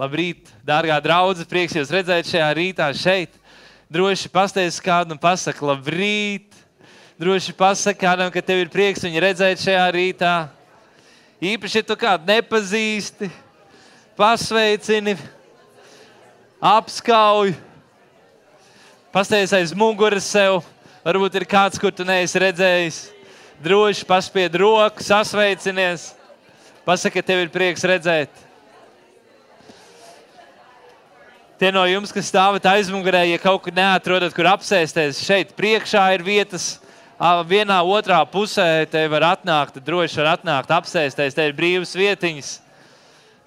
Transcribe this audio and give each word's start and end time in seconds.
Labrīt, 0.00 0.48
dārgā 0.64 0.94
draudzene, 1.04 1.44
prieks 1.44 1.74
jūs 1.76 1.90
redzēt 1.92 2.30
šajā 2.30 2.46
rītā 2.56 2.86
šeit. 2.96 3.34
Droši 3.92 4.30
pasteidz 4.32 4.78
kādam, 4.80 5.18
pasaka, 5.20 5.60
labrīt. 5.66 6.56
Droši 7.20 7.52
pasaka 7.52 8.00
kādam, 8.06 8.30
ka 8.32 8.40
tev 8.40 8.62
ir 8.62 8.70
prieks 8.72 9.04
viņu 9.04 9.20
redzēt 9.20 9.60
šajā 9.60 9.84
rītā. 9.92 10.32
Īpaši, 11.44 11.82
ja 11.82 11.84
tu 11.84 11.98
kādu 12.00 12.32
nepazīsti, 12.32 13.28
pasveicini, 14.16 15.18
apskauj, 16.64 17.52
pasteidz 19.12 19.52
aiz 19.58 19.76
muguras 19.76 20.32
sev. 20.32 20.62
Varbūt 21.04 21.42
ir 21.42 21.50
kāds, 21.50 21.80
kur 21.80 21.92
tu 21.92 22.08
neesi 22.08 22.40
redzējis. 22.40 23.06
Droši 23.60 24.08
paspied 24.08 24.56
roku, 24.64 25.04
sasveicinies. 25.04 26.14
Pasaka, 26.88 27.20
ka 27.20 27.32
tev 27.34 27.44
ir 27.44 27.52
prieks 27.52 27.84
redzēt. 27.84 28.48
Tie 31.60 31.68
no 31.68 31.82
jums, 31.84 32.08
kas 32.08 32.30
stāvat 32.30 32.64
aizmugurē, 32.70 33.20
ja 33.28 33.36
kaut 33.36 33.66
kur 33.66 33.74
neatrodat, 33.76 34.32
kur 34.32 34.46
apsēsties, 34.48 35.18
šeit 35.20 35.50
priekšā 35.58 36.06
ir 36.16 36.22
vietas. 36.24 36.78
Vienā 37.50 37.76
otrā 37.84 38.22
pusē 38.24 38.86
te 38.88 39.02
var 39.12 39.26
atnākt, 39.34 39.76
droši 39.84 40.22
var 40.22 40.30
atnākt, 40.38 40.72
apsēsties. 40.72 41.36
Te 41.36 41.44
ir 41.50 41.52
brīvas 41.58 41.92
vietiņas. 41.92 42.54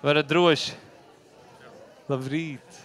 Varat 0.06 0.30
droši. 0.30 0.78
Labrīt! 2.06 2.82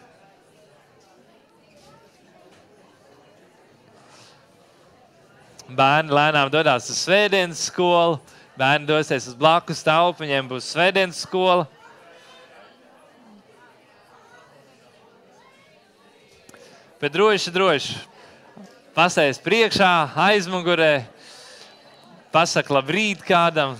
Bērni 5.68 6.16
lēnām 6.16 6.48
dodas 6.48 6.88
uz 6.88 7.04
svētdienas 7.04 7.68
skolu. 7.68 8.16
Bērni 8.56 8.88
dosies 8.88 9.28
uz 9.28 9.36
blakus 9.36 9.84
telpu, 9.84 10.24
viņiem 10.24 10.48
būs 10.48 10.72
svētdienas 10.72 11.20
skola. 11.28 11.68
Bet 16.98 17.14
droši, 17.14 17.52
droši. 17.54 17.94
Pasēs 18.90 19.38
priekšā, 19.38 19.90
aizmugurē, 20.18 21.04
pasakā 22.34 22.74
labrīt 22.74 23.22
kādam. 23.22 23.76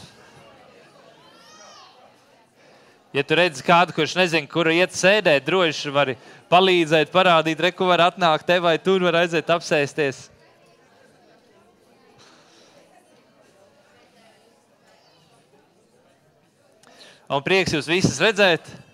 Ja 3.11 3.25
tu 3.27 3.35
redzi 3.35 3.67
kādu, 3.67 3.97
kurš 3.97 4.15
nezina, 4.21 4.47
kur 4.47 4.71
iet 4.71 4.95
sēdēt, 4.95 5.49
droši 5.49 5.91
vari 5.91 6.15
palīdzēt, 6.53 7.11
parādīt, 7.11 7.59
re, 7.59 7.75
kur 7.75 7.91
var 7.91 8.07
atnākt 8.07 8.47
te 8.47 8.61
vai 8.63 8.77
tur, 8.79 9.03
var 9.03 9.25
aiziet 9.25 9.51
apsēsties. 9.51 10.29
Un 17.27 17.43
prieks 17.43 17.75
jūs 17.75 17.91
visus 17.91 18.23
redzēt! 18.23 18.88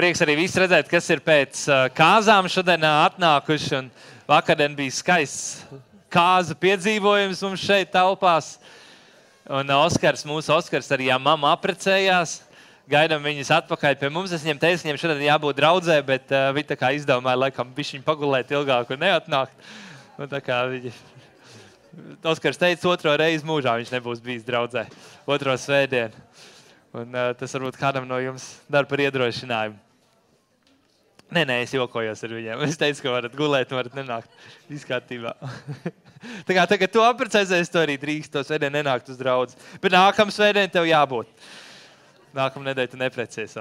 Prieks 0.00 0.22
arī 0.24 0.32
viss 0.38 0.56
redzēt, 0.56 0.86
kas 0.88 1.04
ir 1.12 1.20
pēc 1.20 1.58
kāzām 1.92 2.46
šodien 2.48 2.86
atnākuši. 2.88 3.82
Vakardien 4.24 4.72
bija 4.72 4.94
skaists 4.96 5.66
kāzu 6.08 6.54
piedzīvojums 6.56 7.42
mums 7.44 7.60
šeit 7.60 7.90
telpās. 7.92 8.54
Un 9.44 9.68
Oskars, 9.76 10.22
mūsu 10.24 10.54
Oskars 10.54 10.88
arī 10.96 11.10
mamma 11.20 11.50
apprecējās. 11.52 12.38
Gaidām 12.88 13.20
viņus 13.28 13.50
atpakaļ 13.58 13.98
pie 14.00 14.08
mums. 14.14 14.32
Es 14.32 14.46
viņam 14.46 14.62
teicu, 14.62 14.86
viņam 14.86 15.00
šodien 15.02 15.20
jābūt 15.26 15.60
draudzē, 15.60 15.98
bet 16.08 16.32
uh, 16.32 16.48
viņi 16.56 16.70
tā 16.70 16.78
kā 16.80 16.94
izdomāja, 16.96 17.42
laikam, 17.42 17.76
viņa 17.76 18.00
pagulēt 18.08 18.56
ilgāk 18.56 18.96
un 18.96 19.04
neatnākt. 19.04 19.68
Un 20.16 20.32
tā 20.32 20.40
kā 20.40 20.62
viņi... 20.72 20.94
Oskars 22.24 22.56
teica, 22.56 22.88
otro 22.88 23.12
reizi 23.20 23.44
mūžā 23.44 23.76
viņš 23.82 23.92
nebūs 23.98 24.24
bijis 24.24 24.48
draudzē, 24.48 24.86
otro 25.28 25.60
svētdienu. 25.60 26.24
Un, 26.96 27.12
uh, 27.12 27.36
tas 27.36 27.52
varbūt 27.58 27.76
kādam 27.76 28.08
no 28.08 28.24
jums 28.24 28.48
dara 28.72 28.88
par 28.88 29.04
iedrošinājumu. 29.04 29.89
Nē, 31.30 31.44
nē, 31.46 31.60
es 31.62 31.70
jokojos 31.70 32.24
ar 32.26 32.32
viņiem. 32.34 32.62
Es 32.66 32.78
teicu, 32.78 33.04
ka 33.04 33.12
varat 33.14 33.34
gulēt, 33.38 33.70
varat 33.70 33.94
nenākt. 33.94 34.32
Viss 34.66 34.86
kārtībā. 34.86 35.36
tā 36.46 36.56
kā 36.56 36.64
tagad 36.72 36.90
tu 36.90 37.02
apprecēsies, 37.06 37.70
tu 37.70 37.78
arī 37.78 37.94
drīkst 38.02 38.32
to 38.34 38.42
svētdienu 38.42 38.80
nenākt 38.80 39.12
uz 39.12 39.18
draugu. 39.20 39.54
Bet 39.82 39.94
nākamā 39.94 40.34
svētdiena 40.34 40.72
tev 40.74 40.88
jābūt. 40.90 41.30
Nākamā 42.34 42.72
nedēļa 42.72 42.90
tu 42.90 42.98
neprecēsies. 42.98 43.60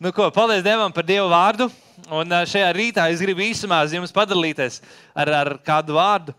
Nu, 0.00 0.08
ko, 0.12 0.30
paldies 0.32 0.64
Dievam 0.64 0.92
par 0.92 1.04
Dievu 1.04 1.28
vārdu. 1.28 1.68
Un 2.12 2.32
šajā 2.32 2.70
rītā 2.76 3.04
es 3.12 3.20
gribu 3.20 3.44
īsumā 3.44 3.82
jums 3.92 4.12
padalīties 4.12 4.80
ar, 5.12 5.30
ar 5.42 5.50
kādu 5.64 5.98
vārdu. 5.98 6.34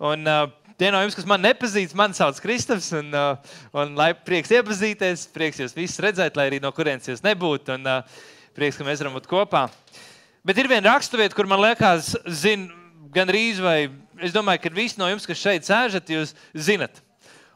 Un, 0.00 0.24
uh, 0.24 0.46
Tie 0.76 0.90
no 0.92 0.98
jums, 1.00 1.14
kas 1.16 1.24
man 1.24 1.40
nepazīst, 1.40 1.94
man 1.96 2.12
sauc 2.12 2.36
Kristofs. 2.44 2.90
Un, 2.98 3.06
uh, 3.16 3.54
un 3.80 3.94
lai 3.96 4.10
prieks 4.12 4.50
iepazīties, 4.52 5.22
prieks 5.32 5.62
jūs 5.62 5.72
visus 5.72 6.02
redzēt, 6.04 6.36
lai 6.36 6.50
arī 6.50 6.58
no 6.60 6.68
kurienes 6.76 7.08
jūs 7.08 7.24
nebūtu. 7.24 7.78
Un, 7.78 7.88
uh, 7.88 8.26
prieks, 8.56 8.78
ka 8.78 8.86
mēs 8.86 9.02
varam 9.02 9.16
būt 9.18 9.28
kopā. 9.30 9.66
Bet 10.46 10.58
ir 10.60 10.68
viena 10.70 10.94
raksturvieta, 10.94 11.36
kur 11.36 11.48
man 11.50 11.60
liekas, 11.62 12.14
zin, 12.40 12.68
gan 13.14 13.30
rīz, 13.32 13.60
vai 13.62 13.88
es 14.24 14.34
domāju, 14.34 14.62
ka 14.64 14.72
visi 14.76 15.00
no 15.00 15.08
jums, 15.10 15.26
kas 15.28 15.42
šeit 15.42 15.66
sēžat, 15.68 16.12
jūs 16.12 16.32
zinat. 16.68 17.02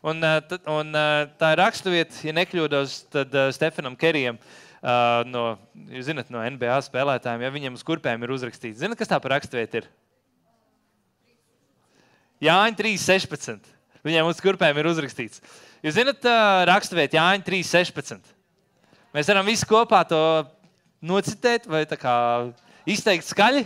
Un, 0.01 0.23
uh, 0.25 0.59
un 0.73 0.97
tā 1.41 1.53
ir 1.55 1.61
raksturvieta, 1.61 2.21
ja 2.25 2.35
nekļūdos, 2.37 2.97
tad 3.13 3.35
Stefanam 3.57 3.99
Kerijam. 4.01 4.41
No, 4.81 5.59
jūs 5.93 6.07
zināt, 6.07 6.31
no 6.33 6.41
NBA 6.41 6.79
spēlētājiem, 6.87 7.43
ja 7.45 7.51
viņiem 7.53 7.75
uz 7.77 7.83
kurpēm 7.85 8.23
ir 8.25 8.31
uzrakstīts. 8.33 8.79
Zināt, 8.81 8.97
kas 8.97 9.11
tā 9.11 9.19
par 9.21 9.35
raksturvietu 9.35 9.83
ir? 9.83 9.89
Jāņa 12.41 12.79
3.16. 12.79 13.69
Viņiem 14.09 14.31
uz 14.31 14.41
kurpēm 14.41 14.81
ir 14.81 14.89
uzrakstīts. 14.89 15.43
Jūs 15.85 15.99
zināt, 15.99 16.25
raksturvietā 16.71 17.21
Jāņa 17.21 17.45
3.16. 17.45 18.33
Mēs 19.13 19.29
varam 19.29 19.45
visi 19.49 19.69
kopā 19.69 20.01
to 20.09 20.21
nocitēt 21.03 21.69
vai 21.71 21.85
izteikt 22.89 23.29
skaļi. 23.29 23.65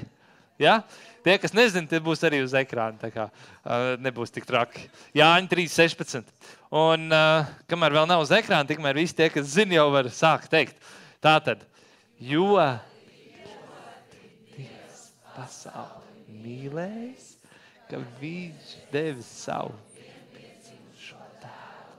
Ja? 0.63 0.81
Tie, 1.25 1.39
kas 1.41 1.55
nezina, 1.57 1.89
tie 1.89 2.01
būs 2.05 2.23
arī 2.27 2.43
uz 2.45 2.53
ekrāna. 2.59 2.99
Tā 3.01 3.11
kā 3.15 3.29
uh, 3.31 3.95
nebūs 4.03 4.33
tik 4.35 4.47
traki. 4.47 4.89
Jāņa 5.17 5.49
3.16. 5.51 6.33
Un 6.75 7.09
uh, 7.09 7.53
kamēr 7.71 7.97
vēl 7.97 8.09
nav 8.11 8.25
uz 8.25 8.33
ekrāna, 8.35 8.69
tikmēr 8.69 8.99
visi 8.99 9.17
tie, 9.17 9.31
kas 9.33 9.49
zina, 9.57 9.79
jau 9.79 9.89
var 9.95 10.11
sākt 10.13 10.53
teikt. 10.53 10.77
Tā 11.25 11.39
tad, 11.45 11.65
jo 12.21 12.59
Dievs 14.55 15.07
pasauli 15.33 16.43
mīlējis 16.45 17.35
ka 17.95 18.01
viņš 18.21 18.71
devis 18.93 19.29
savu 19.45 19.75
šo 20.99 21.21
tēvu, 21.43 21.99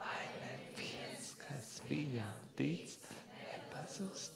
lai 0.00 0.24
neviens, 0.40 1.28
kas 1.38 1.68
viņam 1.86 2.38
tic, 2.58 2.96
nepazustu, 3.36 4.29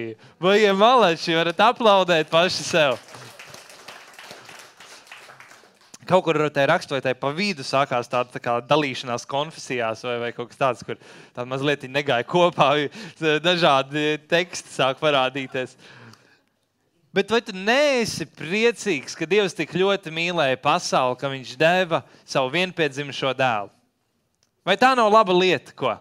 Vai 0.40 0.62
ja 0.62 0.72
malači 0.76 1.36
varat 1.36 1.60
aplaudēt 1.66 2.32
paši 2.32 2.64
sev? 2.64 2.98
kaut 6.04 6.24
kur 6.26 6.36
tajā 6.52 6.68
rakstā, 6.68 6.96
vai 6.96 7.02
tajā 7.04 7.16
pa 7.16 7.30
vidu 7.32 7.64
sākās 7.64 8.10
tāda 8.12 8.34
tā 8.34 8.40
kā 8.42 8.58
dalīšanās 8.68 9.26
konfesijās, 9.28 10.04
vai, 10.04 10.16
vai 10.20 10.30
kaut 10.36 10.50
kas 10.52 10.60
tāds, 10.60 10.82
kur 10.86 10.98
tā 11.36 11.46
mazliet 11.48 11.86
negāja 11.88 12.26
kopā, 12.28 12.70
dažādi 13.44 14.18
teksti 14.30 14.74
sāk 14.74 15.00
parādīties. 15.00 15.76
Bet 17.14 17.30
vai 17.30 17.40
tu 17.46 17.54
neesi 17.54 18.26
priecīgs, 18.26 19.14
ka 19.14 19.28
Dievs 19.30 19.54
tik 19.54 19.72
ļoti 19.78 20.10
mīlēja 20.12 20.58
pasauli, 20.60 21.16
ka 21.20 21.30
Viņš 21.30 21.54
deva 21.60 22.02
savu 22.26 22.50
vienpiedzimušo 22.56 23.32
dēlu? 23.38 23.70
Vai 24.64 24.78
tā 24.80 24.94
nav 24.96 25.10
laba 25.12 25.34
lieta, 25.36 25.74
ko? 25.76 25.92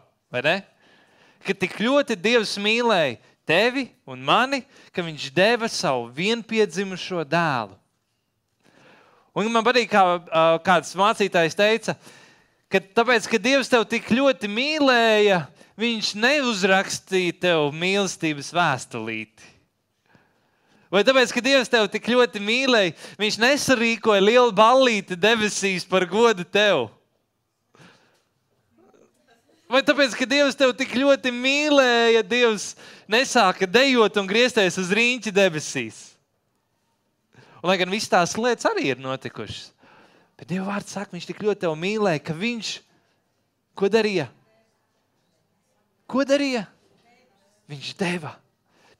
Ka 1.44 1.54
tik 1.60 1.76
ļoti 1.84 2.16
Dievs 2.16 2.56
mīlēja 2.56 3.20
tevi 3.46 3.90
un 4.08 4.24
mani, 4.24 4.64
ka 4.96 5.04
Viņš 5.04 5.30
deva 5.36 5.68
savu 5.68 6.08
vienpiedzimušo 6.16 7.26
dēlu. 7.28 7.76
Un 9.34 9.50
man 9.52 9.66
patīk, 9.66 9.90
kā 9.90 10.60
kāds 10.64 10.94
mācītājs 10.96 11.58
teica, 11.58 11.98
ka 12.72 12.80
tāpēc, 13.02 13.28
ka 13.28 13.42
Dievs 13.42 13.72
tevi 13.72 13.90
tik 13.98 14.12
ļoti 14.14 14.50
mīlēja, 14.52 15.44
Viņš 15.74 16.12
neuzrakstīja 16.22 17.34
tev 17.42 17.72
mīlestības 17.74 18.52
vēstulīti. 18.54 19.48
Vai 20.94 21.02
tāpēc, 21.02 21.32
ka 21.34 21.42
Dievs 21.42 21.72
tevi 21.74 21.90
tik 21.98 22.12
ļoti 22.14 22.40
mīlēja, 22.40 22.94
Viņš 23.20 23.40
nesarīkoja 23.42 24.24
lielu 24.24 24.54
ballīti 24.56 25.18
debesīs 25.20 25.84
par 25.90 26.06
godu 26.08 26.46
tev? 26.46 26.88
Vai 29.74 29.82
tāpēc, 29.82 30.14
ka 30.14 30.28
Dievs 30.30 30.54
tevi 30.54 30.76
tik 30.78 30.92
ļoti 31.02 31.32
mīlēja, 31.34 32.20
Dievs 32.30 32.76
nesāka 33.10 33.66
dejot 33.66 34.20
un 34.22 34.28
griezties 34.30 34.76
uz 34.78 34.92
rīņķa 34.94 35.32
debesīs? 35.34 36.02
Un, 37.64 37.72
lai 37.72 37.80
gan 37.82 37.90
visas 37.90 38.12
tās 38.12 38.36
lietas 38.38 38.68
arī 38.70 38.92
ir 38.92 39.02
notikušas, 39.02 39.72
bet 40.38 40.52
Dieva 40.52 40.68
vārds 40.68 40.94
saka, 40.94 41.16
viņš 41.16 41.26
tik 41.26 41.42
ļoti 41.42 41.64
tevi 41.64 41.80
mīlēja, 41.88 42.22
ka 42.22 42.36
viņš 42.38 42.70
ko 43.82 43.90
darīja? 43.90 44.28
Ko 46.06 46.22
darīja? 46.28 46.68
Viņš 47.74 47.90
deva. 47.98 48.36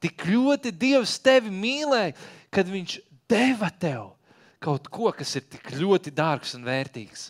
Tik 0.02 0.26
ļoti 0.26 0.74
Dievs 0.74 1.14
tevi 1.22 1.54
mīlēja, 1.54 2.16
kad 2.50 2.66
viņš 2.72 2.96
deva 3.30 3.70
tev 3.70 4.10
kaut 4.58 4.90
ko, 4.90 5.14
kas 5.14 5.36
ir 5.38 5.46
tik 5.54 5.70
ļoti 5.78 6.10
dārgs 6.18 6.58
un 6.58 6.66
vērtīgs. 6.66 7.28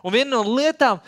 Un 0.00 0.16
viena 0.16 0.38
no 0.38 0.42
lietām, 0.48 1.02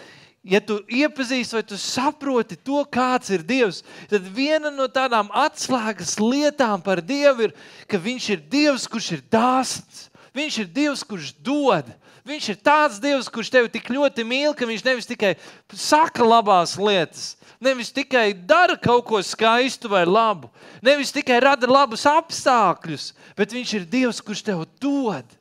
ja 0.46 0.60
tu 0.62 0.78
iepazīsti 0.87 1.58
vai 1.58 1.64
tu 1.66 1.78
saproti 1.81 2.56
to, 2.56 2.81
kāds 2.87 3.32
ir 3.34 3.43
Dievs, 3.46 3.82
tad 4.10 4.26
viena 4.31 4.70
no 4.70 4.87
tādām 4.87 5.31
atslēgas 5.34 6.16
lietām 6.22 6.82
par 6.84 7.02
Dievu 7.02 7.48
ir, 7.48 7.56
ka 7.90 7.98
Viņš 8.02 8.28
ir 8.37 8.44
Dievs, 8.50 8.87
kurš 8.90 9.16
ir 9.19 9.25
dāsns. 9.32 10.06
Viņš 10.37 10.58
ir 10.62 10.69
Dievs, 10.69 11.02
kurš 11.06 11.32
dod. 11.43 11.88
Viņš 12.26 12.48
ir 12.52 12.58
tāds 12.60 12.98
Dievs, 13.02 13.31
kurš 13.32 13.50
tevi 13.54 13.70
tik 13.72 13.88
ļoti 13.94 14.25
mīl, 14.26 14.54
ka 14.54 14.66
viņš 14.66 14.82
nevis 14.82 15.06
tikai 15.06 15.37
saka 15.70 16.26
labās 16.26 16.75
lietas, 16.75 17.37
nevis 17.62 17.93
tikai 17.94 18.32
dara 18.34 18.75
kaut 18.75 19.04
ko 19.06 19.20
skaistu 19.22 19.90
vai 19.93 20.02
labu, 20.02 20.50
nevis 20.82 21.14
tikai 21.14 21.38
rada 21.44 21.70
labus 21.70 22.02
apstākļus, 22.10 23.12
bet 23.38 23.54
viņš 23.54 23.75
ir 23.78 23.87
Dievs, 23.94 24.20
kurš 24.26 24.43
tev 24.48 24.66
dod. 24.82 25.38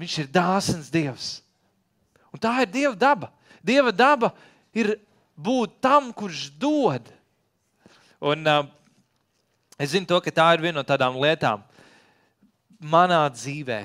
Viņš 0.00 0.18
ir 0.24 0.32
dāsns 0.32 0.88
Dievs. 0.90 1.28
Un 2.32 2.40
tā 2.40 2.56
ir 2.64 2.72
Dieva 2.72 2.96
daba. 2.96 3.28
Dieva 3.62 3.92
daba 3.94 4.32
ir 4.74 4.96
būt 5.38 5.78
tam, 5.82 6.10
kurš 6.14 6.50
dod. 6.60 7.06
Un, 8.22 8.46
uh, 8.46 8.66
es 9.78 9.94
zinu, 9.94 10.06
to, 10.06 10.20
ka 10.22 10.34
tā 10.34 10.52
ir 10.56 10.64
viena 10.64 10.80
no 10.80 10.86
tādām 10.86 11.18
lietām 11.22 11.62
manā 12.82 13.22
dzīvē, 13.30 13.80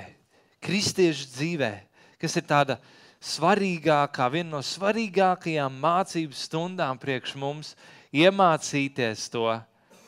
kristiešu 0.66 1.28
dzīvē, 1.36 1.72
kas 2.18 2.38
ir 2.40 2.46
tāda 2.50 2.78
svarīgākā, 3.22 4.26
viena 4.34 4.58
no 4.58 4.62
svarīgākajām 4.66 5.78
mācību 5.82 6.38
stundām 6.38 6.98
priekš 7.02 7.36
mums, 7.38 7.76
iemācīties 8.14 9.28
to, 9.34 9.46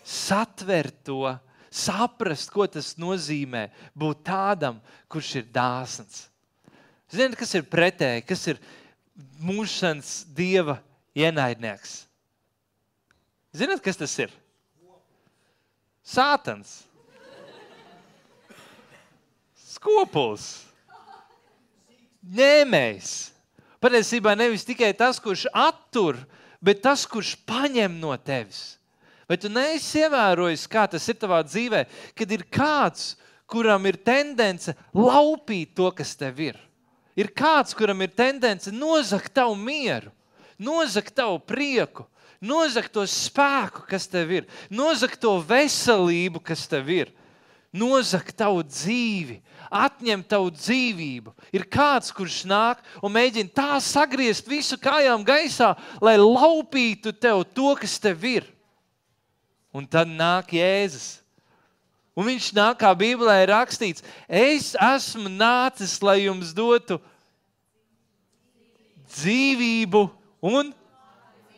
satvert 0.06 0.98
to, 1.06 1.36
saprast, 1.70 2.50
ko 2.50 2.66
tas 2.66 2.96
nozīmē 2.98 3.68
būt 3.98 4.24
tādam, 4.26 4.80
kurš 5.10 5.36
ir 5.42 5.50
dāsns. 5.54 6.26
Ziniet, 7.10 7.38
kas 7.38 7.54
ir 7.58 7.66
pretēji, 7.70 8.26
kas 8.26 8.46
ir 8.52 8.60
mūžsans 9.44 10.24
dieva 10.36 10.80
ienaidnieks? 11.18 12.04
Ziniet, 13.56 13.82
kas 13.82 13.98
tas 13.98 14.14
ir? 14.22 14.34
Sātans, 16.06 16.84
skopuls, 19.80 20.46
ņēmējs. 22.26 23.14
Patiesībā 23.80 24.34
nevis 24.36 24.66
tikai 24.68 24.92
tas, 24.98 25.22
kurš 25.24 25.46
attur, 25.56 26.18
bet 26.60 26.82
tas, 26.84 27.06
kurš 27.08 27.36
paņem 27.48 27.96
no 28.02 28.12
tevis. 28.18 28.80
Vai 29.30 29.38
tu 29.38 29.52
neesi 29.54 30.02
ievērojis, 30.02 30.66
kā 30.68 30.88
tas 30.90 31.06
ir 31.08 31.20
tavā 31.22 31.44
dzīvē, 31.46 31.84
kad 32.18 32.32
ir 32.34 32.48
kāds, 32.50 33.14
kuram 33.50 33.86
ir 33.86 34.00
tendence 34.02 34.74
laupīt 34.98 35.76
to, 35.78 35.92
kas 35.96 36.16
tev 36.18 36.42
ir? 36.50 36.58
Ir 37.20 37.34
kāds, 37.36 37.76
kuram 37.76 38.00
ir 38.06 38.14
tendence 38.16 38.72
nozagt 38.72 39.34
tavu 39.36 39.58
mieru, 39.60 40.14
nozagt 40.56 41.12
tavu 41.18 41.40
prieku, 41.44 42.06
nozagt 42.40 42.94
to 42.96 43.04
spēku, 43.04 43.84
kas 43.90 44.08
tev 44.08 44.32
ir, 44.32 44.48
nozagt 44.72 45.20
to 45.20 45.34
veselību, 45.44 46.40
kas 46.40 46.64
tev 46.72 46.88
ir, 46.96 47.12
nozagt 47.76 48.32
tavu 48.40 48.64
dzīvi, 48.64 49.42
atņemt 49.70 50.30
tavu 50.32 50.54
dzīvību. 50.56 51.36
Ir 51.54 51.68
kāds, 51.70 52.14
kurš 52.16 52.42
nāk 52.50 52.80
un 53.04 53.14
mēģina 53.14 53.54
tā 53.54 53.76
sagriezt 53.84 54.48
visu 54.50 54.80
kājām 54.80 55.26
gaisā, 55.28 55.76
lai 56.02 56.16
laupītu 56.18 57.14
tev 57.14 57.44
to, 57.54 57.74
kas 57.80 58.00
tev 58.02 58.24
ir. 58.26 58.48
Un 59.76 59.86
tad 59.86 60.10
nāk 60.10 60.56
Jēzus. 60.56 61.20
Un 62.18 62.26
viņš 62.26 62.50
nāk, 62.58 62.80
kā 62.82 62.90
Bībelē 62.98 63.44
ir 63.44 63.52
rakstīts, 63.54 64.04
es 64.28 64.74
esmu 64.76 65.30
nācis, 65.32 65.94
lai 66.04 66.26
jums 66.26 66.50
dotu 66.58 66.98
dzīvību 69.14 70.04
un, 70.50 70.74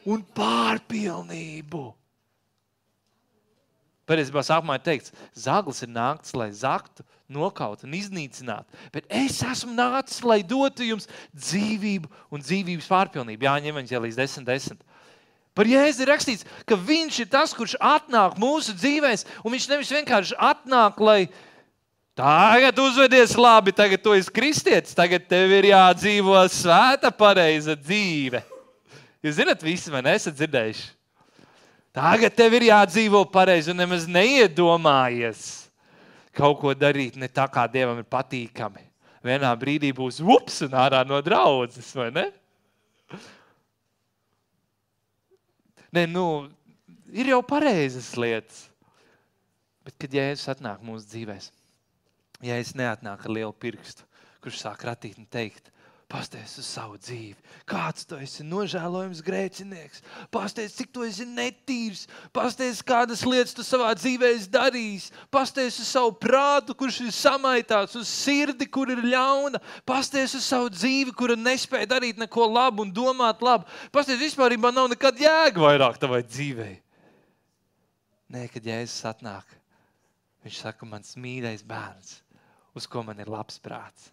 un 0.07 0.23
pārpilnību. 0.35 1.83
Patiesībā 4.11 4.41
sākumā 4.43 4.75
ir 4.75 4.83
teikts, 4.83 5.13
zaglis 5.37 5.83
ir 5.85 5.91
nācis, 5.93 6.33
lai 6.35 6.49
zaktu, 6.55 7.05
nokautu 7.31 7.85
un 7.87 7.93
iznīcinātu. 7.95 8.67
Bet 8.91 9.05
es 9.07 9.37
esmu 9.45 9.71
nācis, 9.77 10.19
lai 10.27 10.41
dotu 10.43 10.83
jums 10.83 11.07
dzīvību 11.31 12.09
un 12.33 12.43
dzīvības 12.43 12.89
pārpilnību. 12.91 13.47
Jā, 13.47 13.53
ņem 13.63 13.79
viņa 13.79 14.01
līdz 14.07 14.19
10, 14.19 14.47
10. 14.49 14.81
Par 15.55 15.67
Jēzu 15.67 16.03
ir 16.03 16.11
rakstīts, 16.11 16.47
ka 16.67 16.77
Viņš 16.79 17.21
ir 17.23 17.29
tas, 17.31 17.53
kurš 17.55 17.77
atnāk 17.83 18.37
mūsu 18.39 18.75
dzīvēm, 18.75 19.23
un 19.43 19.55
Viņš 19.55 19.69
nevis 19.71 19.93
vienkārši 19.95 20.37
atnāk, 20.39 20.99
lai 21.03 21.21
tagad 22.17 22.79
uzvedies 22.83 23.35
labi, 23.39 23.73
tagad 23.75 24.01
tu 24.03 24.13
esi 24.17 24.31
kristietis, 24.33 24.95
tagad 24.97 25.25
tev 25.29 25.53
ir 25.57 25.71
jādzīvo 25.71 26.37
svēta, 26.51 27.11
pareiza 27.13 27.75
dzīve. 27.77 28.43
Jūs 29.21 29.37
zināt, 29.37 29.63
visi 29.63 29.93
man 29.93 30.09
esat 30.09 30.35
dzirdējuši. 30.37 30.87
Tagad 31.95 32.35
tev 32.35 32.55
ir 32.55 32.69
jādzīvo 32.69 33.25
pareizi, 33.31 33.73
un 33.73 33.81
nemaz 33.83 34.07
neiedomājies 34.07 35.43
kaut 36.35 36.61
ko 36.61 36.73
darīt 36.75 37.17
ne 37.19 37.27
tā, 37.27 37.45
kā 37.51 37.65
Dievam 37.67 37.99
ir 37.99 38.07
patīkami. 38.07 38.85
Vienā 39.21 39.51
brīdī 39.59 39.91
būs 39.93 40.21
ups 40.23 40.63
un 40.65 40.77
ārā 40.79 41.03
no 41.05 41.19
draudzes, 41.21 41.91
vai 41.93 42.09
ne? 42.15 42.25
Nē, 45.91 46.07
nu, 46.07 46.47
ir 47.11 47.33
jau 47.33 47.41
pareizas 47.45 48.13
lietas. 48.17 48.63
Bet, 49.85 49.97
kad 49.99 50.13
Jēzus 50.15 50.49
atnāk 50.53 50.81
mūsu 50.85 51.09
dzīvēm, 51.11 51.43
ja 52.45 52.57
es 52.61 52.73
neatnāku 52.77 53.29
ar 53.29 53.35
lielu 53.39 53.53
pirkstu, 53.53 54.07
kurš 54.41 54.63
sāk 54.63 54.85
ratīt 54.87 55.19
un 55.21 55.29
teikt, 55.29 55.71
Pastāstiet 56.11 56.59
uz 56.59 56.67
savu 56.67 56.97
dzīvi. 56.99 57.37
Kāds 57.69 58.03
tu 58.07 58.17
esi 58.19 58.43
nožēlojams 58.43 59.21
grēcinieks. 59.23 60.01
Pastāstiet, 60.33 60.73
cik 60.75 60.89
tu 60.91 61.05
esi 61.07 61.23
netīrs. 61.23 62.01
Pastāstiet, 62.35 62.81
kādas 62.87 63.21
lietas 63.23 63.55
tu 63.55 63.63
savā 63.63 63.93
dzīvē 63.95 64.33
esi 64.35 64.49
darījis. 64.51 65.05
Pastāstiet 65.31 65.79
uz 65.85 65.87
savu 65.87 66.11
prātu, 66.19 66.75
kurš 66.75 66.99
ir 67.05 67.13
samaitāts, 67.15 67.95
uz 67.95 68.11
sirdi, 68.11 68.67
kur 68.67 68.91
ir 68.91 68.99
ļauna. 69.05 69.61
Pastāstiet 69.87 70.35
uz 70.41 70.49
savu 70.51 70.71
dzīvi, 70.73 71.15
kura 71.15 71.37
nespēja 71.39 71.93
darīt 71.93 72.19
neko 72.19 72.49
labu 72.49 72.83
un 72.83 72.91
domāt 72.91 73.39
labu. 73.45 73.69
Pastāstiet, 73.95 74.19
vispār 74.19 74.57
nav 74.67 74.91
nekad 74.91 75.21
jēga 75.21 75.63
vairāk 75.63 76.01
tavai 76.01 76.25
dzīvei. 76.27 76.75
Nē, 78.31 78.45
kad 78.51 78.67
Jēzus 78.67 79.07
atnāk, 79.07 79.47
viņš 80.43 80.59
saka, 80.65 80.87
mans 80.87 81.15
mīļais 81.19 81.63
bērns, 81.67 82.19
uz 82.75 82.87
ko 82.87 83.03
man 83.05 83.19
ir 83.19 83.31
labs 83.31 83.59
prāts 83.61 84.11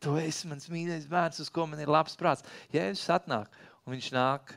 Tu 0.00 0.14
esi 0.16 0.48
mans 0.48 0.64
mīļākais 0.72 1.08
bērns, 1.10 1.42
uz 1.44 1.50
ko 1.52 1.66
man 1.68 1.80
ir 1.82 1.90
labs 1.92 2.16
prāts. 2.16 2.44
Jēzus 2.72 3.10
atnāk 3.12 3.52
un 3.84 3.92
viņš 3.92 4.08
nāk 4.16 4.54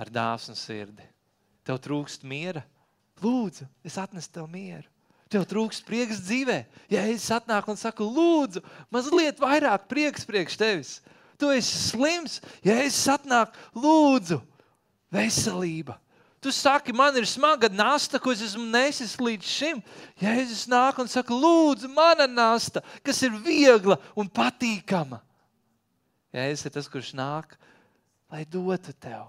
ar 0.00 0.08
dāsnu 0.08 0.56
sirdi. 0.56 1.04
Tev 1.68 1.76
trūkst 1.84 2.24
miera. 2.24 2.62
Lūdzu, 3.20 3.66
es 3.84 3.98
atnesu 4.00 4.32
tev 4.32 4.48
mieru. 4.48 4.88
Tev 5.30 5.44
trūkst 5.46 5.84
prieks 5.86 6.22
dzīvē. 6.24 6.62
Ja 6.90 7.04
es 7.12 7.28
atnāku 7.30 7.74
un 7.74 7.78
saku, 7.78 8.08
lūdzu, 8.08 8.64
mazliet 8.90 9.38
vairāk 9.42 9.84
prieks 9.90 10.24
priekš 10.26 10.56
tevis. 10.58 10.94
Tu 11.36 11.52
esi 11.52 11.76
slims, 11.92 12.38
ja 12.64 12.78
es 12.80 12.96
atnāku, 13.12 13.52
lūdzu, 13.76 14.40
veselība. 15.12 16.00
Tu 16.40 16.52
saki, 16.52 16.92
man 16.96 17.16
ir 17.20 17.26
smaga 17.28 17.68
nasta, 17.68 18.18
ko 18.18 18.32
es 18.32 18.40
esmu 18.40 18.64
nesis 18.64 19.18
līdz 19.20 19.44
šim. 19.44 19.82
Ja 20.22 20.32
es 20.40 20.64
nāku 20.70 21.04
un 21.04 21.10
saku, 21.12 21.36
lūdzu, 21.36 21.90
mana 21.92 22.24
nasta, 22.24 22.80
kas 23.04 23.20
ir 23.26 23.34
viegla 23.44 23.98
un 24.16 24.28
patīkama. 24.28 25.20
Es 26.32 26.62
esmu 26.62 26.72
tas, 26.72 26.88
kurš 26.88 27.12
nāk, 27.18 27.58
lai 28.32 28.46
dotu 28.48 28.94
tev. 28.96 29.28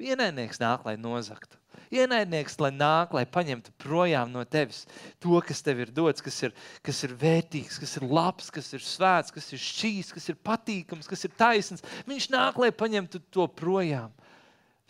Ienaidnieks 0.00 0.60
nāk, 0.60 0.84
lai 0.84 0.96
nozagtu. 1.00 1.56
Ienaidnieks, 1.90 2.54
lai 2.62 2.70
nāk, 2.74 3.14
lai 3.16 3.24
paņemtu 3.26 3.72
projām 3.80 4.30
no 4.30 4.44
tevis 4.46 4.84
to, 5.22 5.40
kas 5.42 5.62
tev 5.64 5.80
ir 5.82 5.90
dots, 5.94 6.22
kas 6.22 6.36
ir, 6.46 6.54
kas 6.86 7.00
ir 7.06 7.16
vērtīgs, 7.18 7.80
kas 7.82 7.96
ir 7.98 8.06
labs, 8.06 8.50
kas 8.54 8.68
ir 8.76 8.84
svēts, 8.84 9.32
kas 9.34 9.48
ir 9.54 9.62
šķīs, 9.64 10.12
kas 10.14 10.28
ir 10.30 10.38
patīkams, 10.44 11.08
kas 11.10 11.26
ir 11.26 11.34
taisns. 11.40 11.84
Viņš 12.08 12.28
nāk, 12.32 12.60
lai 12.62 12.70
paņemtu 12.70 13.22
to 13.32 13.48
projām. 13.58 14.12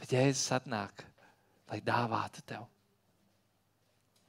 Bet 0.01 0.15
Jēzus 0.17 0.49
atnāk, 0.57 1.05
lai 1.71 1.81
dāvātu 1.85 2.43
tev. 2.49 2.65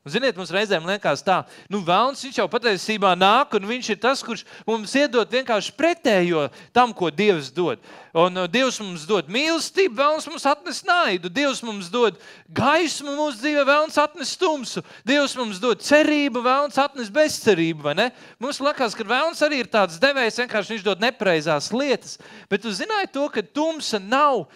Ziniet, 0.02 0.34
mums 0.34 0.50
reizēm 0.50 0.88
liekas, 0.90 1.22
tā, 1.22 1.44
nu, 1.70 1.84
Vēlns 1.86 2.24
jau 2.34 2.48
patiesībā 2.50 3.12
nāk, 3.14 3.52
un 3.54 3.68
viņš 3.70 3.90
ir 3.94 3.98
tas, 4.02 4.24
kurš 4.26 4.42
mums 4.66 4.96
iedod 4.98 5.30
vienkārši 5.30 5.76
pretējo 5.78 6.48
tam, 6.74 6.90
ko 6.90 7.12
Dievs 7.14 7.52
dod. 7.54 7.78
Un 8.18 8.42
uh, 8.42 8.48
Dievs 8.50 8.80
mums 8.82 9.04
dod 9.06 9.30
mīlestību, 9.30 9.94
Vēlns 10.00 10.26
mums 10.26 10.48
atnes 10.50 10.82
naidu, 10.90 11.30
Dievs 11.30 11.62
mums 11.62 11.92
dod 11.94 12.18
gaismu 12.50 13.14
mūsu 13.14 13.44
dzīvē, 13.44 13.68
Vēlns 13.70 14.02
atnes 14.02 14.34
tumsu, 14.42 14.82
Dievs 15.06 15.38
mums 15.38 15.62
dod 15.62 15.86
cerību, 15.86 16.42
Vēlns 16.50 16.82
atnes 16.82 17.14
bezcerību. 17.14 17.94
Mums 18.42 18.64
liekas, 18.66 18.98
ka 18.98 19.06
Vēlns 19.06 19.46
arī 19.46 19.62
ir 19.62 19.70
tāds 19.70 20.02
devējs, 20.02 20.42
vienkārši 20.42 20.80
viņš 20.80 20.90
dod 20.90 21.06
nepareizās 21.06 21.70
lietas. 21.78 22.18
Bet 22.50 22.66
jūs 22.66 22.82
zināt 22.82 23.14
to, 23.14 23.30
ka 23.30 23.46
tumsa 23.46 24.02
nav 24.02 24.48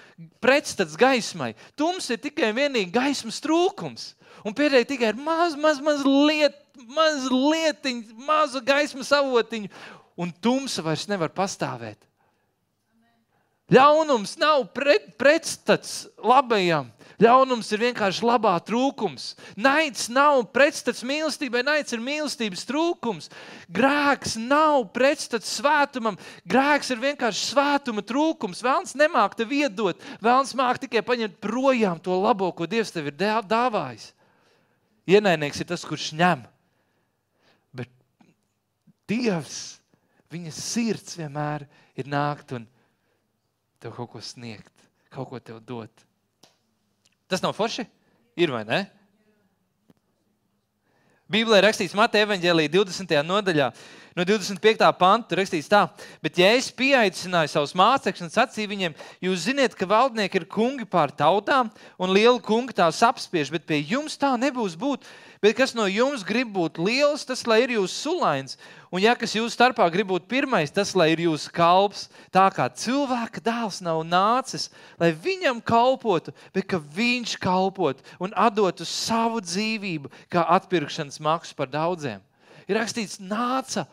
pretstats 0.42 0.98
gaismai. 0.98 1.54
Tumsa 1.78 2.18
ir 2.18 2.26
tikai 2.26 2.50
un 2.50 2.64
vienīgi 2.64 2.98
gaismas 2.98 3.44
trūkums 3.46 4.16
un 4.46 4.54
pietiek 4.54 4.88
tikai 4.88 5.12
ar 5.12 5.20
mazu, 5.20 5.60
mazu, 5.60 5.84
mazu 5.84 6.16
lietu, 6.30 6.86
mazu 6.96 7.44
lietiņu, 7.52 8.18
mazu 8.28 8.62
gaismas 8.66 9.12
avotiņu, 9.16 9.72
un 10.22 10.34
tumsa 10.42 10.86
vairs 10.86 11.10
nevar 11.12 11.34
pastāvēt. 11.36 12.00
Ļaunums 13.74 14.36
nav 14.38 14.68
pret, 14.78 15.16
pretstats 15.18 16.04
labajam. 16.22 16.92
Ļaunums 17.18 17.70
ir 17.74 17.82
vienkārši 17.82 18.26
labā 18.28 18.52
trūkums. 18.68 19.32
Naids 19.58 20.10
nav 20.12 20.44
pretstats 20.54 21.02
mīlestībai, 21.08 21.64
naids 21.66 21.96
ir 21.96 22.04
mīlestības 22.04 22.66
trūkums. 22.70 23.32
Grēks 23.74 24.36
nav 24.38 24.90
pretstats 24.94 25.56
svētumam, 25.58 26.20
grēks 26.46 26.92
ir 26.94 27.02
vienkārši 27.02 27.48
svētuma 27.54 28.04
trūkums. 28.06 28.62
Vēlns 28.66 28.94
nemāk 29.00 29.38
tev 29.40 29.56
iedot, 29.56 30.04
vēlns 30.22 30.54
māk 30.60 30.84
tikai 30.84 31.02
paņemt 31.08 31.40
projām 31.42 32.04
to 32.04 32.20
labo, 32.20 32.52
ko 32.52 32.68
Dievs 32.70 32.94
tev 32.94 33.10
ir 33.10 33.18
dāvājis. 33.18 34.12
Ienaidnieks 35.10 35.62
ir 35.62 35.70
tas, 35.70 35.86
kurš 35.86 36.12
ņem. 36.18 36.44
Bet 37.76 37.92
Dievs, 39.10 39.78
viņa 40.34 40.54
sirds 40.56 41.20
vienmēr 41.20 41.68
ir 41.96 42.10
nākt 42.10 42.56
un 42.58 42.66
tev 43.82 43.94
kaut 43.98 44.16
ko 44.16 44.22
sniegt, 44.24 44.74
kaut 45.14 45.30
ko 45.30 45.40
tev 45.40 45.62
dot. 45.62 46.06
Tas 47.30 47.44
nav 47.46 47.54
forši? 47.58 47.86
Ir 48.36 48.52
vai 48.54 48.64
ne? 48.68 48.82
Bībelē 51.32 51.64
rakstīts 51.66 51.96
Mateja 51.98 52.28
evanģēlīja 52.28 52.70
20. 52.76 53.16
nodaļā, 53.26 53.72
no 54.16 54.24
25. 54.24 54.88
panta 55.00 55.36
rakstīts 55.36 55.68
tā, 55.72 55.82
bet 56.24 56.40
ja 56.40 56.54
es 56.56 56.70
pieaicināju 56.72 57.52
savus 57.52 57.76
mācekļus 57.76 58.26
un 58.26 58.32
sacīju 58.32 58.72
viņiem, 58.72 58.98
jūs 59.28 59.46
zināt, 59.50 59.76
ka 59.76 59.88
valdnieki 59.90 60.40
ir 60.40 60.48
kungi 60.48 60.88
pār 60.88 61.12
tautām 61.12 61.72
un 62.00 62.16
lieli 62.16 62.40
kungi 62.44 62.78
tās 62.78 63.02
apspiež, 63.04 63.52
bet 63.52 63.68
pie 63.68 63.82
jums 63.84 64.16
tā 64.20 64.34
nebūs 64.40 64.78
būt. 64.80 65.04
Bet 65.44 65.58
kas 65.60 65.76
no 65.78 65.84
jums 65.86 66.24
grib 66.26 66.50
būt 66.56 66.80
liels, 66.82 67.26
tas 67.28 67.44
lai 67.46 67.60
ir 67.66 67.76
jūsu 67.76 67.94
sulains. 67.94 68.56
Un, 68.90 69.02
ja 69.04 69.12
kas 69.20 69.36
jūsu 69.36 69.52
starpā 69.54 69.86
grib 69.94 70.08
būt 70.10 70.30
pirmais, 70.32 70.72
tas 70.74 70.94
lai 70.98 71.10
ir 71.12 71.26
jūsu 71.26 71.52
kalps. 71.54 72.08
Tā 72.34 72.48
kā 72.56 72.66
cilvēka 72.72 73.44
dēls 73.44 73.82
nav 73.86 74.00
nācis, 74.08 74.70
lai 74.98 75.12
viņam 75.12 75.60
kalpotu, 75.60 76.34
bet 76.56 76.70
ka 76.72 76.80
viņš 76.80 77.36
kalpotu 77.44 78.02
un 78.18 78.34
dotu 78.56 78.88
savu 78.88 79.44
dzīvību, 79.44 80.10
kā 80.32 80.48
atpirkšanas 80.56 81.20
maksu 81.20 81.54
par 81.60 81.70
daudziem. 81.70 82.24
Ir 82.66 82.80
rakstīts, 82.80 83.20
nāca. 83.22 83.86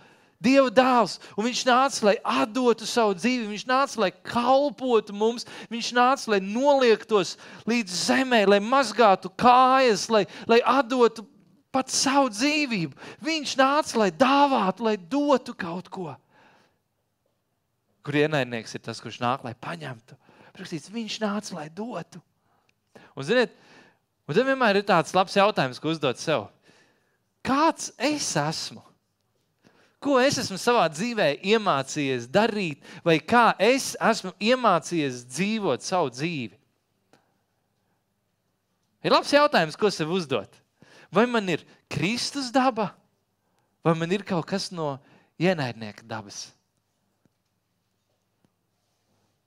Dieva 0.43 0.73
dēls, 0.75 1.19
un 1.39 1.47
viņš 1.47 1.61
nāca, 1.69 2.07
lai 2.09 2.17
atdotu 2.43 2.87
savu 2.89 3.15
dzīvi, 3.15 3.47
viņš 3.53 3.67
nāca, 3.71 4.01
lai 4.03 4.11
kalpotu 4.27 5.15
mums, 5.15 5.47
viņš 5.71 5.91
nāca, 5.95 6.33
lai 6.35 6.41
noliektos 6.43 7.37
līdz 7.71 7.99
zemē, 8.09 8.43
lai 8.51 8.59
mazgātu 8.65 9.31
kājas, 9.39 10.09
lai, 10.11 10.25
lai 10.51 10.59
atdotu 10.67 11.25
pat 11.73 11.95
savu 11.95 12.33
dzīvību. 12.35 12.99
Viņš 13.25 13.55
nāca, 13.61 14.03
lai 14.03 14.11
dāvātu, 14.11 14.89
lai 14.89 14.97
dotu 14.99 15.55
kaut 15.55 15.89
ko. 15.93 16.11
Kur 18.03 18.19
ienaidnieks 18.19 18.75
ir 18.75 18.83
tas, 18.83 19.01
kurš 19.01 19.21
nāk, 19.23 19.45
lai 19.47 19.55
paņemtu. 19.55 20.19
Prakstīts, 20.53 20.91
viņš 20.93 21.21
nāca, 21.23 21.55
lai 21.61 21.69
dotu. 21.71 22.21
Un, 23.15 23.25
ziniet, 23.25 23.55
un 24.27 24.35
tad 24.35 24.49
vienmēr 24.49 24.81
ir 24.81 24.89
tāds 24.89 25.15
labs 25.17 25.39
jautājums, 25.39 25.79
ko 25.81 25.93
uzdot 25.95 26.21
sev. 26.21 26.49
Kāds 27.47 27.93
es 28.03 28.35
esmu? 28.39 28.83
Ko 30.03 30.17
es 30.19 30.41
esmu 30.43 30.59
savā 30.59 30.89
dzīvē 30.91 31.29
iemācījies 31.47 32.27
darīt, 32.33 32.81
vai 33.07 33.21
kā 33.23 33.53
es 33.63 33.93
esmu 34.03 34.33
iemācījies 34.43 35.23
dzīvot 35.31 35.85
savu 35.87 36.11
dzīvi? 36.11 36.59
Ir 39.03 39.15
labs 39.15 39.31
jautājums, 39.35 39.79
ko 39.79 39.91
sev 39.95 40.11
uzdot. 40.15 40.59
Vai 41.13 41.27
man 41.31 41.47
ir 41.53 41.63
Kristus 41.91 42.51
daba, 42.55 42.91
vai 43.85 43.95
man 43.99 44.11
ir 44.15 44.25
kaut 44.27 44.47
kas 44.49 44.71
no 44.75 44.97
ienaidnieka 45.39 46.07
dabas? 46.09 46.49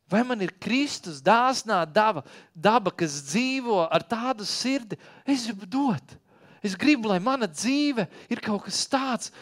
Vai 0.08 0.22
man 0.24 0.44
ir 0.46 0.54
Kristus 0.62 1.20
dāsnā 1.26 1.82
daba, 1.90 2.22
daba, 2.54 2.94
kas 2.94 3.18
dzīvo 3.26 3.88
ar 3.90 4.06
tādu 4.06 4.46
sirdi? 4.48 5.00
Es 5.26 5.48
gribu 5.50 5.66
dot. 5.66 6.16
Es 6.64 6.78
gribu, 6.78 7.10
lai 7.10 7.20
mana 7.20 7.50
dzīve 7.50 8.06
ir 8.30 8.42
kaut 8.42 8.68
kas 8.68 8.86
tāds, 8.90 9.34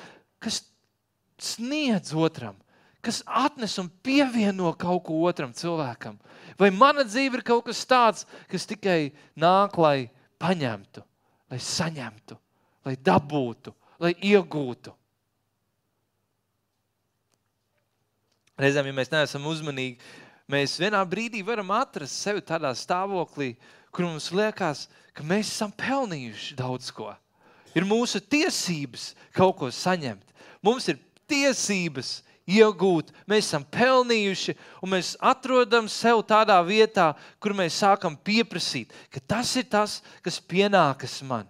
kas 0.42 0.62
sniedz 1.44 2.14
otram, 2.16 2.58
kas 3.04 3.22
atnes 3.28 3.76
un 3.82 3.92
pievieno 4.04 4.72
kaut 4.80 5.04
ko 5.08 5.22
otram 5.28 5.54
cilvēkam. 5.56 6.18
Vai 6.60 6.70
mana 6.72 7.04
dzīve 7.04 7.40
ir 7.40 7.46
kaut 7.46 7.66
kas 7.68 7.86
tāds, 7.88 8.28
kas 8.48 8.68
tikai 8.70 9.12
nāk, 9.36 9.76
lai 9.82 10.12
paņemtu? 10.40 11.04
lai 11.54 11.62
saņemtu, 11.62 12.38
lai 12.88 12.96
dabūtu, 12.98 13.74
lai 14.02 14.14
iegūtu. 14.26 14.94
Reizēm, 18.58 18.90
ja 18.90 18.98
mēs 18.98 19.12
neesam 19.14 19.46
uzmanīgi, 19.50 20.00
mēs 20.50 20.76
vienā 20.82 21.02
brīdī 21.10 21.44
varam 21.46 21.72
atrast 21.74 22.22
sevi 22.26 22.42
tādā 22.46 22.72
stāvoklī, 22.78 23.54
kur 23.94 24.08
mums 24.08 24.32
liekas, 24.34 24.88
ka 25.14 25.26
mēs 25.26 25.52
esam 25.54 25.74
pelnījuši 25.78 26.58
daudz 26.58 26.90
ko. 26.94 27.12
Ir 27.78 27.86
mūsu 27.90 28.22
tiesības 28.22 29.12
kaut 29.34 29.58
ko 29.62 29.70
saņemt. 29.74 30.26
Mums 30.66 30.90
ir 30.90 31.00
tiesības 31.30 32.22
iegūt, 32.50 33.14
mēs 33.30 33.48
esam 33.48 33.64
pelnījuši, 33.72 34.56
un 34.84 34.94
mēs 34.96 35.14
atrodam 35.24 35.88
sevi 35.92 36.26
tādā 36.28 36.58
vietā, 36.68 37.14
kur 37.40 37.56
mēs 37.56 37.80
sākam 37.84 38.18
pieprasīt, 38.20 38.92
ka 39.14 39.24
tas 39.36 39.56
ir 39.60 39.68
tas, 39.72 40.02
kas 40.26 40.42
pienākas 40.42 41.22
man. 41.28 41.48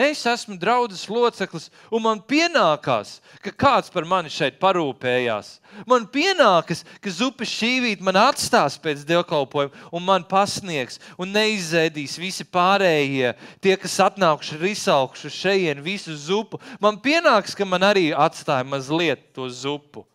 Es 0.00 0.22
esmu 0.24 0.56
draugs 0.56 1.02
loceklis, 1.12 1.66
un 1.92 2.00
man 2.06 2.20
pienākās, 2.24 3.18
ka 3.44 3.52
kāds 3.52 3.92
par 3.92 4.06
mani 4.08 4.32
šeit 4.32 4.56
parūpējās. 4.62 5.58
Man 5.84 6.06
pienākas, 6.08 6.80
ka 7.04 7.12
zupas 7.12 7.52
šīvīt 7.52 8.00
man 8.00 8.16
atstās 8.16 8.78
pēc 8.80 9.04
dievkalpojuma, 9.08 9.84
un 9.92 10.06
man 10.06 10.24
pasniegs, 10.24 10.96
un 11.20 11.34
neizēdīs 11.36 12.16
visi 12.22 12.48
pārējie, 12.48 13.34
tie, 13.60 13.76
kas 13.76 13.98
atnākuši 14.08 14.56
ir 14.56 14.70
izsalkuši 14.72 15.34
šeit 15.36 15.84
visu 15.84 16.16
zupu. 16.16 16.62
Man 16.80 16.96
pienāks, 17.04 17.52
ka 17.52 17.68
man 17.68 17.84
arī 17.92 18.08
atstāja 18.16 18.64
mazliet 18.64 19.28
to 19.36 19.52
zupu. 19.52 20.06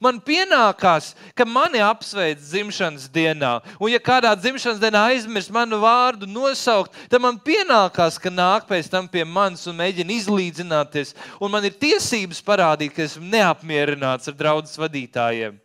Man 0.00 0.16
pienākās, 0.24 1.10
ka 1.36 1.44
mani 1.44 1.82
apsveic 1.84 2.38
dzimšanas 2.40 3.04
dienā, 3.12 3.58
un 3.76 3.90
ja 3.92 3.98
kādā 4.00 4.30
dzimšanas 4.32 4.78
dienā 4.80 5.02
aizmirst 5.10 5.50
manu 5.52 5.76
vārdu 5.82 6.24
nosaukt, 6.24 6.94
tad 7.12 7.20
man 7.20 7.36
pienākās, 7.36 8.16
ka 8.16 8.32
nāk 8.32 8.64
pēc 8.70 8.88
tam 8.88 9.04
pie 9.12 9.26
manis 9.28 9.66
un 9.68 9.76
mēģina 9.76 10.14
izlīdzināties. 10.14 11.12
Un 11.36 11.52
man 11.52 11.66
ir 11.68 11.76
tiesības 11.76 12.40
parādīt, 12.46 12.94
ka 12.96 13.04
esmu 13.04 13.28
neapmierināts 13.28 14.32
ar 14.32 14.38
draugu 14.38 14.72
vadītājiem. 14.80 15.58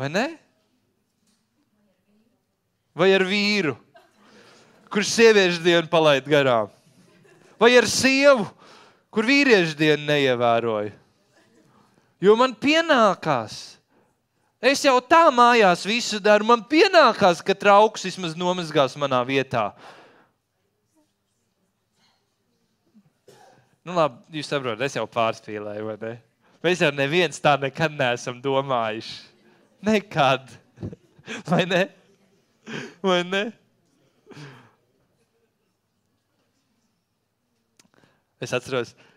Vai 0.00 0.08
ne? 0.08 0.24
Vai 2.96 3.10
ar 3.12 3.26
vīru, 3.28 3.74
kurš 4.88 5.12
sieviešu 5.18 5.60
dienu 5.68 5.92
palaid 5.92 6.24
garām? 6.24 6.72
Vai 7.60 7.74
ar 7.76 7.84
sievu, 7.84 8.48
kur 9.12 9.28
vīriešu 9.28 9.76
dienu 9.76 10.08
neievēroja? 10.08 10.96
Jo 12.20 12.36
man 12.36 12.52
pienākās. 12.52 13.80
Es 14.60 14.82
jau 14.84 14.98
tā 15.00 15.22
mājās 15.32 15.86
visu 15.88 16.20
daru. 16.20 16.44
Man 16.44 16.60
pienākās, 16.68 17.40
ka 17.40 17.56
trauks 17.56 18.04
vismaz 18.04 18.36
nomazgās 18.36 18.96
manā 19.00 19.22
vietā. 19.24 19.70
Nu, 23.80 23.94
labi, 23.96 24.20
jūs 24.36 24.50
saprotat, 24.52 24.84
es 24.84 24.98
jau 24.98 25.06
pārspīlēju, 25.08 25.86
vai 25.88 25.96
ne? 26.02 26.12
Mēs 26.60 26.82
jau 26.84 26.90
neviens 26.92 27.40
tā 27.40 27.54
nekad 27.56 27.96
neesam 27.96 28.36
domājuši. 28.44 29.14
Nekad. 29.88 30.50
Vai 31.48 31.62
ne? 31.64 31.86
Vai 33.00 33.22
ne? 33.24 33.40
Es 38.44 38.52
atceros, 38.56 38.92
ka 38.92 39.09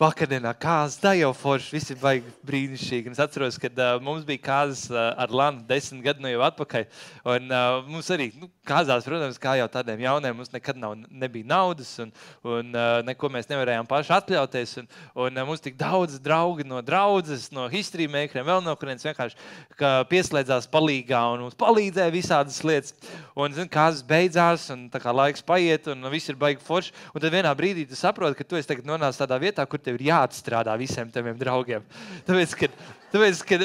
Vakardienā 0.00 0.54
kāzas, 0.56 0.96
tā 0.96 1.10
jau 1.18 1.28
forši, 1.36 1.74
visi 1.74 1.94
baigi 2.00 2.30
brīnišķīgi. 2.48 3.10
Es 3.12 3.18
atceros, 3.20 3.58
kad 3.60 3.76
uh, 3.76 3.98
mums 4.00 4.22
bija 4.24 4.40
kāzas 4.46 4.86
uh, 4.88 5.10
ar 5.20 5.28
Lanu 5.28 5.60
desmit 5.68 6.00
gadu 6.06 6.24
no 6.24 6.30
jau 6.30 6.40
atpakaļ. 6.46 6.86
Un 7.28 7.52
uh, 7.52 7.82
mums 7.84 8.08
arī, 8.14 8.30
nu, 8.40 8.48
kāzās, 8.64 9.04
protams, 9.04 9.36
kā 9.36 9.58
jau 9.60 9.66
tādiem 9.68 10.00
jauniem, 10.06 10.38
mums 10.38 10.54
nekad 10.54 10.80
nav, 10.80 10.94
nebija 11.12 11.44
naudas 11.50 11.90
un, 12.00 12.14
un 12.48 12.70
uh, 12.72 13.02
neko 13.04 13.28
mēs 13.34 13.50
nevarējām 13.50 13.90
paši 13.90 14.14
atļauties. 14.16 14.72
Un, 14.80 14.88
un 15.26 15.36
uh, 15.36 15.46
mums 15.50 15.60
tik 15.66 15.76
daudz 15.76 16.16
draugi 16.24 16.64
no 16.64 16.80
draudzes, 16.80 17.50
no 17.52 17.68
history 17.68 18.08
makeriem, 18.08 18.48
vēl 18.48 18.64
no 18.64 18.72
kurienes 18.80 19.04
vienkārši 19.04 19.36
pieslēdzās 20.08 20.70
palīgā 20.72 21.20
un 21.34 21.44
mums 21.44 21.60
palīdzēja 21.60 22.16
visādas 22.16 22.62
lietas. 22.64 22.96
Un, 23.36 23.52
zin, 23.52 23.68
kāzas 23.68 24.00
beidzās 24.08 24.64
un 24.72 24.88
tā 24.88 25.04
kā 25.04 25.12
laiks 25.12 25.44
paiet 25.44 25.92
un 25.92 26.08
viss 26.08 26.32
ir 26.32 26.40
baigi 26.40 26.64
forši. 26.64 26.96
Un 27.12 27.20
tad 27.20 27.36
vienā 27.36 27.52
brīdī 27.56 27.84
tu 27.88 28.00
saproti, 28.00 28.40
ka 28.40 28.48
tu 28.48 28.56
esi 28.56 28.72
tagad 28.72 28.88
nonācis 28.88 29.20
tādā 29.20 29.36
vietā, 29.44 29.68
kur 29.68 29.89
tev 29.90 29.98
ir 29.98 30.08
jāatstrādā 30.10 30.76
visiem 30.78 31.10
taviem 31.10 31.36
draugiem. 31.38 31.84
Tāpēc, 32.28 32.54
ka, 32.58 32.68
tāpēc, 33.10 33.42
ka 33.48 33.58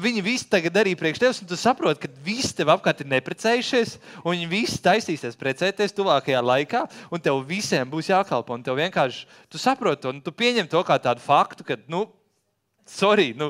viņi 0.00 0.24
visi 0.24 0.48
tagad 0.50 0.80
arī 0.80 0.96
priekš 0.96 1.22
tevis, 1.22 1.40
un 1.44 1.50
tu 1.50 1.58
saproti, 1.60 2.06
ka 2.06 2.24
visi 2.24 2.54
tev 2.56 2.72
apkārt 2.72 3.04
ir 3.04 3.10
neprecējušies, 3.12 3.96
un 4.22 4.32
viņi 4.32 4.50
visi 4.50 4.80
taisīsies 4.84 5.36
precēties 5.40 5.96
tuvākajā 5.96 6.40
laikā, 6.40 6.86
un 7.12 7.22
tev 7.22 7.42
visiem 7.48 7.88
būs 7.92 8.10
jākalpo. 8.12 8.56
Un 8.56 8.64
tev 8.64 8.80
vienkārši, 8.80 9.26
tu 9.52 9.60
saproti 9.60 10.06
to, 10.06 10.14
un 10.16 10.22
tu 10.24 10.32
pieņem 10.32 10.70
to 10.72 10.80
kā 10.86 10.96
tādu 11.02 11.24
faktu, 11.24 11.66
ka, 11.68 11.78
nu, 11.92 12.06
Sorry, 12.86 13.32
nu, 13.34 13.48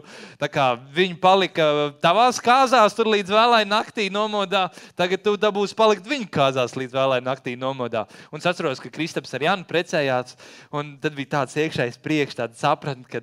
viņi 0.97 1.19
palika 1.21 1.65
tavās 2.01 2.39
kāzās, 2.41 2.95
tur 2.97 3.11
līdz 3.13 3.35
vēlai 3.35 3.61
naktī 3.69 4.07
nomodā. 4.09 4.63
Tagad 4.97 5.21
tu 5.27 5.35
dabūsi 5.37 5.77
palikt 5.77 6.07
viņu 6.09 6.31
kāzās 6.33 6.73
līdz 6.73 6.97
vēlai 6.97 7.19
naktī 7.21 7.53
nomodā. 7.61 8.07
Un 8.33 8.41
es 8.41 8.49
atceros, 8.49 8.81
ka 8.81 8.89
Kristaps 8.93 9.37
ar 9.37 9.45
Jānu 9.45 9.69
precējās. 9.69 10.39
Tad 10.73 11.19
bija 11.19 11.35
tāds 11.35 11.59
iekšējs 11.61 12.01
priekš, 12.01 12.39
tāds 12.39 12.63
sapratni, 12.65 13.05
ka 13.11 13.21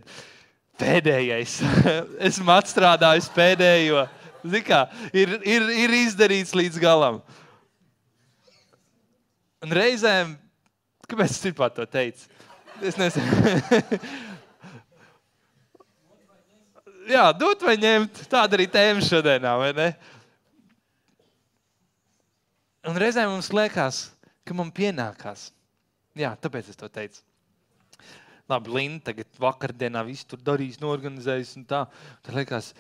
pēdējais, 0.82 1.55
esmu 2.29 2.53
atstrādājis 2.60 3.32
pēdējo. 3.34 4.05
Kā, 4.67 4.84
ir, 5.17 5.39
ir, 5.50 5.65
ir 5.86 5.96
izdarīts 6.03 6.53
līdz 6.53 6.77
galam. 6.84 7.24
Un 9.65 9.74
reizēm, 9.74 10.36
kāpēc 11.10 11.34
es 11.34 11.58
to 11.58 11.88
teicu? 11.89 12.29
Es 12.84 13.01
nezinu. 13.01 13.58
jā, 17.10 17.26
dot 17.38 17.66
vai 17.66 17.76
ņemt. 17.82 18.24
Tāda 18.32 18.58
arī 18.58 18.68
tēma 18.72 19.04
šodienā, 19.06 19.54
vai 19.60 19.72
ne? 19.78 19.90
Un 22.88 23.00
reizēm 23.00 23.32
mums 23.32 23.52
liekas, 23.56 24.06
ka 24.44 24.56
man 24.58 24.72
pienākās. 24.76 25.52
Jā, 26.20 26.34
tāpēc 26.40 26.74
es 26.74 26.80
to 26.80 26.90
teicu. 26.92 27.24
Labi, 28.52 28.74
Linda, 28.76 29.08
tagad 29.12 29.40
vakardienā 29.40 30.04
viss 30.06 30.28
tur 30.28 30.42
darīs, 30.44 30.82
norganizējis 30.84 31.56
un 31.62 31.64
tā. 31.70 31.86
Tad 32.26 32.36
liekas, 32.36 32.74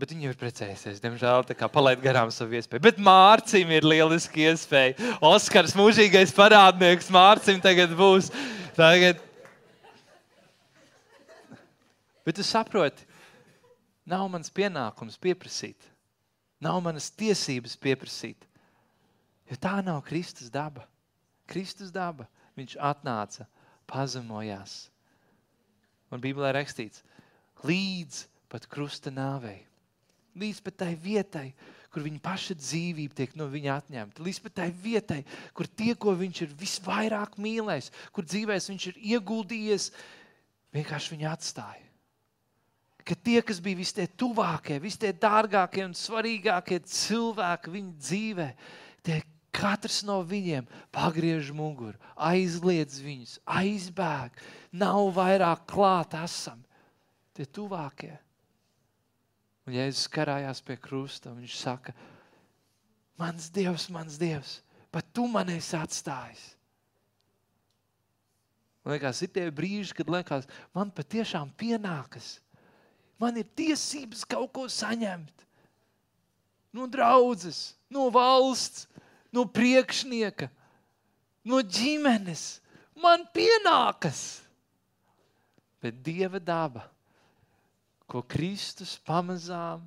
Bet 0.00 0.14
viņa 0.14 0.30
ir 0.30 0.36
precējusies. 0.40 1.00
Diemžēl 1.02 1.42
tā 1.44 1.54
kā 1.58 1.66
palaid 1.68 2.00
garām 2.00 2.30
savu 2.32 2.56
iespēju. 2.56 2.80
Bet 2.86 3.00
Mārcis 3.04 3.68
ir 3.68 3.84
lieliski 3.84 4.46
iespēja. 4.48 4.94
Oskars, 5.20 5.74
mūžīgais 5.76 6.32
parādnieks, 6.36 7.10
Mārcis 7.12 7.60
tagad 7.60 7.92
būs. 7.98 8.30
Tagad... 8.78 9.20
Bet 12.24 12.38
tu 12.38 12.46
saproti, 12.46 13.04
Nav 14.10 14.26
mans 14.32 14.50
pienākums 14.50 15.18
pieprasīt, 15.22 15.78
nav 16.62 16.80
manas 16.82 17.10
tiesības 17.14 17.76
pieprasīt. 17.78 18.46
Jo 19.50 19.58
tā 19.58 19.76
nav 19.82 20.02
Kristus 20.06 20.50
daba. 20.50 20.86
Kristus 21.50 21.90
daba. 21.94 22.26
Viņš 22.58 22.76
atnāca, 22.82 23.46
pazemojās. 23.90 24.90
Un 26.10 26.22
Bībelē 26.22 26.50
rakstīts, 26.56 27.04
līdz 27.66 28.24
pat 28.50 28.66
krusta 28.70 29.12
nāvei. 29.14 29.60
Līdz 30.38 30.60
pat 30.66 30.80
tai 30.82 30.90
vietai, 30.98 31.48
kur 31.90 32.04
viņa 32.06 32.20
paša 32.22 32.56
dzīvība 32.58 33.16
tiek 33.18 33.36
no 33.38 33.46
viņa 33.50 33.76
atņemta. 33.80 34.24
Līdz 34.26 34.40
pat 34.44 34.56
tai 34.60 34.68
vietai, 34.74 35.20
kur 35.54 35.70
tie, 35.70 35.94
ko 35.98 36.14
viņš 36.18 36.42
ir 36.46 36.56
visvairāk 36.58 37.38
mīlējis, 37.42 37.92
kur 38.14 38.26
dzīvēs 38.26 38.68
viņš 38.70 38.88
ir 38.90 39.00
ieguldījies, 39.14 39.90
vienkārši 40.74 41.16
viņu 41.16 41.30
atstāja 41.30 41.89
ka 43.10 43.16
tie, 43.18 43.40
kas 43.42 43.58
bija 43.58 43.80
vis 43.80 43.90
tie 43.90 44.06
tuvākie, 44.06 44.76
vis 44.78 44.94
tie 45.00 45.10
dārgākie 45.10 45.82
un 45.82 45.96
svarīgākie 45.98 46.78
cilvēki 46.86 47.72
viņa 47.74 47.94
dzīvē, 48.06 48.48
tie 49.02 49.16
katrs 49.50 50.04
no 50.06 50.20
viņiem 50.22 50.68
pagriež 50.94 51.48
muguru, 51.56 51.98
aizliedz 52.14 53.00
viņus, 53.02 53.40
aizbēg, 53.50 54.36
nav 54.70 55.10
vairāk 55.16 55.64
klāt 55.72 56.14
esam. 56.20 56.60
Tie 57.34 57.46
tuvākie. 57.46 58.12
Un 59.66 59.74
Jēzus 59.74 60.06
karājās 60.10 60.60
pie 60.66 60.76
krusta, 60.78 61.32
viņš 61.34 61.56
saka, 61.58 61.94
mans 63.18 63.48
Dievs, 63.54 63.88
mans 63.90 64.18
Dievs, 64.20 64.60
pat 64.94 65.08
tu 65.14 65.26
man 65.30 65.50
esi 65.50 65.74
atstājis. 65.78 66.44
Man 68.84 68.94
liekas, 68.94 69.24
ir 69.26 69.32
tie 69.34 69.48
brīži, 69.54 69.94
kad 69.98 70.10
liekas, 70.10 70.46
man 70.74 70.94
patiešām 70.94 71.50
pienākas 71.58 72.38
man 73.20 73.36
ir 73.36 73.48
tiesības 73.56 74.24
kaut 74.28 74.52
ko 74.56 74.66
saņemt. 74.72 75.44
No 76.72 76.86
draudzes, 76.86 77.74
no 77.90 78.08
valsts, 78.14 78.86
no 79.34 79.44
priekšnieka, 79.44 80.48
no 81.44 81.60
ģimenes. 81.60 82.60
Man 83.00 83.24
pienākas. 83.34 84.42
Bet 85.80 86.02
Dieva 86.04 86.40
daba, 86.42 86.84
ko 88.04 88.20
Kristus 88.20 88.98
pamazām 89.00 89.86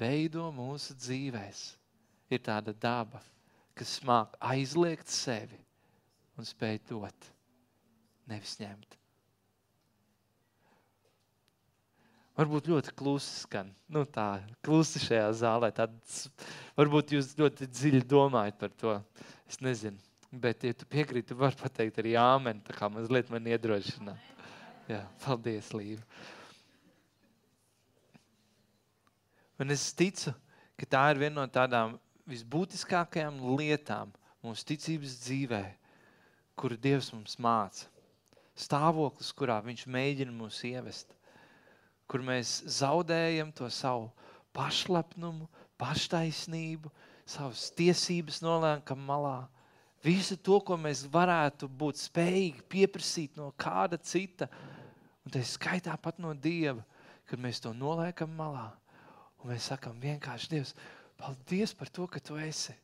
veido 0.00 0.48
mūsu 0.54 0.96
dzīvēm, 0.98 1.60
ir 2.34 2.42
tāda 2.42 2.74
daba, 2.74 3.20
kas 3.78 4.00
māca 4.02 4.38
aizliegt 4.52 5.08
sevi 5.12 5.60
un 6.40 6.48
spēj 6.48 6.80
dot, 6.90 7.30
nevis 8.26 8.56
ņemt. 8.58 8.99
Varbūt 12.40 12.70
ļoti 12.72 12.92
klusi 12.96 13.42
skan. 13.42 13.68
Nu, 13.92 14.06
tā 14.08 14.40
klusi 14.64 15.02
šajā 15.02 15.26
zālē. 15.42 15.68
Tāds, 15.76 16.22
varbūt 16.78 17.12
jūs 17.12 17.34
ļoti 17.36 17.68
dziļi 17.68 18.00
domājat 18.08 18.56
par 18.62 18.72
to. 18.80 18.94
Es 19.50 19.58
nezinu. 19.60 20.00
Bet, 20.32 20.64
ja 20.64 20.72
tu 20.72 20.88
piekrīti, 20.88 21.34
tu 21.34 21.36
vari 21.36 21.58
pateikt 21.60 22.00
arī 22.00 22.14
āmeni. 22.16 22.62
Tā 22.64 22.78
kā 22.78 22.88
mazliet 22.88 23.28
man 23.34 23.50
iedrošināt. 23.50 24.30
Jā, 24.88 25.02
paldies, 25.26 25.68
Līva. 25.76 26.00
Un 29.60 29.76
es 29.76 29.90
ticu, 29.92 30.32
ka 30.80 30.88
tā 30.88 31.04
ir 31.12 31.20
viena 31.20 31.42
no 31.42 31.46
tādām 31.52 31.98
visbūtiskākajām 32.30 33.36
lietām 33.60 34.16
mūsu 34.40 34.70
ticības 34.72 35.20
dzīvē, 35.26 35.64
kuru 36.56 36.80
Dievs 36.80 37.12
mums 37.12 37.36
māca. 37.36 37.90
Stāvoklis, 38.56 39.34
kurā 39.36 39.60
Viņš 39.66 39.84
mēģina 39.92 40.32
mūs 40.32 40.64
ievest 40.72 41.12
kur 42.10 42.24
mēs 42.26 42.60
zaudējam 42.80 43.52
to 43.54 43.68
savu 43.70 44.08
pašlepnumu, 44.56 45.46
paštaisnību, 45.78 46.90
savas 47.28 47.68
tiesības 47.78 48.40
noliekam 48.42 49.00
malā. 49.06 49.44
Visu 50.02 50.34
to, 50.40 50.58
ko 50.64 50.78
mēs 50.80 51.04
varētu 51.12 51.68
būt 51.68 52.00
spējīgi 52.00 52.64
pieprasīt 52.72 53.36
no 53.38 53.50
kāda 53.60 54.00
cita, 54.00 54.48
un 55.22 55.34
tas 55.34 55.54
skaitā 55.54 55.94
pat 56.00 56.18
no 56.18 56.32
Dieva, 56.34 56.82
kad 57.28 57.38
mēs 57.38 57.60
to 57.62 57.74
noliekam 57.76 58.32
malā. 58.34 58.70
Un 59.40 59.52
mēs 59.52 59.68
sakām 59.70 60.00
vienkārši 60.00 60.54
Dievs, 60.56 60.74
paldies 61.20 61.76
par 61.76 61.92
to, 61.92 62.08
ka 62.10 62.20
Tu 62.20 62.40
esi. 62.42 62.74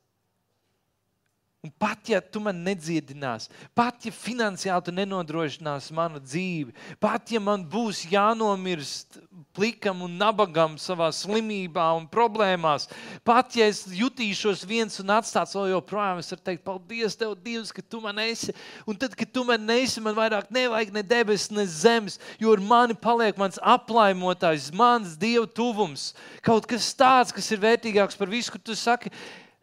Un 1.66 1.72
pat 1.82 2.06
ja 2.06 2.20
tu 2.22 2.38
man 2.38 2.60
nedziedināsi, 2.62 3.48
pat 3.74 4.04
ja 4.06 4.12
finansiāli 4.14 4.86
tu 4.86 4.92
nenodrošināsi 4.94 5.94
manu 5.96 6.20
dzīvi, 6.22 6.70
pat 7.02 7.32
ja 7.34 7.40
man 7.42 7.64
būs 7.66 8.04
jānomirst 8.06 9.16
plikam 9.56 10.04
un 10.06 10.12
nabagam 10.20 10.76
savā 10.78 11.08
slimībā 11.10 11.88
un 11.98 12.04
problēmās, 12.12 12.86
pat 13.26 13.56
ja 13.58 13.66
es 13.66 13.80
jutīšos 13.98 14.62
viens 14.68 15.00
un 15.02 15.10
atstāts 15.16 15.56
vēl 15.58 15.72
joprojām, 15.72 16.20
es 16.22 16.30
varu 16.30 16.44
teikt, 16.46 16.62
paldies 16.68 17.18
Tev, 17.18 17.34
Dievs, 17.42 17.72
ka 17.74 17.82
Tu 17.82 18.02
man 18.04 18.20
esi. 18.22 18.54
Un 18.86 19.00
tad, 19.00 19.16
kad 19.18 19.32
Tu 19.34 19.42
man 19.48 19.66
neesi, 19.66 20.04
man 20.04 20.14
vairāk 20.14 20.52
nevajag 20.54 20.94
ne 20.94 21.02
debesis, 21.02 21.50
ne 21.50 21.66
zemes, 21.66 22.20
jo 22.38 22.54
ar 22.54 22.62
mani 22.62 22.94
paliek 22.94 23.34
mans 23.42 23.58
aplaimotājs, 23.58 24.70
mans 24.70 25.18
Dieva 25.18 25.50
tuvums. 25.50 26.12
Kaut 26.46 26.70
kas 26.70 26.92
tāds, 26.94 27.34
kas 27.34 27.50
ir 27.50 27.64
vērtīgāks 27.66 28.22
par 28.22 28.30
visu, 28.30 28.54
ko 28.54 28.62
Tu 28.62 28.78
saki. 28.78 29.10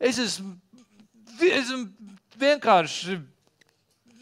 Es 0.04 0.20
esmu 0.20 0.58
vienkārši 2.40 3.20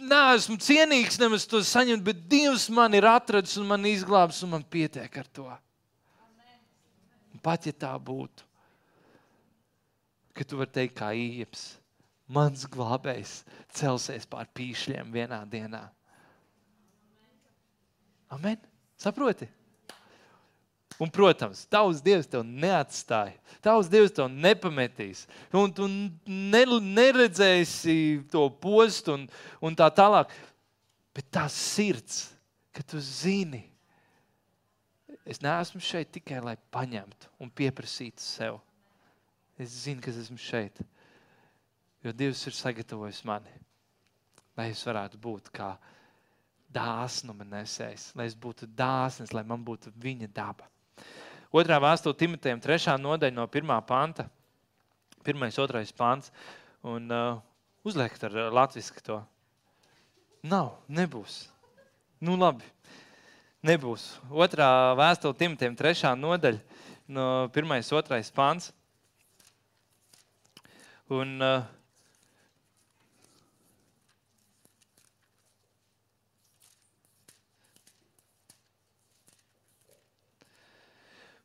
neesmu 0.01 0.57
cienīgs 0.61 1.19
nemaz 1.21 1.45
to 1.49 1.61
saņemt, 1.65 2.03
bet 2.05 2.23
Dievs 2.31 2.67
man 2.73 2.95
ir 2.97 3.07
atradzis 3.09 3.59
un 3.61 3.69
man 3.69 3.85
izglābs, 3.87 4.41
un 4.45 4.55
man 4.55 4.63
pietiek 4.63 5.17
ar 5.21 5.29
to. 5.33 5.47
Un 7.31 7.43
pat 7.43 7.67
ja 7.69 7.73
tā 7.73 7.91
būtu, 7.95 8.47
ka 10.35 10.47
tu 10.47 10.59
vari 10.59 10.73
teikt, 10.73 10.97
kā 10.99 11.11
īps, 11.15 11.65
mans 12.31 12.65
glābējs 12.71 13.41
celsies 13.77 14.27
pār 14.29 14.49
pīšļiem 14.55 15.11
vienā 15.13 15.41
dienā. 15.49 15.85
Amen. 18.31 18.59
Saproti? 19.01 19.49
Un, 20.99 21.09
protams, 21.09 21.63
tavs 21.71 22.01
Dievs 22.03 22.27
tev 22.29 22.43
neatstāja. 22.45 23.37
Tavs 23.63 23.89
Dievs 23.89 24.13
tev 24.15 24.27
nepametīs. 24.29 25.25
Un 25.55 25.71
tu 25.73 25.87
ne, 25.87 26.63
neredzēsi 26.65 27.95
to 28.31 28.47
postu 28.61 29.15
un, 29.15 29.27
un 29.63 29.77
tā 29.77 29.87
tālāk. 29.95 30.33
Bet 31.15 31.27
tā 31.33 31.47
sirds, 31.51 32.29
ka 32.75 32.83
tu 32.87 32.99
zini, 33.03 33.63
es 35.27 35.41
neesmu 35.43 35.81
šeit 35.83 36.11
tikai 36.15 36.39
lai 36.43 36.55
paņemtu 36.73 37.31
un 37.41 37.51
pieprasītu 37.51 38.23
sev. 38.23 38.59
Es 39.59 39.83
zinu, 39.83 40.01
ka 40.03 40.13
esmu 40.13 40.39
šeit. 40.41 40.79
Jo 42.01 42.13
Dievs 42.17 42.41
ir 42.49 42.55
sagatavojis 42.57 43.21
mani, 43.29 43.51
lai 44.57 44.71
es 44.71 44.81
varētu 44.87 45.19
būt 45.21 45.51
kā 45.53 45.75
dāsnuma 46.73 47.45
nesējs, 47.45 48.11
lai 48.17 48.25
es 48.29 48.37
būtu 48.37 48.69
dāsns, 48.77 49.33
lai 49.35 49.43
man 49.45 49.61
būtu 49.65 49.91
viņa 50.01 50.31
daba. 50.33 50.69
Otrā 51.51 51.81
vēstule 51.83 52.15
Timotejam, 52.15 52.61
trešā 52.63 52.93
nodaļa 52.95 53.35
no 53.35 53.43
pirmā 53.51 53.75
panta, 53.83 54.29
pirmais, 55.25 55.57
otrais 55.59 55.91
pants. 55.91 56.31
Un 56.87 57.11
uh, 57.11 57.41
uzliekat 57.83 58.23
ar 58.29 58.37
latviešu 58.55 59.03
to. 59.03 59.17
Nav, 60.47 60.71
nebūs. 60.87 61.43
Nu, 62.23 62.37
labi. 62.39 62.63
nebūs. 63.67 64.07
Otrā 64.31 64.95
vēstule 64.97 65.37
Timotiem, 65.37 65.75
trešā 65.77 66.15
nodaļa, 66.17 66.61
no 67.11 67.25
pirmais, 67.53 67.91
otrais 67.93 68.31
pāns. 68.33 68.71
Un, 71.11 71.35
uh, 71.43 71.67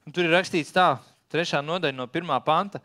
Un 0.06 0.14
tur 0.14 0.28
ir 0.28 0.30
rakstīts 0.36 0.70
tā, 0.70 1.00
trešā 1.34 1.58
nodaļa 1.66 1.96
no 1.98 2.04
pirmā 2.06 2.36
panta. 2.46 2.78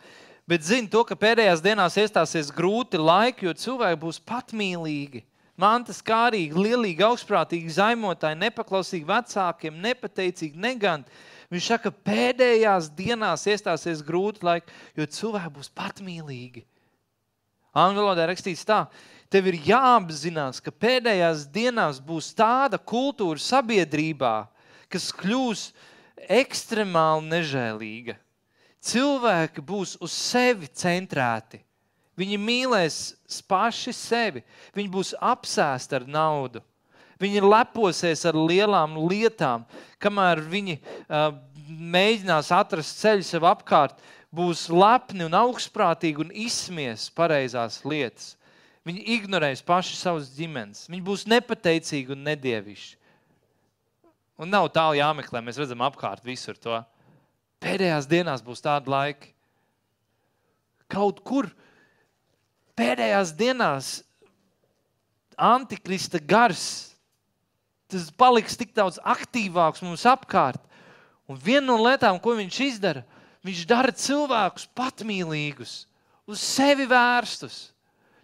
Bet 0.50 0.66
zini 0.66 0.90
to, 0.90 1.04
ka 1.06 1.14
pēdējās 1.14 1.62
dienās 1.62 1.94
iestāsies 2.02 2.50
grūti 2.52 2.98
laiki, 2.98 3.46
jo 3.46 3.54
cilvēki 3.54 4.00
būs 4.02 4.18
patmīlīgi, 4.26 5.22
mantas 5.62 6.02
kārīgi, 6.02 6.58
lielīgi, 6.58 7.06
augstprātīgi, 7.06 7.76
zaimotāji, 7.76 8.40
nepaklausīgi 8.42 9.06
vecākiem, 9.06 9.78
nepateicīgi, 9.84 10.58
neganti. 10.66 11.14
Viņš 11.54 11.68
saka, 11.70 11.92
ka 11.92 12.10
pēdējās 12.10 12.90
dienās 12.98 13.46
iestāsies 13.54 14.02
grūti 14.08 14.42
laiki, 14.48 14.74
jo 14.98 15.06
cilvēki 15.06 15.54
būs 15.60 15.70
patmīlīgi. 15.78 16.66
Angļu 17.78 18.02
valodā 18.02 18.26
rakstīts 18.32 18.66
tā, 18.68 18.82
tev 19.32 19.52
ir 19.52 19.60
jāapzinās, 19.70 20.58
ka 20.64 20.74
pēdējās 20.74 21.46
dienās 21.54 22.02
būs 22.04 22.34
tāda 22.36 22.82
kultūra 22.82 23.40
sabiedrībā, 23.40 24.36
kas 24.92 25.12
kļūs 25.22 25.70
ekstremāli 26.30 27.30
nežēlīga. 27.32 28.18
Cilvēki 28.82 29.62
būs 29.62 29.96
uz 30.02 30.14
sevi 30.16 30.68
centrēti. 30.68 31.62
Viņi 32.18 32.38
mīlēs 32.42 32.98
paši 33.50 33.94
sevi. 33.96 34.44
Viņi 34.76 34.92
būs 34.92 35.14
apsēsti 35.18 35.98
ar 36.00 36.08
naudu. 36.10 36.62
Viņi 37.22 37.44
leposies 37.46 38.26
ar 38.26 38.38
lielām 38.38 38.98
lietām, 39.06 39.68
kamēr 40.02 40.42
viņi 40.42 40.80
uh, 40.82 41.36
mēģinās 41.70 42.50
atrast 42.56 42.98
ceļu 43.04 43.26
sev 43.28 43.46
apkārt, 43.46 44.00
būs 44.34 44.66
lepni 44.74 45.28
un 45.28 45.36
augstprātīgi 45.38 46.26
un 46.26 46.32
izsmies 46.34 47.10
pareizās 47.14 47.84
lietas. 47.86 48.34
Viņi 48.88 49.04
ignorēs 49.18 49.62
paši 49.62 50.00
savus 50.00 50.32
ģimenes. 50.34 50.88
Viņi 50.90 51.04
būs 51.06 51.28
nepateicīgi 51.30 52.16
un 52.16 52.26
nedievišķi. 52.26 52.98
Un 54.42 54.50
nav 54.50 54.72
tālu 54.74 54.98
jāmeklē, 54.98 55.38
mēs 55.46 55.60
redzam 55.62 55.84
apkārt 55.86 56.24
visur 56.26 56.58
to. 56.58 56.80
Pēdējās 57.62 58.08
dienās 58.10 58.42
būs 58.42 58.64
tāda 58.66 58.90
laika. 58.90 59.28
Kaut 60.90 61.20
kur 61.22 61.52
pēdējās 62.80 63.36
dienās 63.38 63.90
antikrista 65.38 66.18
gars, 66.18 66.64
tas 67.86 68.10
paliks 68.18 68.58
tik 68.58 68.74
daudz 68.74 68.98
aktīvāks 69.06 69.86
mums 69.86 70.08
apkārt. 70.10 70.66
Un 71.30 71.38
viena 71.38 71.68
no 71.68 71.78
lietām, 71.84 72.18
ko 72.18 72.34
viņš 72.40 72.60
izdara, 72.66 73.06
viņš 73.46 73.62
dara 73.70 73.94
cilvēkus 73.94 74.66
patmīlīgus, 74.74 75.76
uz 76.26 76.42
sevi 76.42 76.90
vērstus. 76.90 77.68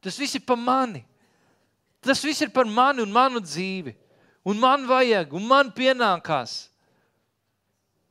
Tas 0.01 0.17
viss 0.17 0.41
ir 0.41 0.41
par 0.49 0.57
mani. 0.57 1.05
Tas 2.01 2.25
viss 2.25 2.41
ir 2.41 2.49
par 2.49 2.65
mani 2.65 3.05
un 3.05 3.13
manu 3.13 3.43
dzīvi 3.43 3.93
un 4.47 4.59
man 4.63 4.87
vajag, 4.87 5.33
un 5.35 5.43
man 5.47 5.71
pienākās. 5.75 6.69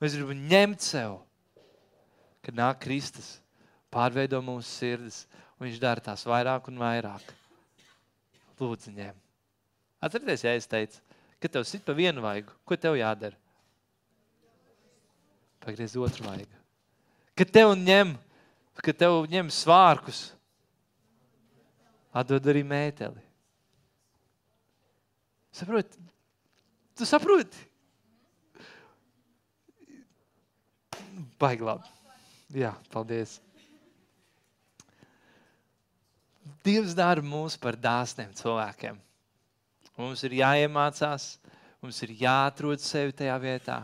Es 0.04 0.12
gribu 0.12 0.36
ņemt 0.36 0.84
sev, 0.84 1.16
kad 2.44 2.56
nāk 2.58 2.82
Kristus, 2.84 3.38
pārveido 3.92 4.42
mūsu 4.44 4.68
sirdis, 4.68 5.22
un 5.56 5.66
viņš 5.66 5.80
dara 5.80 6.04
tās 6.04 6.26
vairāk 6.28 6.68
un 6.68 6.82
vairāk. 6.82 7.32
Lūdzu, 8.60 8.92
ņem. 8.92 9.16
Atcerieties, 10.04 10.44
ja 10.44 10.52
es 10.56 10.68
teicu, 10.68 11.00
ka 11.40 11.48
tev 11.48 11.64
sit 11.68 11.84
pa 11.86 11.96
vienu 11.96 12.20
vaigu, 12.24 12.52
ko 12.68 12.76
tev 12.76 12.98
jādara? 13.00 13.36
Pagriez 15.64 15.96
otru 15.98 16.28
vaigu. 16.28 16.60
Kad 17.36 17.50
tev 17.52 17.72
ņem, 17.80 18.12
kad 18.84 19.00
tev 19.00 19.22
ņem 19.32 19.48
svārkus, 19.52 20.28
atdod 22.16 22.44
arī 22.52 22.62
mēteli. 22.64 23.24
Saprot, 25.56 25.96
Tu 26.96 27.04
saproti? 27.04 27.64
Baigi 31.40 31.66
labi. 31.66 31.90
Jā, 32.56 32.72
paldies. 32.92 33.36
Dievs 36.64 36.94
dara 36.96 37.22
mūs 37.22 37.58
par 37.60 37.76
dāsniem 37.78 38.32
cilvēkiem. 38.38 38.96
Mums 39.96 40.22
ir 40.28 40.38
jāiemācās, 40.40 41.28
mums 41.82 42.00
ir 42.04 42.14
jāatrod 42.20 42.82
sevi 42.82 43.14
tajā 43.16 43.36
vietā, 43.42 43.78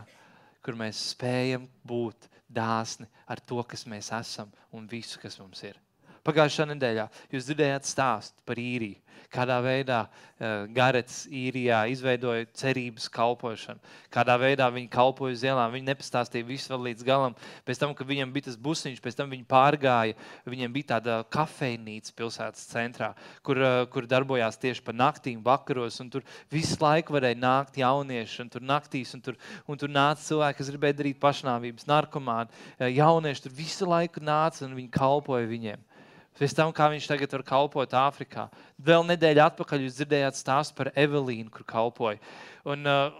kur 0.63 0.77
mēs 0.79 0.99
spējam 1.13 1.67
būt 1.85 2.29
dāsni 2.49 3.09
ar 3.29 3.41
to, 3.41 3.61
kas 3.67 3.85
mēs 3.89 4.11
esam 4.15 4.51
un 4.73 4.89
visu, 4.89 5.19
kas 5.21 5.39
mums 5.41 5.63
ir. 5.65 5.82
Pagājušā 6.23 6.69
nedēļā 6.71 7.09
jūs 7.33 7.49
dzirdējāt 7.49 7.87
stāstu 7.89 8.45
par 8.47 8.59
īriju. 8.61 8.99
Kādā 9.33 9.55
veidā 9.65 10.03
uh, 10.05 10.67
Garets 10.75 11.23
īrijā 11.25 11.79
izveidoja 11.89 12.45
cerības 12.53 13.07
kalpošanu. 13.11 13.81
Kādā 14.13 14.35
veidā 14.37 14.67
viņi 14.69 14.91
kalpoja 14.93 15.33
uz 15.33 15.43
ielām. 15.45 15.73
Viņi 15.73 15.87
nepastāstīja 15.87 16.45
visu 16.45 16.69
vēl 16.69 16.85
līdz 16.89 17.05
galam. 17.07 17.35
Pēc 17.65 17.81
tam, 17.81 17.95
kad 17.97 18.07
viņiem 18.09 18.29
bija 18.35 18.47
tas 18.51 18.59
busiņš, 18.61 18.99
pēc 19.01 19.17
tam 19.17 19.33
viņi 19.33 19.47
pārgāja. 19.49 20.17
Viņiem 20.45 20.75
bija 20.75 20.91
tāda 20.93 21.15
kafejnīca 21.33 22.13
pilsētas 22.19 22.67
centrā, 22.69 23.13
kur, 23.45 23.57
uh, 23.57 23.79
kur 23.89 24.05
darbojās 24.09 24.59
tieši 24.61 24.85
pa 24.85 24.93
naktīm, 24.93 25.41
vakaros. 25.45 25.97
Tur 26.13 26.21
visu 26.53 26.77
laiku 26.83 27.17
varēja 27.17 27.39
nākt 27.41 27.79
jaunieši, 27.81 28.37
un 28.45 28.53
tur 28.53 28.67
naktīs, 28.69 29.15
un 29.17 29.23
tur, 29.25 29.39
un 29.65 29.81
tur 29.81 29.89
nāca 29.89 30.21
cilvēki, 30.27 30.59
kas 30.61 30.69
gribēja 30.75 30.99
darīt 31.01 31.19
pašnāvības, 31.23 31.89
narkomāni. 31.89 32.53
Uh, 32.77 32.85
jaunieši 32.91 33.47
tur 33.47 33.57
visu 33.57 33.89
laiku 33.89 34.21
nāca 34.21 34.67
un 34.67 34.77
viņi 34.77 34.93
kalpoja 34.93 35.49
viņiem. 35.49 35.89
Pēc 36.39 36.55
tam, 36.57 36.71
kā 36.73 36.87
viņš 36.89 37.07
tagad 37.11 37.35
var 37.35 37.43
kalpot 37.45 37.93
Āfrikā. 37.93 38.47
Vēl 38.81 39.05
nedēļa 39.11 39.51
atpakaļ 39.51 39.85
jūs 39.85 39.99
dzirdējāt 39.99 40.39
stāstu 40.39 40.79
par 40.79 40.89
Evelīnu, 40.97 41.51
kur 41.53 41.65
kalpoja. 41.69 42.17
Un, 42.65 42.87
uh, 42.89 43.13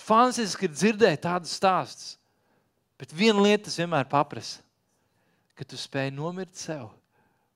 fantastiski 0.00 0.68
ir 0.68 0.72
dzirdēt 0.74 1.24
tādus 1.26 1.52
stāstus. 1.58 2.14
Bet 3.00 3.12
viena 3.12 3.42
lieta 3.42 3.66
tas 3.66 3.76
vienmēr 3.80 4.06
paprasa, 4.08 4.62
ka 5.58 5.66
tu 5.68 5.76
spēj 5.78 6.12
nomirt 6.14 6.54
sev 6.56 6.88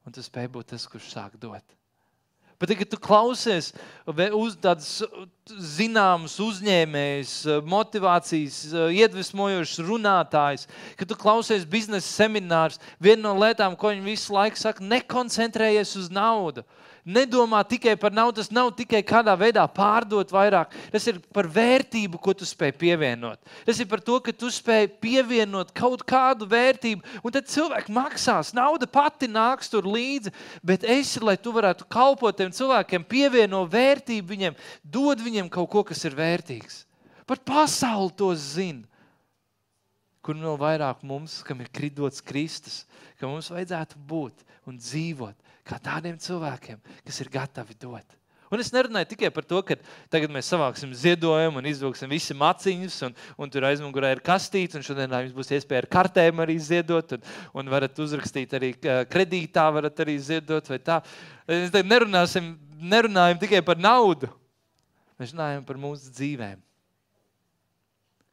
un 0.05 0.15
tu 0.15 0.25
spēj 0.25 0.49
būt 0.53 0.73
tas, 0.75 0.87
kurš 0.89 1.13
sāk 1.13 1.37
dot. 1.41 1.78
Bet, 2.59 2.73
kad 2.75 2.89
tu 2.91 2.99
klausies 2.99 3.69
uz 4.35 4.57
tādus 4.59 5.05
zināmus 5.47 6.35
uzņēmējus, 6.43 7.35
motivācijas, 7.63 8.57
iedvesmojošus 8.99 9.85
runātājus, 9.87 10.67
kad 10.99 11.07
tu 11.07 11.15
klausies 11.19 11.63
biznesa 11.63 12.11
seminārus, 12.11 12.81
viena 12.99 13.29
no 13.29 13.37
lietām, 13.39 13.79
ko 13.79 13.93
viņi 13.93 14.03
visu 14.09 14.35
laiku 14.35 14.59
saka, 14.59 14.83
nekoncentrējies 14.83 15.95
uz 16.03 16.11
naudu. 16.11 16.67
Nedomā 17.09 17.63
tikai 17.65 17.95
par 17.97 18.13
naudu, 18.13 18.43
tas 18.43 18.51
nav 18.53 18.69
tikai 18.77 18.99
kādā 19.07 19.33
veidā 19.41 19.63
pārdot 19.73 20.29
vairāk. 20.29 20.75
Tas 20.93 21.07
ir 21.09 21.23
par 21.33 21.47
vērtību, 21.49 22.19
ko 22.21 22.35
tu 22.37 22.45
spēj 22.45 22.75
pievienot. 22.77 23.41
Tas 23.65 23.81
ir 23.81 23.89
par 23.89 24.03
to, 24.05 24.19
ka 24.21 24.35
tu 24.37 24.51
spēj 24.53 24.91
pievienot 25.01 25.73
kaut 25.73 26.05
kādu 26.05 26.45
vērtību, 26.51 27.01
un 27.25 27.33
tad 27.33 27.49
cilvēki 27.49 27.95
maksās. 27.97 28.53
Nauda 28.53 28.91
pati 28.93 29.31
nāks 29.31 29.73
tur 29.73 29.89
līdzi, 29.89 30.35
bet 30.61 30.85
es, 30.85 31.15
lai 31.25 31.39
tu 31.41 31.55
varētu 31.57 31.89
kalpot 31.89 32.37
tiem 32.37 32.53
cilvēkiem, 32.53 33.09
pievieno 33.09 33.65
vērtību 33.65 34.35
viņiem, 34.35 34.61
dod 34.85 35.25
viņiem 35.25 35.49
kaut 35.49 35.73
ko, 35.73 35.87
kas 35.89 36.05
ir 36.05 36.19
vērtīgs. 36.19 36.83
Pat 37.25 37.41
pasauli 37.41 38.13
to 38.21 38.35
zina. 38.37 38.85
Kur 40.21 40.37
vēl 40.37 40.61
vairāk 40.61 41.01
mums, 41.09 41.41
kam 41.41 41.65
ir 41.65 41.73
kridots 41.73 42.21
Kristus, 42.21 42.83
ka 43.17 43.25
mums 43.31 43.49
vajadzētu 43.49 43.97
būt 43.97 44.45
un 44.69 44.77
dzīvot 44.77 45.48
kā 45.69 45.79
tādiem 45.83 46.17
cilvēkiem, 46.21 46.81
kas 47.05 47.21
ir 47.23 47.31
gatavi 47.33 47.77
dot. 47.81 48.19
Un 48.49 48.63
es 48.63 48.71
nerunāju 48.73 49.11
tikai 49.11 49.29
par 49.33 49.45
to, 49.45 49.59
ka 49.61 49.77
tagad 50.09 50.33
mēs 50.33 50.49
savāksim 50.49 50.95
ziedojumu 50.97 51.61
un 51.61 51.67
izvilksim 51.69 52.09
visi 52.09 52.33
maciņus, 52.37 52.97
un, 53.05 53.17
un 53.37 53.53
tur 53.53 53.67
aizmugurē 53.69 54.15
ir 54.15 54.23
kastīts, 54.25 54.79
un 54.79 54.85
šodien 54.87 55.13
jums 55.13 55.35
būs 55.37 55.53
iespēja 55.59 55.83
ar 55.85 55.89
kartēm 55.93 56.41
arī 56.41 56.57
ziedot, 56.65 57.13
un, 57.13 57.27
un 57.61 57.69
varat 57.69 58.01
uzrakstīt 58.01 58.57
arī 58.57 58.73
kredītā, 59.13 59.67
varat 59.77 60.01
arī 60.05 60.17
ziedot 60.31 60.73
vai 60.73 60.81
tā. 60.81 61.03
Es 61.45 61.77
nerunāsim, 61.77 62.55
nerunājam 62.81 63.45
tikai 63.45 63.61
par 63.67 63.81
naudu. 63.81 64.33
Mēs 65.21 65.37
runājam 65.37 65.69
par 65.69 65.85
mūsu 65.85 66.09
dzīvēm. 66.17 66.65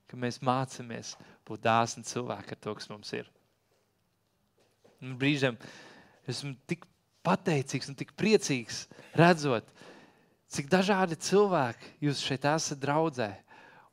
Ka 0.08 0.19
mēs 0.21 0.39
mācāmies 0.39 1.15
būt 1.43 1.65
dāsni 1.65 2.08
cilvēki 2.08 2.56
ar 2.56 2.63
to, 2.63 2.80
kas 2.80 2.88
mums 2.88 3.12
ir. 3.17 3.28
Un 5.04 5.17
brīžiem 5.19 5.60
esmu 6.30 6.56
tik 6.69 6.86
pateicīgs 7.25 7.89
un 7.89 7.97
tik 7.97 8.13
priecīgs 8.17 8.85
redzot, 9.17 9.67
cik 10.53 10.69
dažādi 10.71 11.17
cilvēki 11.19 11.95
jūs 12.05 12.21
šeit 12.23 12.45
esat 12.49 12.79
draudzē. 12.81 13.31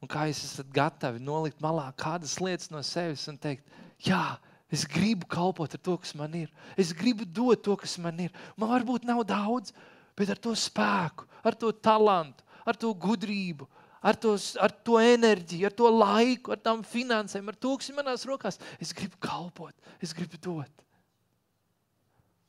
Un 0.02 0.10
kā 0.10 0.26
jūs 0.28 0.42
esat 0.48 0.70
gatavi 0.74 1.22
nolikt 1.22 1.62
malā 1.62 1.86
kādas 1.98 2.36
lietas 2.42 2.72
no 2.72 2.80
sevis 2.82 3.28
un 3.30 3.38
teikt, 3.38 3.62
jā, 4.02 4.36
es 4.72 4.82
gribu 4.88 5.28
kalpot 5.30 5.70
ar 5.70 5.82
to, 5.82 5.94
kas 6.02 6.14
man 6.18 6.34
ir. 6.34 6.48
Es 6.76 6.90
gribu 6.96 7.26
dot 7.26 7.62
to, 7.62 7.76
kas 7.78 7.94
man 8.02 8.18
ir. 8.24 8.32
Man 8.58 8.72
varbūt 8.72 9.06
nav 9.06 9.22
daudz, 9.28 9.70
bet 10.18 10.32
ar 10.34 10.40
to 10.42 10.56
spēku, 10.58 11.28
ar 11.46 11.54
to 11.58 11.70
talantu, 11.72 12.42
ar 12.66 12.78
to 12.78 12.90
gudrību, 12.98 13.68
ar, 14.02 14.18
tos, 14.18 14.52
ar 14.58 14.74
to 14.84 14.98
enerģiju, 14.98 15.68
ar 15.68 15.76
to 15.78 15.90
laiku, 15.94 16.54
ar 16.54 16.60
tām 16.62 16.82
finansēm, 16.86 17.48
ar 17.48 17.58
to, 17.58 17.76
kas 17.78 17.92
ir 17.92 17.98
manās 17.98 18.26
rokās. 18.28 18.58
Es 18.82 18.90
gribu 18.96 19.18
kalpot, 19.22 19.74
es 20.02 20.14
gribu 20.16 20.40
dot. 20.42 20.86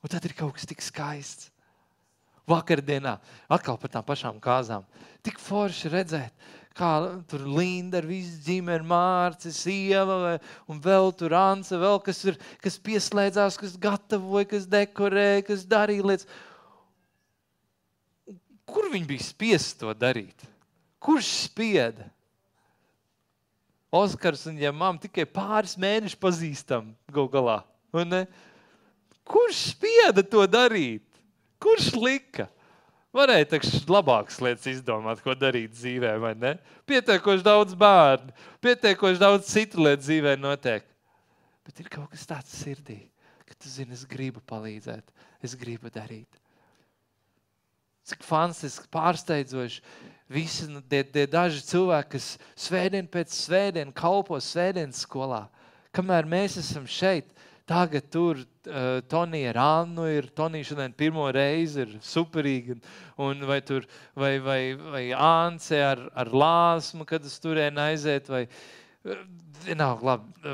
Un 0.03 0.11
tad 0.11 0.25
ir 0.27 0.35
kaut 0.35 0.57
kas 0.57 0.67
tik 0.67 0.83
skaists. 0.83 1.49
Vakardienā 2.49 3.15
atkal 3.47 3.77
par 3.79 3.91
tām 3.91 4.03
pašām 4.03 4.39
kāzām. 4.43 4.83
Tik 5.23 5.37
forši 5.39 5.91
redzēt, 5.93 6.33
kā 6.75 6.89
tur 7.31 7.45
Linda 7.47 8.01
ar 8.01 8.07
visu 8.09 8.35
ģimeni, 8.43 8.83
Mārcis, 8.89 9.61
Ieva 9.71 10.35
un 10.67 10.81
vēl 10.83 11.13
tur 11.15 11.35
Anse, 11.39 11.79
vēl 11.79 12.01
kas, 12.03 12.19
ir, 12.27 12.39
kas 12.59 12.75
pieslēdzās, 12.83 13.55
kas 13.61 13.77
gatavoja, 13.79 14.49
kas 14.57 14.67
dekorēja, 14.67 15.45
kas 15.47 15.63
darīja 15.69 16.09
lietas. 16.09 16.27
Kur 18.67 18.89
viņi 18.91 19.07
bija 19.07 19.23
spiest 19.23 19.79
to 19.79 19.93
darīt? 19.95 20.43
Kurš 21.03 21.29
spieda? 21.47 22.09
Oskars 23.93 24.47
un 24.49 24.57
ja 24.57 24.71
mamma 24.73 24.99
tikai 24.99 25.27
pāris 25.29 25.77
mēnešus 25.77 26.19
pazīstam 26.19 26.91
gal 27.13 27.27
galā. 27.29 27.59
Kurš 29.27 29.59
spieda 29.71 30.23
to 30.25 30.43
darīt? 30.49 31.05
Kurš 31.63 31.93
lika? 31.95 32.49
Varēja 33.13 33.51
taču 33.51 33.77
labākas 33.93 34.39
lietas 34.41 34.65
izdomāt, 34.71 35.19
ko 35.21 35.36
darīt 35.38 35.75
dzīvē, 35.75 36.15
vai 36.21 36.33
ne? 36.33 36.55
Pietiekoši 36.89 37.45
daudz 37.45 37.75
bērnu, 37.77 38.33
pietiekoši 38.63 39.21
daudz 39.21 39.51
citu 39.51 39.83
lietu 39.86 40.01
dzīvē 40.07 40.33
notiek. 40.41 40.88
Bet 41.63 41.79
ir 41.79 41.91
kaut 41.93 42.09
kas 42.12 42.25
tāds 42.27 42.55
sirdī, 42.57 42.97
ka 43.45 43.53
tu 43.53 43.69
zini, 43.69 43.93
es 43.93 44.01
gribu 44.09 44.41
palīdzēt, 44.49 45.13
es 45.45 45.53
gribu 45.59 45.93
darīt. 45.93 46.41
Cik 48.03 48.25
fantastiski, 48.27 48.89
pārsteidzoši. 48.91 49.79
Visi 50.33 50.65
nu, 50.71 50.81
tie, 50.81 51.03
tie 51.05 51.27
daži 51.29 51.62
cilvēki, 51.69 52.15
kas 52.15 52.31
svētdien 52.65 53.05
pēc 53.12 53.31
svētdienas 53.36 53.95
kalpo 53.95 54.39
svētdienas 54.41 55.03
skolā, 55.05 55.45
kamēr 55.95 56.25
mēs 56.27 56.57
esam 56.59 56.89
šeit, 56.89 57.29
Tagad 57.73 58.05
tur 58.13 58.38
uh, 58.38 59.01
Tonija 59.09 59.49
ar 59.49 59.59
Annu 59.63 60.05
ir. 60.05 60.27
Tonija 60.38 60.67
šodien 60.67 60.93
pirmo 60.93 61.25
reizi 61.33 61.81
ir 61.88 61.95
superīga. 62.05 62.77
Un 63.23 63.41
vai 63.49 63.59
tur, 63.65 63.88
vai, 64.13 64.36
vai, 64.43 64.62
vai 64.77 65.03
Ance 65.17 65.79
ar, 65.81 66.03
ar 66.13 66.29
lāsmu, 66.29 67.07
kad 67.09 67.25
uz 67.25 67.39
turieni 67.41 67.81
aiziet, 67.81 68.29
vai 68.29 68.45
vienalga, 69.65 70.13
labi. 70.13 70.53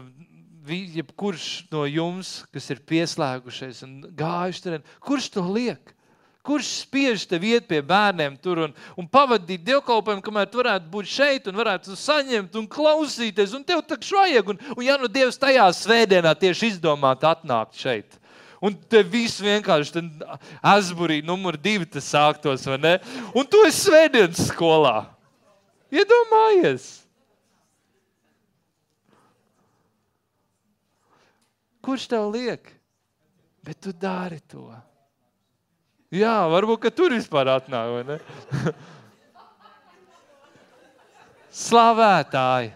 Jebkurš 0.69 1.45
no 1.73 1.84
jums, 1.89 2.43
kas 2.53 2.69
ir 2.71 2.84
pieslēgušies 2.88 3.84
un 3.88 3.95
gājuši 4.15 4.63
tur, 4.63 4.82
kurš 5.03 5.32
to 5.34 5.43
liek? 5.49 5.95
Kurš 6.45 6.67
spiež 6.86 7.25
tev 7.28 7.43
iet 7.43 7.65
pie 7.67 7.82
bērniem 7.84 8.38
tur 8.39 8.62
un, 8.63 8.75
un 8.95 9.08
pavadīt 9.12 9.60
dievkalpojumu, 9.67 10.23
kamēr 10.23 10.47
tu 10.47 10.62
varētu 10.62 10.88
būt 10.93 11.10
šeit 11.12 11.49
un 11.52 11.60
varētu 11.60 11.97
saņemt 11.99 12.56
un 12.56 12.69
klausīties, 12.71 13.52
un 13.58 13.65
tev 13.67 13.84
taču 13.88 14.15
vajag. 14.15 14.54
Un, 14.54 14.62
un 14.78 14.86
ja 14.88 14.95
nu 15.02 15.12
Dievs 15.12 15.39
tajā 15.41 15.67
svētdienā 15.75 16.32
tieši 16.39 16.71
izdomāt 16.73 17.28
atnākt 17.28 17.75
šeit. 17.82 18.15
Un 18.63 18.75
te 18.91 19.04
viss 19.08 19.43
vienkārši 19.43 20.04
asburī 20.63 21.19
numur 21.23 21.60
divi 21.60 21.88
tas 21.88 22.08
sāktos, 22.12 22.65
vai 22.67 22.80
ne? 22.80 22.95
Un 23.36 23.47
tu 23.47 23.60
esi 23.67 23.88
svētdienas 23.88 24.49
skolā. 24.49 24.97
Iedomājies! 25.91 26.89
Kurš 31.84 32.10
tev 32.12 32.28
liek? 32.32 32.67
Bet 33.63 33.80
tu 33.84 33.91
dari 33.95 34.39
to. 34.47 34.67
Jā, 36.10 36.41
varbūt 36.50 36.88
tur 36.98 37.13
vispār 37.13 37.52
atnāk. 37.54 38.17
Slavētāji! 41.54 42.72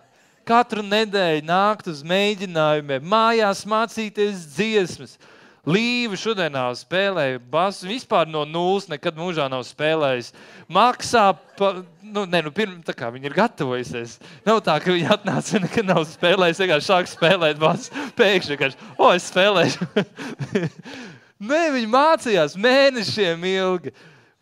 Katru 0.46 0.84
nedēļu 0.84 1.46
nākt 1.48 1.88
uz 1.88 2.02
mēģinājumiem, 2.06 3.06
mājās 3.08 3.64
mācīties 3.66 4.44
dziesmas. 4.54 5.16
Līva 5.64 6.18
šodien 6.20 6.52
nav 6.52 6.74
spēlējusi 6.76 7.40
basu. 7.50 7.88
Vispār 7.88 8.28
no 8.28 8.44
nulles 8.44 8.90
nekad 8.92 9.16
mūžā 9.16 9.48
nav 9.50 9.64
spēlējusi. 9.64 10.36
Maksā, 10.76 11.24
pa, 11.58 11.70
nu, 12.04 12.26
ne, 12.28 12.42
nu, 12.44 12.52
pirm, 12.54 12.76
tā 12.84 12.94
kā 12.98 13.08
viņi 13.16 13.32
ir 13.32 13.38
gatavojusies. 13.38 14.18
Nav 14.44 14.60
tā, 14.68 14.76
ka 14.84 14.92
viņi 14.92 15.08
atnāca 15.16 15.56
un 15.58 15.66
nekad 15.70 15.88
nav 15.88 16.04
spēlējusi. 16.12 16.66
Vienkārši 16.66 16.90
sāk 16.92 17.10
spēlēt 17.10 17.64
basu. 17.64 18.06
Pēkšņi 18.20 18.54
vienkārši, 18.58 18.92
o, 19.00 19.10
es 19.16 19.32
spēlēšu. 19.32 19.90
Nē, 21.44 21.64
viņi 21.76 21.90
mācījās 21.92 22.58
mēnešiem 22.60 23.46
ilgi. 23.50 23.92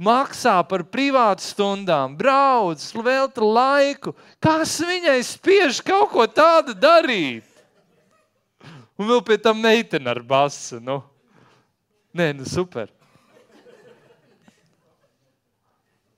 Maksā 0.01 0.55
par 0.65 0.81
privātu 0.89 1.45
stundām, 1.45 2.15
brauc, 2.17 2.81
velta 3.05 3.45
laiku. 3.45 4.15
Kas 4.41 4.79
viņai 4.81 5.19
spiež 5.25 5.81
kaut 5.85 6.09
ko 6.13 6.25
tādu 6.25 6.73
darīt? 6.77 7.45
Un 8.97 9.09
vēl 9.09 9.21
pie 9.25 9.37
tam 9.41 9.61
meitene 9.61 10.09
ar 10.09 10.21
basu. 10.25 10.81
Nu. 10.81 10.99
Nē, 12.17 12.31
nu 12.37 12.45
super. 12.49 12.89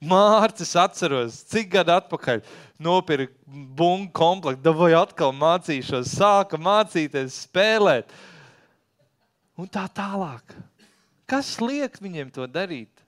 Mārcis 0.03 0.73
atceros, 0.75 1.37
cik 1.47 1.69
gadu 1.77 1.93
atpakaļ 1.95 2.41
nopirka 2.83 3.31
bungu 3.47 4.11
komplektu, 4.11 4.73
vai 4.75 4.91
atkal 4.99 5.31
mācīšos, 5.35 6.11
sāka 6.17 6.59
mācīties, 6.59 7.45
spēlēt. 7.47 8.11
Un 9.55 9.69
tā 9.71 9.85
tālāk. 9.95 10.55
Kas 11.29 11.55
liek 11.63 11.95
viņiem 12.03 12.31
to 12.35 12.47
darīt? 12.51 13.03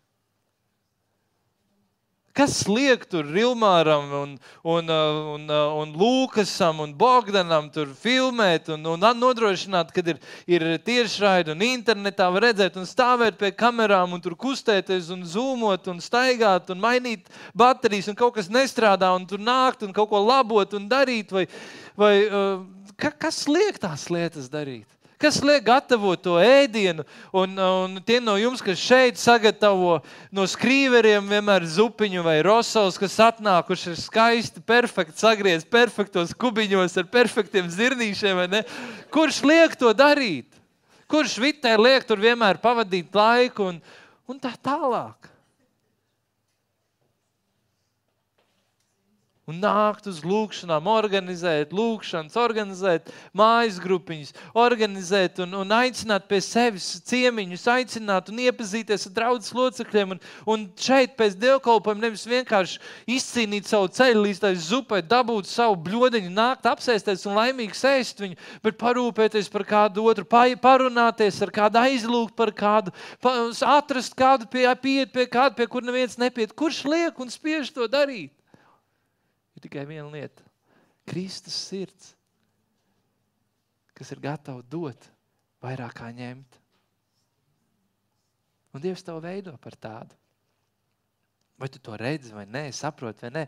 Kas 2.35 2.65
liek 2.67 3.05
tur 3.07 3.23
Rilmāram 3.31 4.09
un, 4.11 4.31
un, 4.67 4.89
un, 4.91 5.43
un 5.47 5.91
Lūkasam 5.95 6.81
un 6.83 6.91
Bogdanam 6.99 7.69
tur 7.71 7.93
filmēt 7.95 8.67
un, 8.75 8.83
un 8.91 9.05
nodrošināt, 9.21 9.93
kad 9.95 10.09
ir, 10.11 10.19
ir 10.43 10.65
tiešraidi 10.83 11.53
un 11.53 11.63
internetā 11.63 12.27
var 12.35 12.49
redzēt 12.49 12.75
un 12.75 12.89
stāvēt 12.89 13.39
pie 13.39 13.53
kamerām 13.55 14.17
un 14.17 14.23
tur 14.23 14.35
kustēties 14.35 15.13
un 15.15 15.23
zūmot 15.23 15.87
un 15.93 16.03
staigāt 16.03 16.73
un 16.75 16.83
mainīt 16.83 17.31
baterijas 17.55 18.11
un 18.11 18.19
kaut 18.19 18.35
kas 18.35 18.51
nestrādā 18.51 19.13
un 19.15 19.23
tur 19.29 19.39
nākt 19.39 19.87
un 19.87 19.95
kaut 19.95 20.11
ko 20.11 20.19
labot 20.19 20.75
un 20.75 20.91
darīt 20.91 21.31
vai, 21.31 21.47
vai 21.95 22.17
kas 22.99 23.45
liek 23.47 23.79
tās 23.79 24.09
lietas 24.11 24.51
darīt? 24.51 24.89
Kas 25.21 25.37
liek 25.45 25.63
gatavot 25.63 26.19
to 26.19 26.35
ēdienu? 26.41 27.05
Un, 27.35 27.53
un 27.55 27.99
tie 28.03 28.17
no 28.23 28.35
jums, 28.39 28.63
kas 28.63 28.81
šeit 28.81 29.19
sagatavo 29.19 29.99
no 30.35 30.47
skrīveriem, 30.49 31.29
vienmēr 31.31 31.67
zupiņu 31.71 32.23
vai 32.25 32.39
rosals, 32.45 32.99
kas 32.99 33.15
atnākuši 33.29 33.93
ir 33.93 33.99
skaisti, 34.01 34.63
perfekti 34.65 35.23
sagriezti, 35.23 35.71
perfektos 35.71 36.35
kubiņos 36.35 36.99
ar 36.99 37.07
perfektiem 37.11 37.69
zirnīšiem. 37.71 38.43
Kurš 39.13 39.43
liek 39.47 39.77
to 39.79 39.93
darīt? 39.95 40.49
Kurš 41.11 41.37
vitē 41.39 41.77
liek 41.77 42.03
tur 42.07 42.19
vienmēr 42.19 42.59
pavadīt 42.59 43.13
laiku 43.15 43.69
un, 43.71 43.79
un 44.27 44.41
tā 44.41 44.51
tālāk? 44.57 45.34
Un 49.45 49.59
nākt 49.61 50.07
uz 50.09 50.23
lūgšanām, 50.25 50.87
organizēt 50.89 51.73
lūgšanas, 51.75 52.33
organizēt 52.41 53.11
mājas 53.37 53.77
grupiņas, 53.81 54.31
organizēt 54.57 55.41
un, 55.43 55.53
un 55.61 55.73
aicināt 55.75 56.25
pie 56.29 56.39
sevis 56.41 56.87
ciemiņus, 57.05 57.65
aicināt 57.75 58.31
un 58.33 58.41
iepazīties 58.47 59.05
ar 59.09 59.13
draugu 59.19 59.59
locekļiem. 59.59 60.15
Un, 60.15 60.21
un 60.49 60.63
šeit 60.81 61.13
pēc 61.19 61.35
dievkalpojuma 61.41 62.07
nevis 62.07 62.25
vienkārši 62.29 62.81
izcīnīt 63.17 63.69
savu 63.69 63.91
ceļu 63.93 64.23
līdz 64.25 64.41
tai 64.47 64.53
zupai, 64.57 65.03
dabūt 65.05 65.49
savu 65.51 65.77
bļodiņu, 65.85 66.31
nākt 66.33 66.65
apsēsties 66.71 67.27
un 67.29 67.37
laimīgi 67.37 67.77
sēst 67.77 68.23
viņu, 68.23 68.39
bet 68.65 68.79
parūpēties 68.81 69.51
par 69.53 69.65
kādu 69.69 70.07
otru, 70.09 70.25
parunāties 70.25 71.37
ar 71.45 71.53
kādu, 71.53 71.83
aizlūgt 71.85 72.33
par 72.39 72.49
kādu, 72.55 72.95
atrast 73.21 74.17
kādu, 74.17 74.49
pie, 74.49 74.65
pieiet 74.81 75.13
pie 75.13 75.27
kāda, 75.29 75.53
pie 75.59 75.69
kur 75.69 75.85
neviens 75.85 76.17
nepiet. 76.17 76.55
Kurš 76.57 76.81
liek 76.89 77.21
un 77.21 77.29
spiež 77.29 77.69
to 77.75 77.85
darīt? 77.91 78.33
Ir 79.55 79.63
tikai 79.63 79.85
viena 79.87 80.09
lieta- 80.11 80.43
Kristus 81.09 81.55
sirds, 81.69 82.13
kas 83.95 84.11
ir 84.11 84.19
gatava 84.19 84.61
dot 84.61 85.09
vairāk 85.63 85.95
kā 85.95 86.11
ņemt. 86.11 86.61
Un 88.75 88.83
Dievs 88.83 89.03
tev 89.07 89.21
veido 89.23 89.55
par 89.57 89.77
tādu. 89.79 90.17
Vai 91.55 91.69
tu 91.71 91.79
to 91.79 91.95
redzi, 91.95 92.33
vai 92.35 92.43
nē, 92.43 92.67
saproti, 92.75 93.23
vai 93.23 93.31
nē, 93.31 93.45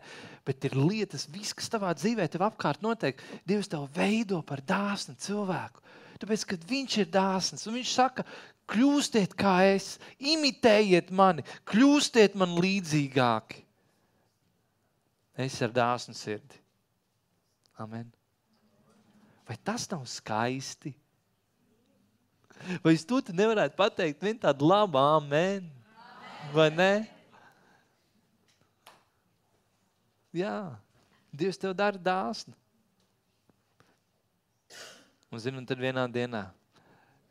bet 0.48 0.64
ir 0.64 0.72
lietas, 0.78 1.26
viss, 1.28 1.52
kas 1.52 1.68
tavā 1.68 1.90
dzīvē, 1.92 2.24
tev 2.32 2.46
apkārt 2.46 2.80
notiek. 2.80 3.20
Dievs 3.44 3.68
tev 3.68 3.84
veido 3.92 4.40
par 4.40 4.62
dāsnu 4.64 5.12
cilvēku. 5.20 5.84
Tāpēc, 6.18 6.46
kad 6.48 6.64
viņš 6.64 6.96
ir 7.02 7.10
dāsns 7.12 7.68
un 7.68 7.76
viņš 7.76 7.92
saka, 7.92 8.24
kļūstiet 8.72 9.36
kā 9.38 9.58
es, 9.74 9.98
imitējiet 10.16 11.12
mani, 11.12 11.44
kļūstiet 11.68 12.34
man 12.40 12.56
līdzīgāki. 12.56 13.67
Es 15.38 15.60
ar 15.62 15.70
dāsnu 15.70 16.16
sirdi. 16.18 16.58
Amen. 17.78 18.08
Vai 19.46 19.56
tas 19.64 19.86
nav 19.90 20.02
skaisti? 20.10 20.90
Vai 22.82 22.96
es 22.96 23.04
to 23.06 23.20
nevarētu 23.30 23.78
pateikt 23.78 24.24
vienu 24.24 24.42
tādu 24.42 24.66
labu 24.66 24.98
amen? 24.98 25.68
amen? 25.70 26.50
Vai 26.52 26.68
ne? 26.74 26.92
Jā, 30.34 30.74
Dievs 31.32 31.60
tev 31.60 31.76
dara 31.78 32.00
dāsnu. 32.02 32.56
Un, 35.30 35.38
zini, 35.38 35.60
un 35.60 35.66
tad 35.68 35.80
vienā 35.80 36.06
dienā 36.10 36.46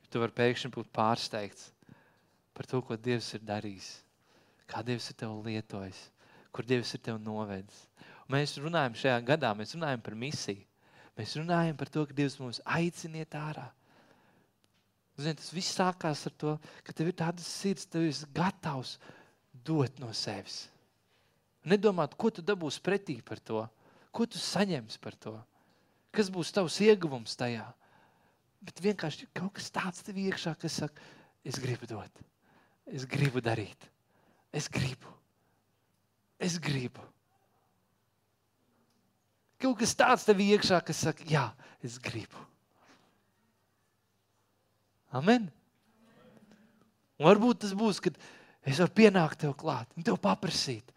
tu 0.07 0.21
vari 0.21 0.35
pēkšņi 0.37 0.71
būt 0.73 0.89
pārsteigts 0.95 1.71
par 2.57 2.65
to, 2.69 2.79
ko 2.81 2.95
Dievs 2.97 3.29
ir 3.35 3.43
darījis, 3.45 3.89
kā 4.69 4.81
Dievs 4.85 5.11
ir 5.11 5.17
tevi 5.19 5.51
lietojis, 5.51 5.99
kur 6.53 6.65
Dievs 6.65 6.93
ir 6.95 7.03
tevi 7.05 7.21
novedis. 7.21 7.86
Mēs 8.31 8.57
runājam 8.59 8.95
šajā 8.99 9.19
gadā, 9.27 9.53
mēs 9.55 9.75
runājam 9.77 10.01
par 10.03 10.15
misiju. 10.19 10.63
Mēs 11.17 11.33
runājam 11.39 11.77
par 11.79 11.89
to, 11.89 12.03
ka 12.05 12.15
Dievs 12.15 12.37
mūs 12.41 12.59
aiciniet 12.77 13.33
ārā. 13.39 13.65
Zini, 15.17 15.37
tas 15.39 15.49
viss 15.55 15.73
sākās 15.73 16.27
ar 16.29 16.33
to, 16.37 16.53
ka 16.85 16.93
tev 16.93 17.09
ir 17.09 17.15
tāda 17.17 17.41
sirds, 17.41 17.87
tev 17.89 18.05
ir 18.05 18.19
gatavs 18.37 18.97
dot 19.65 19.97
no 20.03 20.11
sevis. 20.13 20.67
Nedomāt, 21.67 22.13
ko 22.19 22.29
tu 22.29 22.43
dabūsi 22.45 22.83
pretī 22.85 23.17
par 23.25 23.41
to, 23.41 23.63
ko 24.13 24.27
tu 24.29 24.37
saņemsi 24.39 25.01
par 25.01 25.17
to, 25.17 25.33
kas 26.13 26.29
būs 26.33 26.53
tavs 26.53 26.77
ieguvums 26.85 27.33
tajā. 27.39 27.65
Bet 28.61 28.79
vienkārši 28.83 29.31
kaut 29.37 29.55
kas 29.57 29.73
tāds 29.73 30.05
tev 30.05 30.19
iekšā, 30.21 30.53
kas 30.61 30.79
saka, 30.83 31.09
es 31.47 31.57
gribu 31.61 31.89
dot, 31.89 32.23
es 32.85 33.05
gribu 33.09 33.41
darīt, 33.41 33.89
es 34.53 34.69
gribu, 34.69 35.11
es 36.37 36.61
gribu. 36.61 37.01
Kaut 39.61 39.79
kas 39.79 39.95
tāds 39.97 40.25
tev 40.27 40.41
iekšā, 40.43 40.79
kas 40.85 41.03
saka, 41.07 41.25
jā, 41.29 41.45
es 41.85 41.97
gribu. 42.01 42.43
Amen. 45.15 45.47
Un 47.17 47.29
varbūt 47.29 47.63
tas 47.63 47.73
būs, 47.77 48.01
kad 48.03 48.17
es 48.67 48.77
varu 48.81 48.93
pienākt 48.93 49.41
tev 49.41 49.55
klāt 49.57 49.89
un 49.97 50.05
tev 50.05 50.19
paprasīt. 50.21 50.93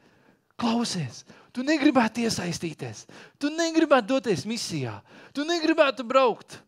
Klausies, 0.60 1.22
tu 1.56 1.64
negribētu 1.64 2.26
iesaistīties, 2.26 3.06
tu 3.40 3.48
negribētu 3.54 4.10
doties 4.10 4.44
misijā, 4.44 4.98
tu 5.32 5.46
negribētu 5.48 6.04
braukt 6.04 6.58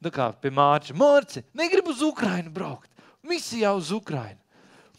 Tā 0.00 0.08
kā 0.12 0.30
pie 0.40 0.48
Mārķa. 0.56 0.96
Mārķa, 0.96 1.42
negribu 1.56 1.92
uz 1.92 2.00
Ukrajinu 2.04 2.52
braukt. 2.54 2.88
Misijā 3.26 3.72
uz 3.76 3.90
Ukrajinu. 3.92 4.38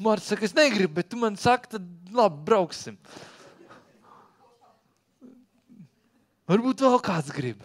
Mārķis 0.01 0.29
saka, 0.33 0.45
es 0.45 0.53
negribu, 0.57 0.93
bet 0.99 1.09
tu 1.09 1.17
man 1.17 1.37
saki, 1.37 1.71
tad 1.73 1.87
labi, 2.13 2.41
brauksim. 2.45 2.97
Varbūt 6.49 6.81
vēl 6.85 7.01
kāds 7.05 7.33
grib. 7.35 7.61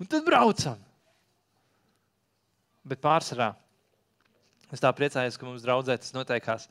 Un 0.00 0.08
tad 0.08 0.24
braucam. 0.24 0.78
Bet 2.88 3.02
pārsvarā 3.04 3.50
es 4.72 4.80
tā 4.80 4.90
priecājos, 4.96 5.36
ka 5.36 5.44
mums 5.44 5.64
draudzē 5.66 5.98
tas 6.00 6.14
notiekās. 6.16 6.68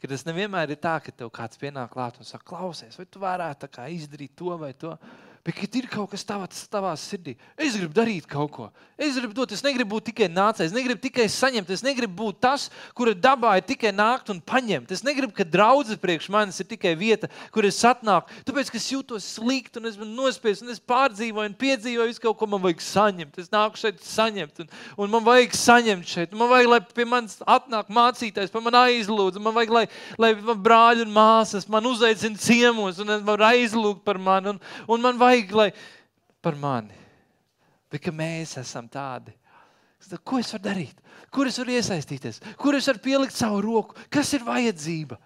Ka 0.00 0.08
tas 0.08 0.22
nevienmēr 0.24 0.72
ir 0.72 0.78
tā, 0.80 0.94
ka 1.02 1.12
tev 1.12 1.32
kāds 1.34 1.58
pienāk 1.60 1.90
klāt 1.92 2.20
un 2.20 2.28
saka, 2.28 2.46
klausies, 2.52 2.96
vai 2.96 3.06
tu 3.10 3.20
varētu 3.20 3.68
izdarīt 3.92 4.36
to 4.38 4.56
vai 4.60 4.72
to. 4.72 4.94
Bet, 5.40 5.56
kad 5.56 5.76
ir 5.78 5.86
kaut 5.88 6.10
kas 6.12 6.20
tāds 6.28 6.66
tavā 6.68 6.90
sirdī, 7.00 7.32
es 7.56 7.72
gribu 7.72 7.94
darīt 7.96 8.26
kaut 8.28 8.50
ko. 8.52 8.66
Es 9.00 9.14
gribu 9.16 9.32
dot, 9.32 9.54
es 9.56 9.62
negribu 9.64 9.94
būt 9.94 10.10
tikai 10.10 10.26
nācējs, 10.28 10.68
es 10.68 10.74
negribu 10.76 11.00
tikai 11.00 11.24
saņemt, 11.32 11.70
es 11.72 11.80
negribu 11.80 12.12
būt 12.18 12.42
tas, 12.44 12.66
kura 12.92 13.14
dabā 13.16 13.54
ir 13.56 13.64
tikai 13.64 13.88
nākt 13.96 14.28
un 14.28 14.42
paņemt. 14.44 14.92
Es 14.92 15.00
negribu, 15.00 15.32
ka 15.32 15.46
draudzes 15.48 15.96
priekš 16.02 16.26
manis 16.28 16.60
ir 16.60 16.68
tikai 16.68 16.92
vieta, 17.00 17.30
kur 17.54 17.64
es 17.64 17.78
atnāku. 17.88 18.28
Tāpēc, 18.44 18.68
ka 18.68 18.76
es 18.76 18.90
jūtos 18.92 19.30
slikti 19.38 19.80
un 19.80 19.88
es 19.88 19.96
esmu 19.96 20.10
nospiests 20.10 20.66
un 20.66 20.74
es 20.74 20.82
pārdzīvoju 20.92 21.48
un 21.48 21.56
piedzīvoju 21.64 22.10
visu 22.10 22.24
kaut 22.26 22.36
ko, 22.36 22.50
man 22.52 22.60
vajag 22.66 22.84
saņemt. 22.84 23.40
Es 23.40 23.48
nāku 23.48 23.80
šeit 23.80 24.04
saņemt 24.04 24.60
un, 24.66 24.70
un 25.00 25.14
man 25.16 25.24
vajag 25.24 25.56
saņemt 25.56 26.12
šeit. 26.12 26.36
Man 26.36 26.52
vajag, 26.52 26.68
lai 26.74 26.82
pie 26.84 27.08
manis 27.08 27.40
atnāk 27.48 27.88
mācītājs, 27.88 28.52
pa 28.52 28.60
man 28.60 28.76
aizlūdz. 28.82 29.40
Man 29.40 29.56
vajag, 29.56 29.72
lai, 29.78 29.86
lai 30.20 30.34
man 30.36 30.60
brāļi 30.68 31.08
un 31.08 31.16
māsas 31.16 31.64
man 31.72 31.88
uzaicina 31.88 32.36
ciemos 32.36 33.00
un 33.00 33.16
man 33.24 33.48
aizlūgt 33.48 34.04
par 34.04 34.20
mani. 34.20 34.52
Un, 34.52 34.62
un 34.84 35.08
man 35.08 35.16
vajag 35.16 35.29
vajag, 35.30 35.54
lai 35.54 35.70
par 36.42 36.58
mani. 36.58 36.96
Bet 37.90 38.06
mēs 38.14 38.56
esam 38.60 38.88
tādi. 38.90 39.34
Ko 40.24 40.38
es 40.40 40.52
varu 40.54 40.64
darīt? 40.64 41.00
Kur 41.30 41.50
es 41.50 41.58
varu 41.60 41.74
iesaistīties? 41.76 42.40
Kur 42.58 42.78
es 42.78 42.86
varu 42.88 43.02
pielikt 43.04 43.36
savu 43.36 43.60
roku? 43.64 43.98
Kas 44.10 44.30
ir 44.34 44.46
vajadzība? 44.46 45.18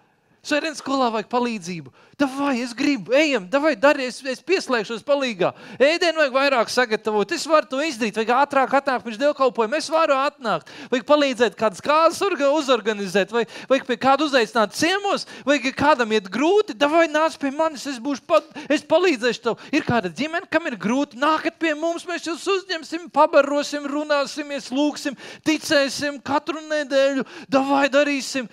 Sēdienas 0.45 0.77
skolā 0.77 1.07
vajag 1.09 1.29
palīdzību. 1.31 1.91
Vai 2.35 2.59
es 2.61 2.71
gribu, 2.77 3.11
ejam, 3.17 3.47
vai 3.59 3.73
dari, 3.75 4.05
es, 4.07 4.21
es 4.29 4.43
pieslēgšos 4.45 5.01
palīgā. 5.03 5.49
Ēdienu 5.81 6.21
vajag 6.21 6.35
vairāk 6.35 6.71
sagatavot. 6.71 7.31
Es 7.33 7.47
varu 7.49 7.67
to 7.71 7.79
izdarīt, 7.83 8.15
vajag 8.19 8.33
ātrāk 8.37 8.75
atnākt 8.77 9.03
pirms 9.07 9.19
dievkalpojuma. 9.19 9.79
Es 9.81 9.89
varu 9.91 10.13
atnākt, 10.15 10.69
vajag 10.91 11.05
palīdzēt 11.09 11.57
kādas 11.59 11.81
kārtas 11.83 12.21
uzorganizēt, 12.21 13.33
vai 13.33 13.43
vajag 13.71 13.87
pie 13.89 13.97
kāda 14.05 14.27
uzaicināt 14.29 14.77
ciemos, 14.77 15.25
vai 15.47 15.57
kādam 15.75 16.13
iet 16.15 16.29
grūti. 16.31 16.77
Vai 16.95 17.07
nāc 17.11 17.39
pie 17.41 17.51
manis, 17.51 17.87
es, 17.89 17.97
būšu, 17.99 18.23
pa, 18.29 18.39
es 18.71 18.85
palīdzēšu 18.85 19.43
tev. 19.47 19.65
Ir 19.75 19.87
kāda 19.87 20.13
ģimene, 20.13 20.47
kam 20.51 20.69
ir 20.69 20.77
grūti, 20.79 21.19
nākat 21.19 21.57
pie 21.59 21.73
mums, 21.75 22.05
mēs 22.07 22.29
jūs 22.29 22.45
uzņemsim, 22.53 23.09
pabarosim, 23.15 23.89
runāsimies, 23.89 24.69
lūgsim, 24.71 25.17
ticēsim 25.47 26.21
katru 26.23 26.61
nedēļu, 26.69 27.25
vai 27.65 27.87
darīsim. 27.91 28.47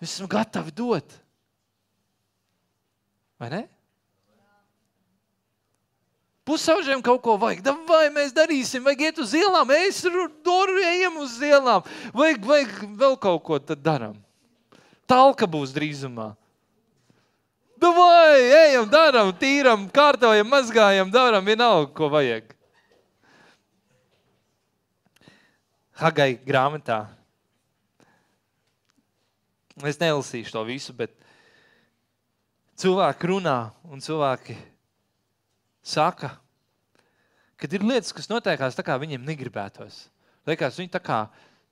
Mēs 0.00 0.16
esam 0.16 0.32
gatavi 0.32 0.74
dot. 0.74 1.20
Vai 3.44 3.50
ne? 3.52 3.64
Pusauģiem 6.48 7.02
kaut 7.04 7.20
ko 7.24 7.34
vajag. 7.40 7.60
Da, 7.64 7.74
vai 7.88 8.06
mēs 8.12 8.32
darīsim, 8.36 8.84
vai 8.84 8.94
iet 8.96 9.18
uz 9.20 9.34
ielām? 9.36 9.68
Mēs 9.68 10.00
tur 10.44 10.70
ejam 10.80 11.18
uz 11.20 11.34
ielām. 11.44 11.84
Vai 12.16 12.30
vajag 12.40 12.72
vēl 12.96 13.16
kaut 13.20 13.42
ko 13.44 13.58
tad 13.60 13.82
darām? 13.84 14.16
Talka 15.08 15.48
būs 15.48 15.74
drīzumā. 15.76 16.30
Da, 17.76 17.90
vai 17.92 18.40
ejam, 18.40 18.88
darām, 18.88 19.32
tīram, 19.36 19.84
kārtojam, 19.92 20.48
mazgājam, 20.48 21.10
darām 21.12 21.44
vienalga, 21.44 21.90
ko 21.96 22.08
vajag. 22.12 22.48
Hagai 26.00 26.30
grāmatā. 26.48 27.02
Es 29.84 30.00
nelasīšu 30.00 30.56
to 30.56 30.64
visu, 30.64 30.96
bet 30.96 31.12
cilvēki 32.80 33.30
runā 33.30 33.58
un 33.90 34.02
cilvēki 34.02 34.56
saka, 35.84 36.34
ka 37.60 37.68
ir 37.70 37.84
lietas, 37.86 38.12
kas 38.14 38.30
notiekās 38.30 38.76
tā, 38.76 38.84
kā 38.86 38.96
viņiem 39.00 39.24
negribētos. 39.24 40.06
Liekas, 40.48 40.78
viņi 40.80 40.92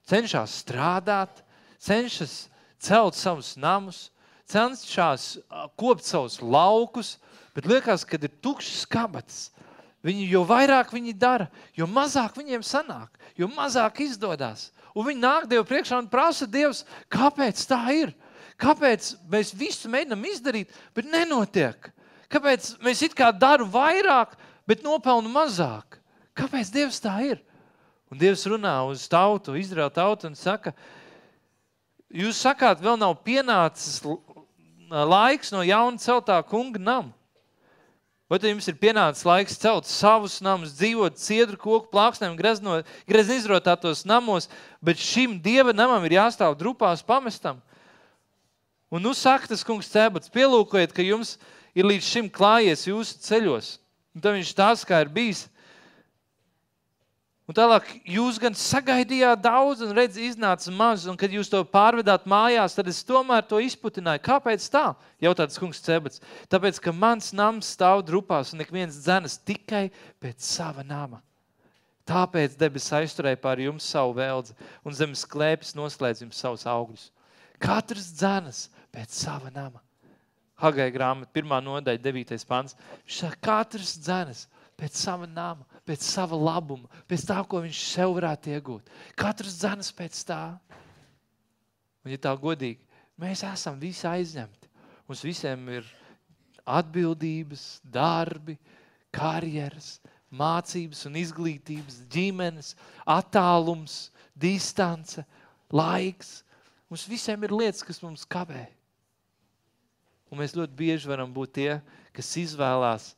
cenšas 0.08 0.56
strādāt, 0.62 1.42
cenšas 1.82 2.46
celt 2.82 3.18
savus 3.18 3.54
namus, 3.56 4.10
cenšas 4.48 5.38
kopt 5.78 6.04
savus 6.06 6.40
laukus, 6.42 7.16
bet 7.54 7.68
liekas, 7.68 8.04
ka 8.04 8.18
ir 8.20 8.32
tukšs 8.42 8.86
kabatas. 8.90 9.50
Viņi, 10.02 10.26
jo 10.32 10.42
vairāk 10.42 10.90
viņi 10.90 11.12
dara, 11.14 11.46
jo 11.78 11.86
mazāk 11.86 12.34
viņiem 12.34 12.64
sanāk, 12.66 13.14
jo 13.38 13.46
mazāk 13.46 14.00
izdodas. 14.02 14.72
Un 14.98 15.06
viņi 15.06 15.22
nāk 15.22 15.46
Dievu 15.48 15.64
priekšā 15.68 16.00
un 16.02 16.08
prasa 16.10 16.48
Dievs, 16.50 16.82
kāpēc 17.12 17.62
tā 17.70 17.78
ir? 17.94 18.10
Kāpēc 18.62 19.14
mēs 19.31 19.51
visu 19.59 19.90
mēģinām 19.90 20.22
izdarīt, 20.31 20.70
bet 20.94 21.09
nenotiek? 21.11 21.90
Kāpēc 22.33 22.77
mēs 22.85 23.03
it 23.09 23.16
kā 23.18 23.33
darām 23.35 23.70
vairāk, 23.72 24.37
bet 24.68 24.85
nopelnām 24.87 25.35
mazāk? 25.35 25.98
Kāpēc 26.38 26.70
Dievs 26.72 27.01
tā 27.03 27.16
ir? 27.27 27.42
Un 28.12 28.20
Dievs 28.20 28.44
runā 28.48 28.77
uz 28.87 29.09
tautu, 29.11 29.57
Izraēlu 29.59 29.92
tautu 29.96 30.29
un 30.29 30.37
saka, 30.38 30.75
jūs 32.12 32.40
sakāt, 32.44 32.81
vēl 32.85 33.01
nav 33.01 33.16
pienācis 33.25 33.98
laiks 34.92 35.53
no 35.53 35.64
jauna 35.64 36.01
celtā 36.01 36.38
kunga 36.44 36.81
nama. 36.81 37.12
Vai 38.29 38.38
tad 38.40 38.48
jums 38.48 38.68
ir 38.70 38.79
pienācis 38.81 39.27
laiks 39.29 39.59
celt 39.61 39.88
savus 39.88 40.38
namus, 40.40 40.70
dzīvot 40.79 41.18
ciedru 41.20 41.59
koku 41.61 41.90
plāksnēm, 41.92 42.38
grezni 42.38 43.37
izrotātos 43.37 44.07
namos, 44.09 44.48
bet 44.81 45.01
šim 45.01 45.35
dieva 45.42 45.75
namam 45.77 46.05
ir 46.09 46.16
jāstāv 46.16 46.57
drupās 46.57 47.05
pamestam? 47.05 47.61
Un 48.92 49.00
nu 49.00 49.14
saka 49.16 49.48
tas 49.48 49.64
kungs 49.64 49.88
cēbats, 49.88 50.28
pielūkojiet, 50.33 50.92
ka 50.92 51.05
jums 51.05 51.38
ir 51.72 51.88
līdz 51.88 52.05
šim 52.05 52.28
klājies 52.28 52.84
jūsu 52.90 53.16
ceļos. 53.24 53.78
Un 54.12 54.20
tad 54.20 54.36
viņš 54.36 54.53
tās 54.59 54.84
kā 54.84 55.01
ir 55.01 55.09
bijis. 55.12 55.47
Un 57.49 57.57
tālāk 57.57 57.88
jūs 58.07 58.36
gan 58.40 58.55
sagaidījāt 58.57 59.40
daudz, 59.43 59.80
un 59.82 59.90
redzat, 59.97 60.20
iznāca 60.22 60.70
maz, 60.76 61.09
un 61.11 61.16
kad 61.18 61.32
jūs 61.32 61.51
to 61.51 61.59
pārvedāt 61.68 62.28
mājās, 62.28 62.76
tad 62.76 62.86
es 62.93 63.01
tomēr 63.05 63.43
to 63.49 63.59
izputināju. 63.64 64.22
Kāpēc 64.28 64.68
tā? 64.72 64.84
Jautāts 65.24 65.59
kungs 65.61 65.80
Cebats. 65.82 66.22
Tāpēc, 66.53 66.78
ka 66.84 66.95
mans 66.95 67.32
nams 67.34 67.72
stāv 67.74 68.05
drupās, 68.07 68.53
un 68.55 68.62
ik 68.62 68.70
viens 68.72 69.01
dzenas 69.01 69.40
tikai 69.40 69.88
pēc 70.22 70.45
sava 70.45 70.84
nama. 70.86 71.18
Tāpēc 72.09 72.55
debesis 72.61 72.95
aizturēja 73.01 73.40
pār 73.43 73.64
jums 73.64 73.88
savu 73.90 74.14
vēldzi, 74.20 74.55
un 74.86 74.95
zemes 74.97 75.24
klēpis 75.26 75.74
noslēdz 75.78 76.24
jums 76.24 76.45
savus 76.45 76.64
augļus. 76.68 77.11
Katrs 77.62 78.09
dzenas 78.18 78.64
pēc 78.93 79.16
sava 79.16 79.51
nama. 79.55 79.82
Hagai 80.62 80.90
grāmata, 80.95 81.32
pirmā 81.34 81.59
nodaļa, 81.64 81.99
9. 82.05 82.36
pants. 82.47 82.76
Viņš 83.03 83.22
saka, 83.24 83.40
katrs 83.43 83.97
dzenas 83.99 84.45
pēc 84.78 84.99
sava 84.99 85.26
nama, 85.26 85.66
pēc 85.86 86.05
sava 86.07 86.38
labuma, 86.38 86.90
pēc 87.11 87.26
tā, 87.28 87.38
ko 87.47 87.62
viņš 87.64 87.80
sev 87.86 88.14
varētu 88.18 88.53
iegūt. 88.55 88.93
Katrs 89.18 89.59
dzenas 89.61 89.93
pēc 89.95 90.22
tā. 90.28 90.43
Un, 92.03 92.12
ja 92.14 92.18
tā 92.18 92.32
godīgi, 92.38 92.80
mēs 93.20 93.45
esam 93.47 93.78
visi 93.82 94.07
aizņemti. 94.11 94.70
Mums 95.07 95.22
visiem 95.26 95.68
ir 95.70 95.86
atbildības, 96.66 97.66
darbi, 97.82 98.57
karjeras, 99.14 99.97
mācības 100.32 101.05
un 101.07 101.18
izglītības, 101.20 102.01
ģimenes, 102.11 102.72
attālums, 103.07 104.09
distance, 104.34 105.22
laiks. 105.70 106.40
Mums 106.90 107.07
visiem 107.11 107.45
ir 107.45 107.55
lietas, 107.55 107.84
kas 107.86 108.03
mums 108.03 108.24
kavē. 108.28 108.66
Un 110.33 110.41
mēs 110.41 110.55
ļoti 110.57 110.72
bieži 110.76 111.11
varam 111.11 111.33
būt 111.35 111.53
tie, 111.59 111.72
kas 112.16 112.30
izvēlās, 112.41 113.11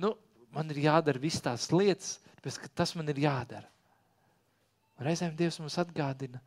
nu, 0.00 0.14
man 0.54 0.72
ir 0.72 0.86
jādara 0.86 1.20
visas 1.20 1.44
tās 1.44 1.68
lietas, 1.72 2.16
bet 2.40 2.56
tas 2.72 2.94
man 2.96 3.12
ir 3.12 3.20
jādara. 3.20 3.68
Un 4.96 5.04
reizēm 5.04 5.36
Dievs 5.36 5.60
mums 5.60 5.76
atgādina, 5.80 6.40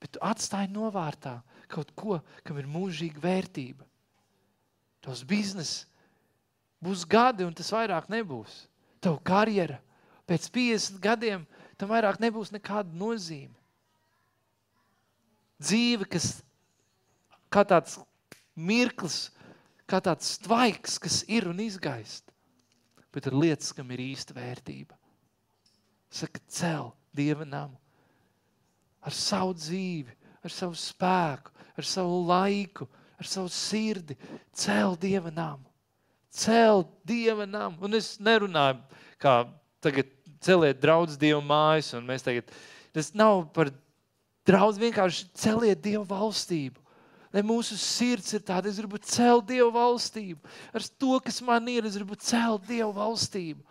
bet 0.00 0.14
tu 0.14 0.22
atstāji 0.24 0.72
novārtā 0.72 1.38
kaut 1.72 1.92
ko, 1.96 2.20
kam 2.44 2.60
ir 2.60 2.68
mūžīga 2.68 3.20
vērtība. 3.20 3.84
Tos 5.04 5.24
biznesa 5.26 5.84
būs 6.82 7.04
gadi, 7.08 7.44
un 7.46 7.54
tas 7.56 7.70
vairāk 7.74 8.08
nebūs. 8.12 8.66
Tava 9.02 9.18
karjera 9.26 9.80
pēc 10.30 10.48
50 10.54 11.02
gadiem 11.02 11.44
tam 11.76 11.90
vairāk 11.90 12.20
nebūs 12.22 12.52
nekāda 12.54 12.94
nozīme. 12.94 13.54
Dzīve, 15.62 16.06
kas 16.10 16.40
kā 17.52 17.64
tāds 17.68 17.98
mirklis, 18.56 19.30
kā 19.88 20.00
tāds 20.04 20.36
tvaiks, 20.42 20.98
kas 21.02 21.22
ir 21.28 21.48
un 21.50 21.60
izgaist, 21.62 22.32
bet 23.12 23.28
ir 23.28 23.36
lietas, 23.36 23.72
kam 23.76 23.90
ir 23.92 24.02
īsta 24.02 24.36
vērtība. 24.36 24.96
Saka, 26.12 26.40
cel 26.48 26.92
Dieva 27.12 27.44
namu 27.44 27.76
ar 29.02 29.12
savu 29.12 29.52
dzīvi, 29.56 30.14
ar 30.44 30.52
savu 30.52 30.76
spēku, 30.78 31.50
ar 31.76 31.84
savu 31.84 32.22
laiku, 32.28 32.86
ar 33.18 33.28
savu 33.28 33.50
sirdi, 33.52 34.16
cel 34.56 34.96
Dieva 35.00 35.32
namu 35.34 35.72
celt 36.32 36.88
dieva 37.04 37.46
namu. 37.46 37.76
Un 37.84 37.98
es 37.98 38.16
nerunāju, 38.22 38.80
kā 39.20 39.44
tagad 39.84 40.08
celiet 40.42 40.80
draudz 40.82 41.18
dievu 41.20 41.42
mājas, 41.44 41.92
un 41.98 42.06
mēs 42.08 42.24
tagad, 42.24 42.48
tas 42.96 43.12
nav 43.14 43.44
par 43.54 43.70
draudz, 44.48 44.80
vienkārši 44.80 45.28
celiet 45.38 45.82
dievu 45.84 46.06
valstību. 46.08 46.80
Lai 47.32 47.42
mūsu 47.46 47.78
sirds 47.80 48.34
ir 48.36 48.42
tāda, 48.44 48.68
es 48.68 48.80
gribu 48.80 49.00
celt 49.00 49.46
dievu 49.48 49.70
valstību. 49.72 50.40
Ar 50.76 50.84
to, 51.00 51.16
kas 51.24 51.40
man 51.44 51.68
ir, 51.72 51.86
es 51.88 51.96
gribu 51.96 52.18
celt 52.20 52.66
dievu 52.68 52.92
valstību. 52.98 53.62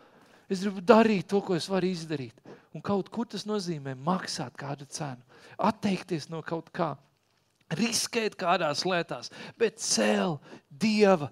Es 0.51 0.63
gribu 0.65 0.81
darīt 0.83 1.29
to, 1.31 1.39
ko 1.45 1.55
es 1.55 1.69
varu 1.69 1.91
izdarīt. 1.91 2.35
Un 2.75 2.83
kaut 2.83 3.11
kur 3.13 3.27
tas 3.29 3.45
nozīmē 3.47 3.93
maksāt 3.99 4.55
kādu 4.59 4.87
cenu, 4.89 5.21
atteikties 5.59 6.29
no 6.31 6.41
kaut 6.43 6.71
kā, 6.75 6.93
riskēt 7.77 8.37
kādās 8.39 8.85
lietās, 8.87 9.31
bet 9.59 9.79
cēl 9.83 10.37
dieva 10.69 11.29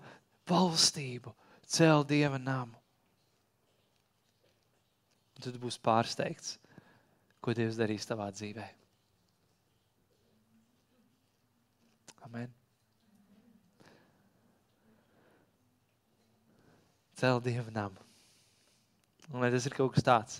valstību, 0.49 1.33
cēl 1.67 2.05
dieva 2.07 2.39
namu. 2.39 2.75
Un 5.39 5.45
tad 5.45 5.55
būs 5.61 5.79
pārsteigts, 5.79 6.57
ko 7.39 7.55
Dievs 7.55 7.79
darīs 7.79 8.03
tavā 8.07 8.27
dzīvē. 8.35 8.65
Amen. 12.29 12.51
Cēl 17.17 17.41
dieva 17.41 17.73
namu. 17.73 18.03
Un 19.33 19.41
lai 19.41 19.49
tas 19.49 19.65
ir 19.65 19.73
kaut 19.73 19.95
kas 19.95 20.05
tāds, 20.05 20.35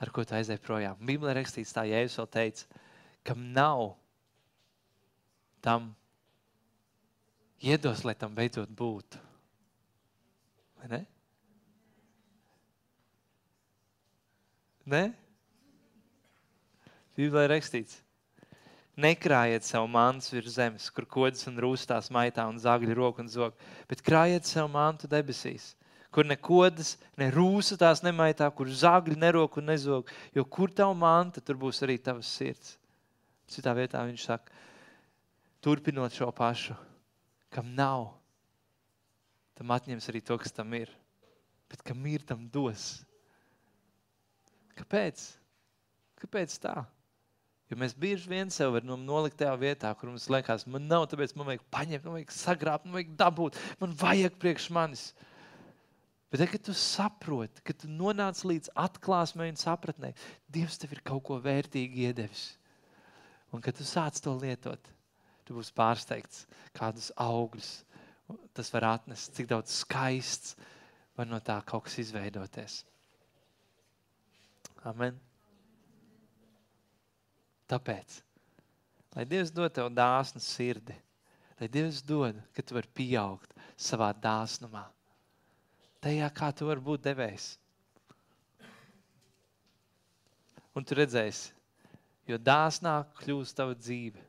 ar 0.00 0.12
ko 0.12 0.24
tu 0.28 0.36
aizēji 0.36 0.60
projām. 0.60 1.00
Bībelē 1.00 1.38
rakstīts 1.38 1.72
tā, 1.72 1.86
Jēzus 1.88 2.20
vēl 2.20 2.28
teica, 2.36 2.82
kam 3.24 3.46
nav 3.56 3.94
tam 5.64 5.88
iedos, 7.64 8.04
lai 8.04 8.14
tam 8.20 8.36
beidzot 8.36 8.68
būtu. 8.76 9.24
Vai 10.80 10.92
ne? 10.92 11.00
Ne? 14.84 15.02
Bībelē 17.16 17.48
rakstīts, 17.56 18.02
nekrājiet 18.98 19.66
savu 19.66 19.88
mantu 19.90 20.36
virs 20.36 20.56
zemes, 20.56 20.88
kur 20.90 21.06
kodas 21.06 21.46
un 21.50 21.60
rūstās 21.62 22.10
maitā 22.10 22.46
un 22.50 22.58
zagļi 22.58 22.96
roku 22.96 23.22
un 23.22 23.30
zog, 23.30 23.54
bet 23.88 24.02
krājiet 24.02 24.48
savu 24.48 24.72
mantu 24.72 25.10
debesīs, 25.10 25.74
kur 26.10 26.26
ne 26.26 26.36
kodas, 26.36 26.96
ne 27.20 27.30
rūsa 27.34 27.78
tās 27.80 28.02
nemaitā, 28.02 28.50
kur 28.54 28.68
zagļi 28.68 29.18
nerok 29.18 29.60
un 29.60 29.70
nezog, 29.70 30.10
jo 30.34 30.44
kur 30.44 30.72
tavu 30.74 30.96
manta, 30.98 31.40
tur 31.40 31.58
būs 31.60 31.82
arī 31.86 31.98
tavas 32.02 32.30
sirds. 32.30 32.76
Citā 33.50 33.74
vietā 33.74 34.02
viņš 34.06 34.28
saka, 34.28 34.52
turpinot 35.62 36.14
šo 36.14 36.30
pašu 36.34 36.76
kam 37.50 37.74
nav, 37.74 38.12
tam 39.58 39.74
atņems 39.74 40.08
arī 40.10 40.22
to, 40.24 40.38
kas 40.40 40.54
tam 40.54 40.72
ir. 40.78 40.90
Bet 41.70 41.82
kam 41.86 42.06
ir, 42.06 42.22
tam 42.26 42.46
dos. 42.50 43.02
Kāpēc? 44.78 45.26
Kāpēc 46.22 46.56
tā? 46.62 46.74
Jo 47.70 47.78
mēs 47.78 47.94
bieži 47.94 48.26
vien 48.30 48.50
sev 48.50 48.74
varam 48.74 49.04
nolikt 49.06 49.38
tajā 49.38 49.52
vietā, 49.60 49.92
kur 49.94 50.10
mums 50.10 50.26
liekas, 50.32 50.66
man 50.66 50.88
nav, 50.90 51.06
tāpēc 51.10 51.36
man 51.38 51.52
vajag 51.52 51.66
paņemt, 51.70 52.06
man 52.06 52.16
vajag 52.18 52.32
sagrābt, 52.34 52.86
man 52.86 52.98
vajag 52.98 53.12
dabūt, 53.20 53.58
man 53.78 53.92
vajag 54.00 54.38
priekš 54.42 54.66
manis. 54.74 55.04
Bet, 56.30 56.42
kad 56.50 56.62
tu 56.66 56.74
saproti, 56.74 57.62
kad 57.66 57.78
tu 57.78 57.90
nonāc 57.90 58.42
līdz 58.46 58.72
atklāsmei 58.78 59.50
un 59.50 59.58
sapratnē, 59.58 60.12
Dievs 60.50 60.78
tev 60.82 60.94
ir 60.94 61.02
kaut 61.06 61.24
ko 61.26 61.38
vērtīgi 61.42 62.06
iedevis. 62.06 62.44
Un 63.54 63.62
kad 63.62 63.78
tu 63.78 63.86
sāc 63.86 64.18
to 64.22 64.34
lietot, 64.38 64.90
tu 65.46 65.56
būsi 65.56 65.74
pārsteigts, 65.74 66.44
kādus 66.74 67.10
augļus 67.18 67.72
tas 68.54 68.70
var 68.74 68.86
atnest, 68.92 69.34
cik 69.34 69.48
daudz 69.50 69.74
skaists 69.82 70.54
var 71.18 71.26
no 71.26 71.40
tā 71.42 71.58
kaut 71.66 71.88
kas 71.88 71.98
izveidoties. 72.02 72.84
Amen. 74.86 75.18
Tāpēc, 77.70 78.16
lai 79.14 79.24
Dievs 79.30 79.52
dod 79.54 79.70
tev 79.74 79.90
dāsnu 79.94 80.42
sirdi, 80.42 80.96
lai 81.60 81.68
Dievs 81.70 82.00
dod, 82.02 82.38
ka 82.56 82.64
tu 82.66 82.74
vari 82.74 82.90
pieaugt 82.98 83.54
savā 83.78 84.10
dāsnumā, 84.16 84.82
tajā, 86.02 86.30
kā 86.34 86.50
tu 86.56 86.66
vari 86.66 86.82
būt 86.82 87.04
devējs. 87.06 87.52
Un 90.74 90.86
tu 90.86 90.98
redzēsi, 90.98 91.52
jo 92.30 92.38
dāsnāk 92.38 93.14
kļūst 93.22 93.58
tava 93.58 93.74
dzīve, 93.78 94.22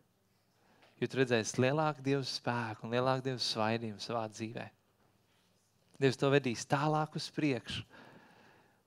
jo 1.01 1.09
tu 1.09 1.21
redzēsi 1.21 1.61
lielāku 1.61 2.05
Dieva 2.05 2.23
spēku 2.27 2.85
un 2.85 2.93
lielāku 2.93 3.25
Dieva 3.25 3.41
svaidījumu 3.41 4.01
savā 4.01 4.27
dzīvē. 4.29 4.67
Dievs 6.01 6.17
to 6.17 6.29
vedīs 6.33 6.65
tālāk 6.69 7.17
uz 7.17 7.29
priekšu, 7.33 7.85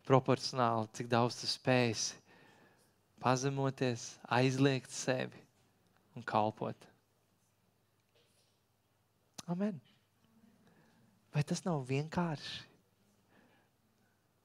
proporcionāli, 0.06 0.90
cik 0.98 1.10
daudz 1.10 1.38
tu 1.40 1.50
spēsi 1.50 2.18
pazemoties, 3.24 4.18
aizliegt 4.28 4.92
sevi 4.92 5.40
un 6.14 6.22
kalpot. 6.22 6.76
Amen. 9.48 9.80
Vai 11.34 11.42
tas 11.42 11.64
nav 11.64 11.82
vienkārši? 11.88 12.62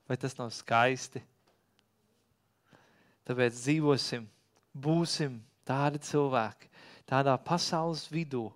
Vai 0.09 0.17
tas 0.17 0.33
nav 0.39 0.49
skaisti? 0.55 1.21
Tāpēc 3.29 3.59
dzīvosim, 3.59 4.23
būsim 4.73 5.35
tādi 5.69 6.01
cilvēki, 6.01 6.71
tādā 7.05 7.35
pasaules 7.45 8.07
vidū, 8.09 8.47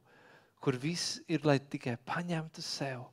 kur 0.64 0.80
viss 0.80 1.20
ir, 1.28 1.44
lai 1.46 1.60
tikai 1.60 1.94
paņemtu 2.10 2.64
sev, 2.66 3.04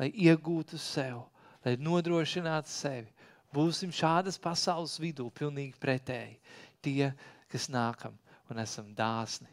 lai 0.00 0.08
iegūtu 0.14 0.78
sev, 0.80 1.26
lai 1.66 1.74
nodrošinātu 1.76 2.72
sevi. 2.72 3.10
Būsim 3.54 3.90
šādas 3.94 4.38
pasaules 4.38 4.98
vidū, 5.02 5.26
pilnīgi 5.34 5.74
pretēji. 5.82 6.36
Tie, 6.80 7.10
kas 7.50 7.66
nākam 7.72 8.14
un 8.50 8.62
esam 8.62 8.92
dāsni 8.94 9.50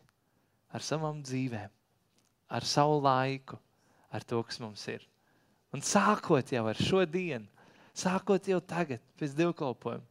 ar 0.74 0.84
savām 0.84 1.24
dzīvēm, 1.26 1.72
ar 2.54 2.68
savu 2.68 3.00
laiku, 3.02 3.58
ar 4.14 4.24
to, 4.28 4.42
kas 4.46 4.60
mums 4.62 4.84
ir. 4.92 5.04
Un 5.74 5.84
sākot 5.84 6.54
jau 6.54 6.64
ar 6.70 6.80
šo 6.80 7.04
dienu, 7.10 7.48
sākot 7.98 8.48
jau 8.48 8.60
tagad, 8.64 9.02
pēc 9.20 9.34
dievkalpojuma, 9.38 10.06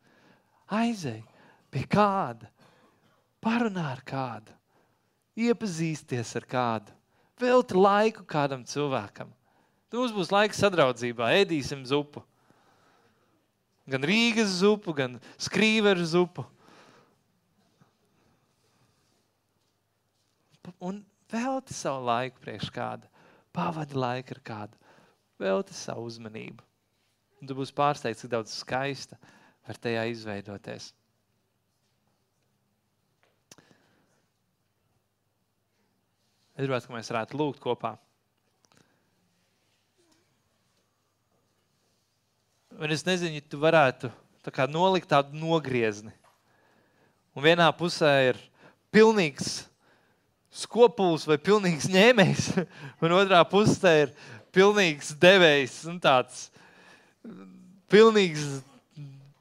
aizej 0.74 1.22
pie 1.72 1.84
kāda, 1.90 2.50
parunā 3.42 3.86
ar 3.94 4.02
kādu, 4.06 4.54
iepazīsties 5.38 6.34
ar 6.40 6.46
kādu, 6.50 6.94
velti 7.40 7.76
laiku 7.76 8.24
kādam 8.28 8.64
cilvēkam. 8.66 9.30
Tad 9.86 10.00
mums 10.00 10.14
būs 10.16 10.32
laiks 10.34 10.60
sadraudzībā, 10.62 11.30
ēdīsim 11.42 11.84
zupu. 11.86 12.24
Gan 13.86 14.02
Rīgas 14.06 14.58
zupu, 14.60 14.94
gan 14.96 15.20
skrīveru 15.38 16.06
zupu. 16.06 16.42
Un 20.82 20.98
velti 21.30 21.74
savu 21.74 22.04
laiku 22.08 22.42
priekš 22.42 22.72
kāda, 22.74 23.06
pavadi 23.54 23.96
laiku 23.96 24.34
ar 24.34 24.40
kādu, 24.50 24.80
velti 25.40 25.74
savu 25.76 26.08
uzmanību. 26.10 26.64
Un 27.40 27.48
tu 27.48 27.56
būsi 27.56 27.74
pārsteigts, 27.76 28.24
cik 28.24 28.32
daudz 28.32 28.54
skaista 28.58 29.18
var 29.66 29.78
tajā 29.78 30.06
izveidoties. 30.10 30.90
Es 36.56 36.64
gribētu, 36.64 36.88
ka 36.88 36.96
mēs 36.96 37.12
varētu 37.12 37.38
lūgt 37.38 37.60
kopā. 37.60 37.92
Un 42.76 42.92
es 42.92 43.06
nezinu, 43.06 43.38
ja 43.38 43.44
tu 43.48 43.56
varētu 43.56 44.10
tā 44.44 44.52
kā 44.52 44.66
nolikt 44.68 45.08
tādu 45.08 45.32
nogriezni. 45.40 46.12
Un 47.32 47.44
vienā 47.44 47.70
pusē 47.76 48.10
ir 48.30 48.40
pilnīgs 48.92 49.62
skopuls 50.56 51.24
vai 51.28 51.38
pilnīgs 51.40 51.88
ņēmējs, 51.92 52.50
un 53.04 53.16
otrā 53.16 53.40
pusē 53.48 53.94
ir 54.04 54.12
pilnīgs 54.52 55.14
devējs 55.20 55.78
un 55.88 55.96
tāds 56.04 56.46
pilnīgs, 57.92 58.44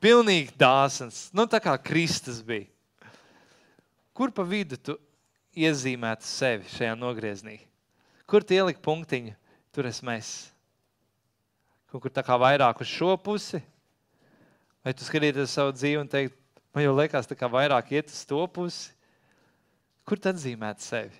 pilnīgi 0.03 0.55
dāsns. 0.59 1.27
Nu, 1.35 1.43
tā 1.43 1.59
kā 1.63 1.75
Kristus 1.79 2.39
bija. 2.39 2.69
Kur 4.15 4.31
pa 4.31 4.47
vidu 4.47 4.79
tu 4.79 4.95
iezīmētu 5.59 6.23
sevi 6.23 6.71
šajā 6.71 6.95
nogriezienī? 6.95 7.59
Kur 8.23 8.47
tu 8.47 8.55
ieliki 8.55 8.79
punktiņu? 8.83 9.35
Tur 9.75 9.91
esmu 9.91 10.15
es. 10.15 10.54
Kaut 11.95 12.03
kur 12.03 12.11
tā 12.11 12.25
kā 12.27 12.35
vairāk 12.35 12.81
uz 12.83 12.89
šo 12.91 13.13
pusi, 13.15 13.61
vai 14.83 14.91
tu 14.91 15.05
skatīties 15.07 15.53
savu 15.55 15.71
dzīvi 15.71 16.01
un 16.01 16.09
teikt, 16.11 16.33
man 16.75 16.83
jau 16.83 16.89
liekas, 16.91 17.29
tā 17.29 17.37
kā 17.39 17.47
vairāk 17.47 17.93
iet 17.95 18.09
uz 18.11 18.25
to 18.27 18.41
pusi. 18.51 18.89
Kur 20.03 20.19
tad 20.19 20.35
zīmēt 20.35 20.83
sevi? 20.83 21.15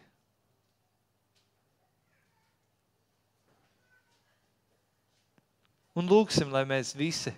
Un 5.95 6.11
lūksim, 6.11 6.51
lai 6.51 6.65
mēs 6.67 6.91
visi 6.91 7.31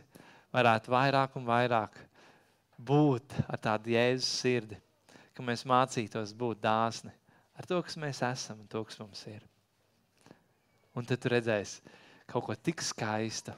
varētu 0.57 0.95
vairāk 0.95 1.37
un 1.37 1.45
vairāk 1.45 2.01
būt 2.89 3.37
ar 3.45 3.61
tādu 3.61 3.93
jēzus 3.93 4.31
sirdi, 4.39 4.81
ka 5.37 5.45
mēs 5.45 5.61
mācītos 5.61 6.33
būt 6.33 6.65
dāsni 6.65 7.13
ar 7.53 7.69
to, 7.69 7.77
kas 7.85 8.01
mēs 8.01 8.25
esam 8.25 8.65
un 8.65 8.73
to, 8.73 8.81
kas 8.81 8.97
mums 8.97 9.21
ir. 9.29 9.45
Un 10.97 11.05
tad 11.05 11.21
tu 11.21 11.29
redzēsi 11.29 11.85
kaut 12.27 12.45
ko 12.47 12.55
tik 12.55 12.83
skaistu, 12.83 13.53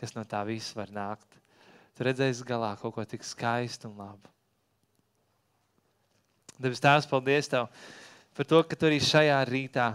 kas 0.00 0.14
no 0.14 0.24
tā 0.28 0.44
viss 0.46 0.74
var 0.76 0.92
nākt. 0.94 1.40
Tu 1.94 2.06
redzēsi 2.06 2.46
galā 2.46 2.74
kaut 2.80 2.94
ko 2.96 3.04
tik 3.06 3.26
skaistu 3.26 3.90
un 3.90 3.98
labu. 4.02 4.30
Debes 6.58 6.82
Tēvs, 6.82 7.06
paldies 7.10 7.50
Tev 7.50 7.66
par 8.34 8.46
to, 8.50 8.60
ka 8.66 8.78
Tu 8.78 8.86
arī 8.88 8.98
šajā 9.02 9.38
rītā, 9.46 9.88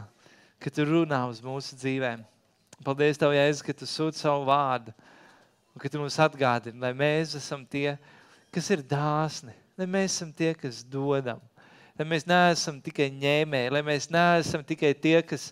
ka 0.59 0.71
Tu 0.71 0.83
runā 0.87 1.21
uz 1.31 1.41
mūsu 1.43 1.75
dzīvēm. 1.79 2.23
Paldies 2.83 3.19
Tev, 3.19 3.35
Jēzus, 3.35 3.63
ka 3.63 3.75
Tu 3.75 3.87
sūti 3.87 4.19
savu 4.19 4.47
vārdu 4.47 4.93
un 5.75 5.83
ka 5.83 5.91
Tu 5.91 5.99
mums 5.99 6.19
atgādini, 6.19 6.79
lai 6.79 6.91
mēs 6.95 7.35
esam 7.39 7.65
tie, 7.67 7.97
kas 8.55 8.69
ir 8.75 8.83
dāsni, 8.83 9.55
lai 9.79 9.87
mēs 9.87 10.17
esam 10.17 10.31
tie, 10.35 10.53
kas 10.55 10.81
dodam, 10.83 11.39
lai 11.99 12.07
mēs 12.07 12.27
neesam 12.27 12.79
tikai 12.83 13.09
ņēmēji, 13.15 13.73
lai 13.75 13.83
mēs 13.87 14.09
neesam 14.11 14.63
tikai 14.67 14.93
tie, 14.95 15.19
kas 15.23 15.49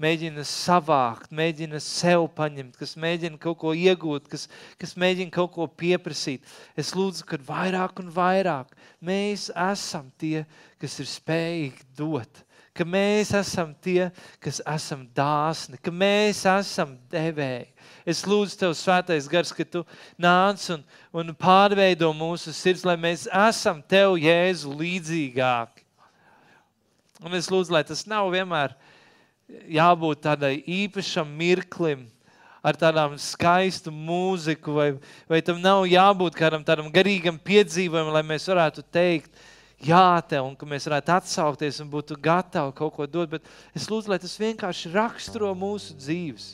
mēģina 0.00 0.44
savākt, 0.48 1.32
mēģina 1.34 1.80
sev 1.82 2.28
paņemt, 2.36 2.78
kas 2.80 2.94
mēģina 3.00 3.40
kaut 3.42 3.58
ko 3.60 3.74
iegūt, 3.76 4.30
kas, 4.32 4.46
kas 4.80 4.96
mēģina 5.00 5.34
kaut 5.34 5.52
ko 5.56 5.66
pieprasīt. 5.66 6.46
Es 6.78 6.94
lūdzu, 6.96 7.26
ka 7.28 7.40
vairāk 7.48 8.00
un 8.04 8.08
vairāk 8.14 8.72
mēs 9.04 9.50
esam 9.52 10.08
tie, 10.20 10.46
kas 10.80 10.98
ir 11.02 11.10
spējīgi 11.10 11.92
dot 11.98 12.44
ka 12.72 12.84
mēs 12.88 13.32
esam 13.36 13.72
tie, 13.84 14.08
kas 14.40 14.60
esam 14.64 15.04
dāsni, 15.16 15.76
ka 15.76 15.92
mēs 15.92 16.42
esam 16.48 16.94
devēji. 17.12 17.68
Es 18.08 18.24
lūdzu 18.26 18.58
Tev, 18.58 18.72
Svētais 18.76 19.28
Gars, 19.30 19.52
ka 19.54 19.66
Tu 19.68 19.82
nāc 20.20 20.64
un, 20.72 20.84
un 21.12 21.34
pārveido 21.36 22.08
mūsu 22.16 22.54
sirds, 22.56 22.86
lai 22.88 22.96
mēs 23.00 23.28
esam 23.28 23.82
Tev, 23.84 24.16
Jēzu, 24.20 24.72
līdzīgāki. 24.80 25.84
Un 27.22 27.36
es 27.38 27.50
lūdzu, 27.52 27.76
lai 27.76 27.84
tas 27.86 28.06
nav 28.10 28.32
vienmēr 28.32 28.74
jābūt 29.48 30.22
tādai 30.24 30.56
īpašam 30.64 31.30
mirklim, 31.38 32.06
ar 32.62 32.78
tādām 32.78 33.16
skaistu 33.18 33.90
mūziku, 33.90 34.76
vai, 34.76 34.88
vai 35.30 35.42
tam 35.44 35.58
nav 35.60 35.82
jābūt 35.90 36.38
kādam 36.38 36.62
tādam 36.66 36.92
garīgam 36.94 37.40
piedzīvojumam, 37.42 38.14
lai 38.14 38.22
mēs 38.26 38.46
varētu 38.48 38.84
teikt, 38.94 39.34
jā, 39.82 40.22
tev, 40.30 40.46
un 40.46 40.56
ka 40.58 40.68
mēs 40.70 40.86
varētu 40.86 41.14
atsaukties 41.16 41.82
un 41.82 41.90
būtu 41.90 42.16
gatavi 42.22 42.74
kaut 42.78 42.94
ko 42.94 43.06
dot. 43.10 43.34
Bet 43.34 43.50
es 43.74 43.88
lūdzu, 43.90 44.12
lai 44.14 44.20
tas 44.22 44.38
vienkārši 44.38 44.94
raksturo 44.94 45.50
mūsu 45.58 45.98
dzīves. 45.98 46.52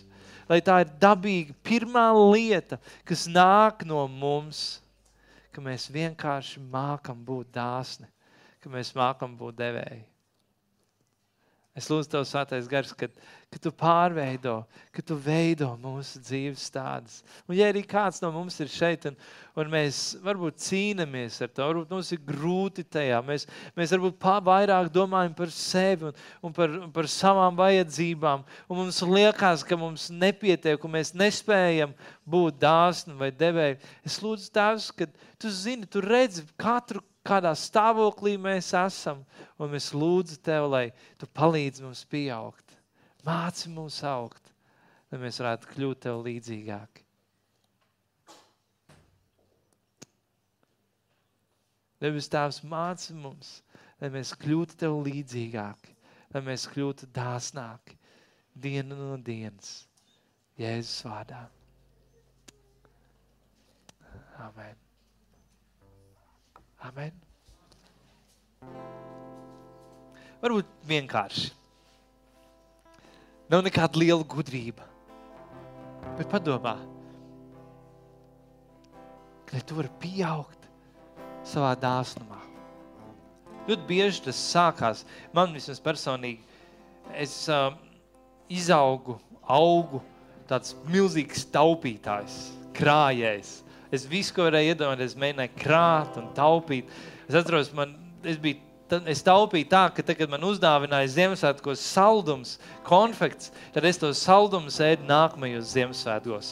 Lai 0.49 0.63
tā 0.65 0.81
ir 0.81 0.93
dabīga 0.97 1.53
pirmā 1.61 2.09
lieta, 2.17 2.79
kas 3.05 3.27
nāk 3.29 3.85
no 3.85 4.07
mums, 4.09 4.81
ka 5.53 5.61
mēs 5.61 5.91
vienkārši 5.93 6.63
mākam 6.73 7.21
būt 7.27 7.53
dāsni, 7.53 8.09
ka 8.65 8.73
mēs 8.73 8.97
mākam 8.97 9.37
būt 9.37 9.61
devēji. 9.61 10.08
Es 11.79 11.87
lūdzu, 11.87 12.11
Tev, 12.11 12.25
Svētais 12.27 12.67
Gars, 12.67 12.91
ka, 12.97 13.07
ka 13.53 13.61
Tu 13.63 13.71
pārveido, 13.71 14.57
ka 14.95 15.03
Tu 15.07 15.15
veido 15.23 15.69
mūsu 15.79 16.19
dzīves 16.19 16.65
tādas. 16.75 17.21
Un, 17.47 17.55
ja 17.55 17.69
arī 17.71 17.85
kāds 17.87 18.19
no 18.25 18.33
mums 18.35 18.57
ir 18.59 18.71
šeit, 18.73 19.07
un, 19.07 19.19
un 19.55 19.71
mēs 19.71 20.01
varbūt 20.25 20.59
cīnāmies 20.65 21.37
ar 21.45 21.53
to, 21.55 21.69
varbūt 21.69 21.93
mums 21.95 22.11
ir 22.17 22.23
grūti 22.27 22.83
tajā, 22.83 23.21
mēs, 23.29 23.47
mēs 23.79 23.95
varbūt 23.95 24.27
vairāk 24.49 24.91
domājam 24.95 25.37
par 25.39 25.55
sevi 25.55 26.09
un, 26.11 26.19
un 26.49 26.57
par, 26.57 26.75
par 26.97 27.11
savām 27.13 27.61
vajadzībām, 27.61 28.43
un 28.67 28.83
mums 28.83 28.99
liekas, 29.07 29.63
ka 29.63 29.79
mums 29.79 30.09
nepietiek, 30.11 30.83
un 30.83 30.97
mēs 30.97 31.15
nespējam 31.15 31.95
būt 32.27 32.59
dāsni 32.65 33.15
vai 33.21 33.31
devēji. 33.31 33.79
Es 34.09 34.19
lūdzu, 34.25 34.51
Tēvs, 34.59 34.91
ka 34.99 35.07
Tu 35.39 35.55
zini, 35.55 35.87
Tu 35.87 36.03
redzi 36.03 36.43
katru 36.59 37.05
kādā 37.27 37.55
stāvoklī 37.59 38.37
mēs 38.41 38.71
esam. 38.77 39.25
Un 39.59 39.73
mēs 39.75 39.91
lūdzam 39.97 40.43
Tev, 40.45 40.69
lai 40.73 40.87
Tu 41.19 41.27
palīdzi 41.27 41.85
mums 41.85 42.05
pieaugt, 42.09 42.77
māci 43.27 43.73
mums 43.73 44.01
augt, 44.07 44.53
lai 45.11 45.21
mēs 45.25 45.41
varētu 45.43 45.75
kļūt 45.75 46.03
Tev 46.07 46.23
līdzīgāki. 46.27 47.05
Debes 51.99 52.31
Tēvs 52.31 52.63
māci 52.63 53.15
mums, 53.19 53.57
lai 53.99 54.13
mēs 54.15 54.31
kļūtu 54.39 54.79
Tev 54.79 55.01
līdzīgāki, 55.09 55.95
lai 56.35 56.45
mēs 56.47 56.69
kļūtu 56.71 57.11
dāsnāki 57.15 57.99
dienu 58.55 58.99
no 58.99 59.17
dienas. 59.19 59.89
Jēzus 60.59 61.07
vārdā. 61.07 61.45
Amen. 64.43 64.88
Amen. 66.87 67.15
Varbūt 70.39 70.69
vienkārši. 70.87 71.51
Nav 73.51 73.65
nekāda 73.67 73.99
liela 73.99 74.23
gudrība. 74.29 74.85
Bet 76.19 76.29
padomā, 76.31 76.77
ka 79.49 79.61
tu 79.67 79.79
vari 79.79 79.91
pieaugt 80.03 80.69
savā 81.47 81.73
dāsnumā. 81.81 82.39
Ļoti 83.69 83.85
bieži 83.89 84.23
tas 84.29 84.39
sākās. 84.53 85.03
Man 85.37 85.53
vismaz 85.57 85.81
personīgi, 85.85 86.41
es 87.17 87.35
uh, 87.53 87.73
izaugu, 88.49 89.19
augu 89.45 90.01
tāds 90.49 90.77
milzīgs 90.89 91.45
taupītājs, 91.53 92.39
krājējs. 92.77 93.59
Es 93.95 94.05
visu, 94.05 94.35
ko 94.37 94.45
varēju 94.45 94.75
iedomāties, 94.75 95.17
mēģināju 95.17 95.61
krāt 95.63 96.17
un 96.21 96.29
taupīt. 96.37 96.91
Es 97.29 97.37
atceros, 97.39 97.71
man, 97.77 97.95
es, 98.21 98.37
biju, 98.41 98.61
es 99.09 99.23
taupīju 99.25 99.69
tā, 99.71 99.87
ka 99.97 100.05
tagad 100.05 100.29
man 100.33 100.45
uzdāvināja 100.45 101.09
Ziemassvētkos 101.15 101.85
saldums, 101.95 102.59
konfekts, 102.85 103.49
tad 103.73 103.87
es 103.89 104.01
tos 104.01 104.21
saldumus 104.21 104.77
ēdu 104.85 105.09
nākamajos 105.09 105.73
Ziemassvētkos. 105.73 106.51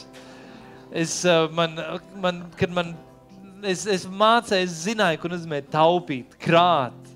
Es, 0.97 1.19
man, 1.53 1.77
man, 2.23 2.41
kad 2.57 2.73
man, 2.73 2.95
es, 3.61 3.85
es 3.85 4.07
mācēju, 4.09 4.65
es 4.65 4.81
zināju, 4.87 5.21
ko 5.21 5.31
nozīmē 5.35 5.61
taupīt, 5.69 6.33
krāt. 6.41 7.13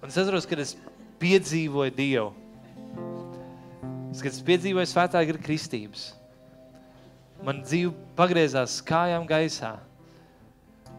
Un 0.00 0.06
es 0.06 0.20
atceros, 0.22 0.46
kad 0.46 0.62
es 0.62 0.76
piedzīvoju 1.18 1.96
Dievu. 1.98 2.30
Es, 4.10 4.22
kad 4.22 4.30
es 4.30 4.40
piedzīvoju 4.46 4.86
svētā 4.90 5.26
gara 5.26 5.42
kristības 5.42 6.12
man 7.46 7.62
dzīve 7.64 7.94
pagriezās 8.18 8.80
kājām 8.86 9.26
gaisā. 9.28 9.76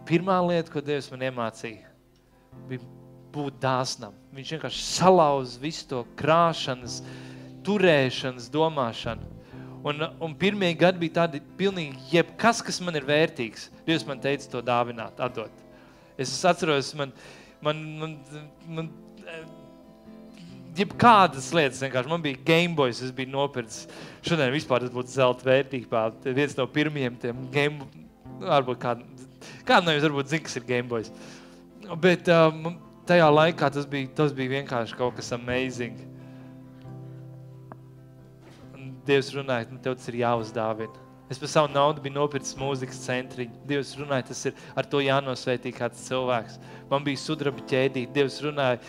Pirmā 0.08 0.40
lieta, 0.48 0.72
ko 0.74 0.82
Dievs 0.84 1.10
man 1.14 1.26
iemācīja, 1.28 1.92
bija 2.70 2.86
būt 3.32 3.60
dāsnam. 3.64 4.16
Viņš 4.36 4.56
vienkārši 4.56 4.86
salauz 4.86 5.58
visu 5.62 5.86
to 5.92 6.02
krāšanas, 6.20 7.02
turēšanas, 7.66 8.50
domāšanu. 8.52 9.30
Un, 9.88 10.04
un 10.22 10.34
pirmie 10.38 10.70
gadi 10.78 11.02
bija 11.02 11.24
tādi 11.24 11.42
pilnīgi, 11.58 11.98
jebkas, 12.12 12.62
kas 12.66 12.78
man 12.86 12.98
ir 13.00 13.08
vērtīgs, 13.08 13.70
Dievs 13.88 14.06
man 14.06 14.22
teica 14.22 14.50
to 14.52 14.62
dāvināt, 14.66 15.18
atdot. 15.22 15.64
Es 16.22 16.34
atceros, 16.46 16.92
man, 16.98 17.14
man, 17.66 17.80
man, 17.98 18.18
man 18.68 18.92
jebkādas 20.78 21.50
lietas. 21.56 21.82
Vienkārši. 21.84 22.12
Man 22.12 22.24
bija 22.24 22.40
Gameboys, 22.48 23.02
es 23.06 23.14
biju 23.16 23.32
nopircis. 23.34 23.88
Šodien 24.26 24.54
vispār 24.54 24.86
tas 24.86 24.94
būtu 24.94 25.14
zelta 25.14 25.48
vērtībā. 25.48 26.06
Viens 26.38 26.56
no 26.58 26.68
pirmajiem 26.72 27.18
tiem 27.22 27.44
game, 27.54 27.90
varbūt 28.44 28.82
kāda, 28.82 29.28
kāda 29.68 29.86
no 29.88 29.96
jums 29.96 30.08
varbūt 30.08 30.32
zina, 30.34 30.46
kas 30.48 30.58
ir 30.60 30.68
Gameboys. 30.70 31.12
Bet 32.02 32.30
um, 32.32 32.74
tajā 33.10 33.28
laikā 33.32 33.72
tas 33.74 33.88
bija, 33.90 34.12
tas 34.16 34.34
bija 34.36 34.58
vienkārši 34.60 34.98
kaut 35.00 35.18
kas 35.20 35.34
amazing. 35.36 36.00
Un 38.78 38.92
Dievs 39.08 39.32
runāja, 39.36 39.70
nu, 39.72 39.82
tev 39.84 39.98
tas 40.00 40.12
ir 40.12 40.22
jāuzdāvina. 40.22 41.01
Es 41.32 41.40
par 41.40 41.48
savu 41.48 41.70
naudu 41.72 42.02
biju 42.04 42.18
nopircis 42.18 42.58
mūzikas 42.60 42.98
centriņu. 43.06 43.62
Dievs 43.64 43.94
runāja, 43.96 44.26
tas 44.28 44.42
ir 44.50 44.58
ar 44.76 44.84
to 44.92 45.00
jānosveitī 45.00 45.72
kāds 45.72 46.02
cilvēks. 46.10 46.58
Man 46.92 47.06
bija 47.06 47.22
sudraba 47.22 47.62
ķēdīte. 47.72 48.12
Dievs 48.12 48.42
runāja, 48.44 48.82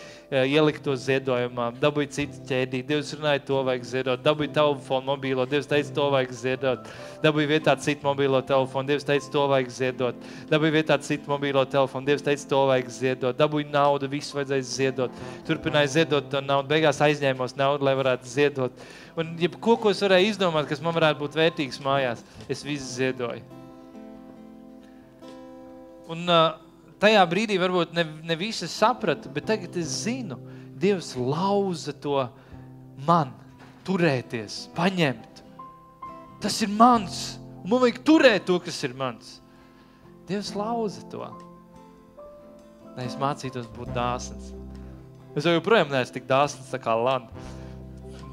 ielikt 0.42 0.82
to 0.82 0.96
ziedojumā, 0.98 1.68
dabūja 1.78 2.10
citu 2.16 2.40
ķēdīti. 2.48 2.88
Dievs 2.88 3.12
runāja, 3.14 3.44
to 3.46 3.60
vajag 3.68 3.86
ziedot. 3.86 4.24
Dabūja 4.24 4.56
telefonu 4.56 5.06
mobīlo. 5.12 5.46
Dievs 5.46 5.70
teica, 5.70 5.92
to 5.94 6.06
vajag 6.16 6.34
ziedot. 6.40 6.90
Dabūja 7.22 7.50
vietā 7.52 7.76
citu 7.86 8.08
mobīlo 8.08 8.40
telefonu. 8.48 8.90
Dievs 8.90 9.06
teica, 9.06 9.30
to 9.36 9.44
vajag 9.52 9.70
ziedot. 9.76 10.26
Dabūja 10.50 10.76
vietā 10.80 10.98
citu 11.06 11.30
mobīlo 11.30 11.62
telefonu. 11.76 12.10
Dievs 12.10 12.26
teica, 12.26 12.48
to 12.50 12.64
vajag 12.72 12.90
ziedot. 12.96 13.38
Dabūja 13.38 13.70
naudu, 13.70 14.10
visu 14.10 14.40
vajadzēja 14.40 14.66
ziedot. 14.72 15.22
Turpināja 15.46 15.94
ziedot 15.94 16.26
to 16.34 16.42
naudu. 16.42 16.72
Beigās 16.74 16.98
aizņēmos 17.06 17.54
naudu, 17.54 17.86
lai 17.86 17.94
varētu 18.02 18.34
ziedot. 18.34 18.84
Un 19.18 19.34
jebko, 19.40 19.76
ko 19.76 19.90
es 19.92 20.00
varēju 20.00 20.30
izdomāt, 20.32 20.68
kas 20.70 20.80
man 20.84 20.94
varētu 20.96 21.20
būt 21.20 21.36
vērtīgs 21.36 21.82
mājās, 21.84 22.22
es 22.48 22.64
visu 22.64 22.86
ziedoju. 22.94 23.42
Un 26.12 26.24
uh, 26.28 26.56
tajā 27.02 27.20
brīdī 27.28 27.58
varbūt 27.60 27.92
ne, 27.96 28.06
ne 28.24 28.36
visi 28.40 28.68
saprata, 28.70 29.30
bet 29.32 29.48
tagad 29.50 29.76
es 29.80 30.02
zinu, 30.06 30.40
Dievs 30.82 31.12
lauza 31.14 31.92
to 31.94 32.16
man, 33.06 33.30
turēties, 33.86 34.64
paņemt. 34.74 35.42
Tas 36.42 36.56
ir 36.64 36.72
mans, 36.74 37.36
man 37.62 37.84
vajag 37.84 38.00
turēt 38.02 38.48
to, 38.48 38.56
kas 38.64 38.80
ir 38.82 38.96
mans. 38.98 39.36
Dievs 40.26 40.50
lauza 40.58 41.04
to, 41.12 41.22
lai 42.96 43.06
es 43.06 43.14
mācītos 43.20 43.70
būt 43.76 43.94
dāsns. 43.94 44.50
Es 45.38 45.46
joprojām 45.46 45.92
neesmu 45.92 46.18
tik 46.18 46.26
dāsns 46.26 46.74
kā 46.82 46.96
Landa. 46.98 47.61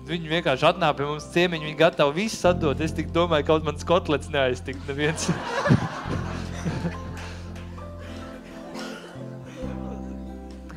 Viņi 0.10 0.26
vienkārši 0.32 0.66
atnāk 0.66 0.96
pie 0.98 1.06
mums 1.06 1.28
ciemiņu, 1.36 1.68
viņi 1.68 1.78
gatavi 1.78 2.24
visu 2.24 2.48
atdot. 2.50 2.80
Es 2.82 2.96
tik 2.98 3.12
domāju, 3.14 3.46
kaut 3.46 3.62
mans 3.68 3.86
kotlets 3.86 4.32
neaiztikt 4.34 4.82
neviens. 4.90 5.30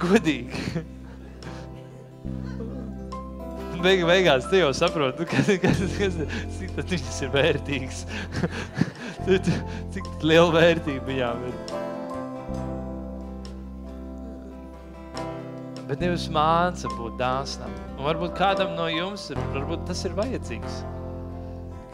Godīgi. 0.02 0.84
Beig, 3.82 4.04
beigās 4.06 4.44
tu 4.50 4.56
jau 4.60 4.68
saproti, 4.76 5.24
nu, 5.24 5.26
kas, 5.26 5.48
kas, 5.62 5.80
kas, 5.96 6.14
cik 6.58 6.70
tas 6.76 6.86
viņas 6.92 7.16
ir 7.24 7.30
vērtīgs. 7.32 7.98
cik 9.96 10.04
liela 10.22 10.52
vērtība 10.54 11.04
viņām 11.08 11.38
ir. 11.48 11.56
Bet 15.88 15.96
Dievs 16.04 16.28
māca 16.36 16.86
būt 16.98 17.16
dāsnam. 17.18 17.91
Un 18.02 18.08
varbūt 18.08 18.32
kādam 18.34 18.72
no 18.74 18.88
jums 18.90 19.28
varbūt 19.54 19.84
tas 19.86 20.00
ir 20.02 20.14
vajadzīgs. 20.18 20.78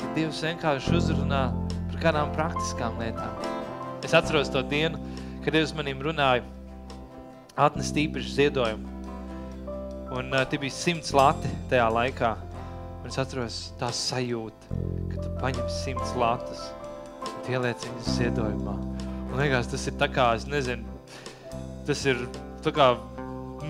Ka 0.01 0.07
Dievs 0.17 0.39
vienkārši 0.41 0.95
uzrunā 0.97 1.41
par 1.91 1.99
kādām 2.01 2.31
praktiskām 2.33 2.97
lietām. 2.97 3.43
Es 4.01 4.15
atceros 4.17 4.49
to 4.49 4.63
dienu, 4.71 4.97
kad 5.45 5.53
Dievs 5.53 5.75
manim 5.77 6.01
runāja, 6.01 6.47
atnest 7.61 8.01
īpašu 8.01 8.33
ziedojumu. 8.39 8.89
Un 10.17 10.33
uh, 10.33 10.47
tie 10.49 10.57
bija 10.63 10.79
simts 10.79 11.13
lati 11.13 11.53
tajā 11.69 11.91
laikā. 11.93 12.33
Un 13.03 13.13
es 13.13 13.21
atceros 13.21 13.61
tā 13.77 13.93
sajūta, 13.93 14.81
ka 15.13 15.27
tu 15.27 15.35
paņem 15.45 15.69
simts 15.77 16.17
latus 16.17 16.71
un 17.29 17.53
ieliec 17.53 17.85
viņus 17.85 18.11
ziedojumā. 18.17 18.79
Un 19.27 19.37
liekas, 19.43 19.69
tas 19.77 19.85
ir 19.85 20.01
tā 20.01 20.09
kā, 20.17 20.31
es 20.41 20.49
nezinu, 20.49 20.89
tas 21.85 22.09
ir 22.09 22.25
tā 22.65 22.73
kā 22.73 22.95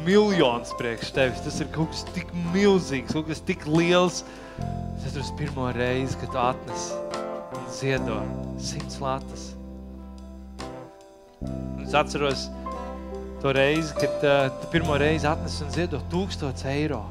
miljons 0.08 0.72
priekš 0.78 1.12
tevis. 1.12 1.42
Tas 1.44 1.60
ir 1.60 1.68
kaut 1.74 1.92
kas 1.92 2.04
tik 2.14 2.30
milzīgs, 2.54 3.12
kaut 3.12 3.28
kas 3.28 3.42
tik 3.44 3.66
liels. 3.68 4.22
Es 4.96 5.10
atceros 5.10 5.32
pirmo 5.38 5.68
reizi, 5.76 6.16
kad 6.22 6.36
atnes 6.48 6.88
un 7.54 7.66
ziedo 7.72 8.16
simts 8.60 8.98
latas. 9.02 9.50
Un 11.44 11.84
es 11.84 11.94
atceros 11.96 12.48
to 13.42 13.52
reizi, 13.54 13.92
kad 14.00 14.24
uh, 14.24 14.48
tu 14.62 14.72
pirmo 14.72 14.96
reizi 14.98 15.28
atnes 15.28 15.60
un 15.64 15.72
ziedo 15.76 16.00
tūkstots 16.12 16.66
eiro. 16.72 17.04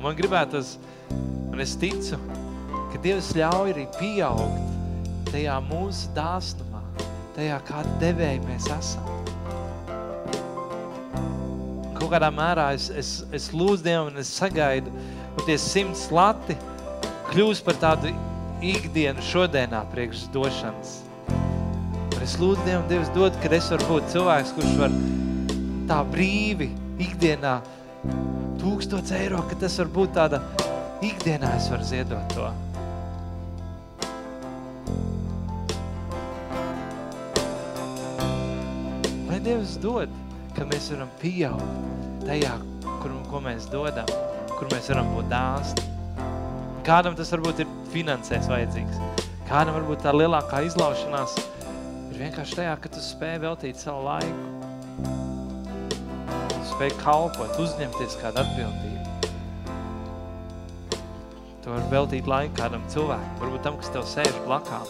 Man 0.00 0.16
gribētos, 0.16 0.76
un 1.52 1.60
es 1.60 1.74
ticu, 1.80 2.16
ka 2.92 3.00
Dievs 3.04 3.34
ļauj 3.36 3.74
arī 3.74 3.88
pieaugt 3.98 4.79
tajā 5.30 5.56
mūsu 5.64 6.10
dāsnumā, 6.16 6.80
tajā 7.36 7.58
kāda 7.68 7.92
devēja 8.02 8.42
mēs 8.46 8.68
esam. 8.74 9.06
Kaut 11.98 12.08
kādā 12.14 12.30
mērā 12.34 12.70
es, 12.74 12.88
es, 12.96 13.10
es 13.36 13.50
lūdzu 13.54 13.84
Dievu 13.86 14.10
un 14.10 14.20
es 14.22 14.32
sagaidu, 14.40 14.92
un 15.36 15.46
tie 15.46 15.58
simts 15.60 16.08
lati 16.14 16.56
kļūs 17.30 17.62
par 17.66 17.78
tādu 17.82 18.10
ikdienu 18.64 19.22
šodienā 19.24 19.84
priekš 19.92 20.26
došanas. 20.34 20.96
Un 21.30 22.24
es 22.24 22.34
lūdzu 22.40 22.66
Dievu, 22.66 22.86
Dievs 22.90 23.12
dod, 23.14 23.36
ka 23.42 23.52
es 23.56 23.70
varu 23.72 23.90
būt 23.92 24.10
cilvēks, 24.16 24.54
kurš 24.56 24.74
var 24.80 24.96
tā 25.90 26.00
brīvi 26.10 26.72
ikdienā 27.00 27.60
tūkstots 28.60 29.14
eiro, 29.16 29.44
ka 29.48 29.60
tas 29.62 29.78
var 29.80 29.94
būt 29.94 30.18
tāda 30.18 30.42
ikdienā 31.04 31.54
es 31.56 31.70
varu 31.72 31.86
ziedot 31.88 32.36
to. 32.36 32.50
Lai 39.40 39.44
Dievs 39.44 39.78
dod, 39.80 40.08
ka 40.54 40.64
mēs 40.68 40.90
varam 40.92 41.08
pieaugt 41.20 42.24
tajā, 42.26 42.52
kur, 43.00 43.10
ko 43.30 43.40
mēs 43.40 43.68
dodam, 43.72 44.06
kur 44.52 44.68
mēs 44.72 44.88
varam 44.90 45.08
būt 45.14 45.28
dāsti. 45.30 45.82
Kādam 46.84 47.16
tas 47.16 47.30
varbūt 47.32 47.60
ir 47.60 47.68
finansēs 47.92 48.48
vajadzīgs. 48.50 48.98
Kādam 49.48 49.74
varbūt 49.78 50.04
tā 50.04 50.12
lielākā 50.12 50.62
izlaušanās 50.66 51.38
ir 52.10 52.18
vienkārši 52.20 52.58
tajā, 52.60 52.74
ka 52.80 52.88
tu 52.92 53.00
spēj 53.00 53.38
veltīt 53.44 53.80
savu 53.80 54.04
laiku. 54.04 54.44
Tu 56.50 56.60
spēj 56.74 56.92
kalpot, 57.00 57.56
uzņemties 57.64 58.18
kādu 58.20 58.44
atbildību. 58.44 58.98
Tu 61.60 61.72
vari 61.72 61.88
veltīt 61.92 62.28
laiku 62.28 62.56
kādam 62.60 62.84
cilvēkam, 62.92 63.40
varbūt 63.40 63.64
tam, 63.64 63.80
kas 63.80 63.92
tev 63.94 64.04
sēž 64.08 64.44
blakām. 64.44 64.86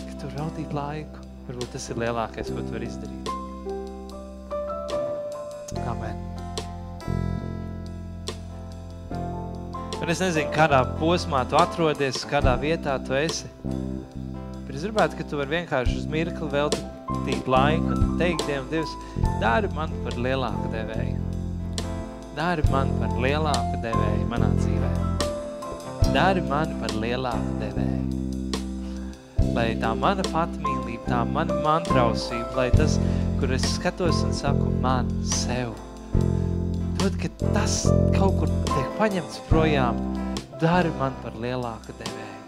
Ka 0.00 0.18
tu 0.22 0.32
veltīt 0.38 0.72
laiku. 0.76 1.28
Varbūt 1.44 1.74
tas 1.76 1.90
ir 1.92 2.00
lielākais, 2.00 2.48
ko 2.48 2.64
tu 2.64 2.72
vari 2.72 2.88
izdarīt. 2.88 3.23
Un 10.04 10.10
es 10.12 10.18
nezinu, 10.20 10.50
kādā 10.52 10.82
posmā 10.98 11.38
tu 11.48 11.56
atrodies, 11.56 12.26
kādā 12.28 12.52
vietā 12.60 12.98
tu 13.00 13.14
esi. 13.16 13.46
Bet 13.64 14.74
es 14.76 14.82
gribētu, 14.84 15.16
ka 15.16 15.24
tu 15.30 15.38
vari 15.38 15.54
vienkārši 15.54 15.94
uz 15.96 16.04
mirkli 16.12 16.48
veltīt 16.52 17.48
laiku 17.48 17.94
un 17.94 18.18
teikt 18.20 18.44
Dievam, 18.44 18.66
Dievs, 18.68 18.92
dari 19.40 19.70
man 19.72 19.94
par 20.04 20.18
lielāku 20.26 20.68
devēju. 20.74 21.22
Dari 22.36 22.66
man 22.68 22.92
par 22.98 23.16
lielāku 23.24 23.80
devēju 23.86 24.28
manā 24.28 24.50
dzīvē. 24.58 24.92
Dari 26.12 26.44
man 26.52 26.76
par 26.82 26.92
lielāku 27.00 27.56
devēju. 27.64 28.68
Lai 29.56 29.70
tā 29.80 29.94
mana 30.04 30.28
patmīlība, 30.28 31.08
tā 31.08 31.24
mana 31.32 31.56
mantrausība, 31.64 32.52
lai 32.60 32.68
tas, 32.76 33.00
kur 33.40 33.56
es 33.56 33.64
skatos 33.78 34.20
un 34.28 34.36
saku 34.36 34.68
man, 34.84 35.08
sev. 35.32 35.72
Dod, 37.04 37.18
ka 37.20 37.28
tas 37.52 37.82
kaut 38.14 38.38
kur 38.40 38.48
tiek 38.64 38.92
paņemts 38.96 39.42
projām, 39.50 39.98
dari 40.56 40.88
man 40.96 41.12
par 41.20 41.34
lielāku 41.36 41.92
devēju. 41.98 42.38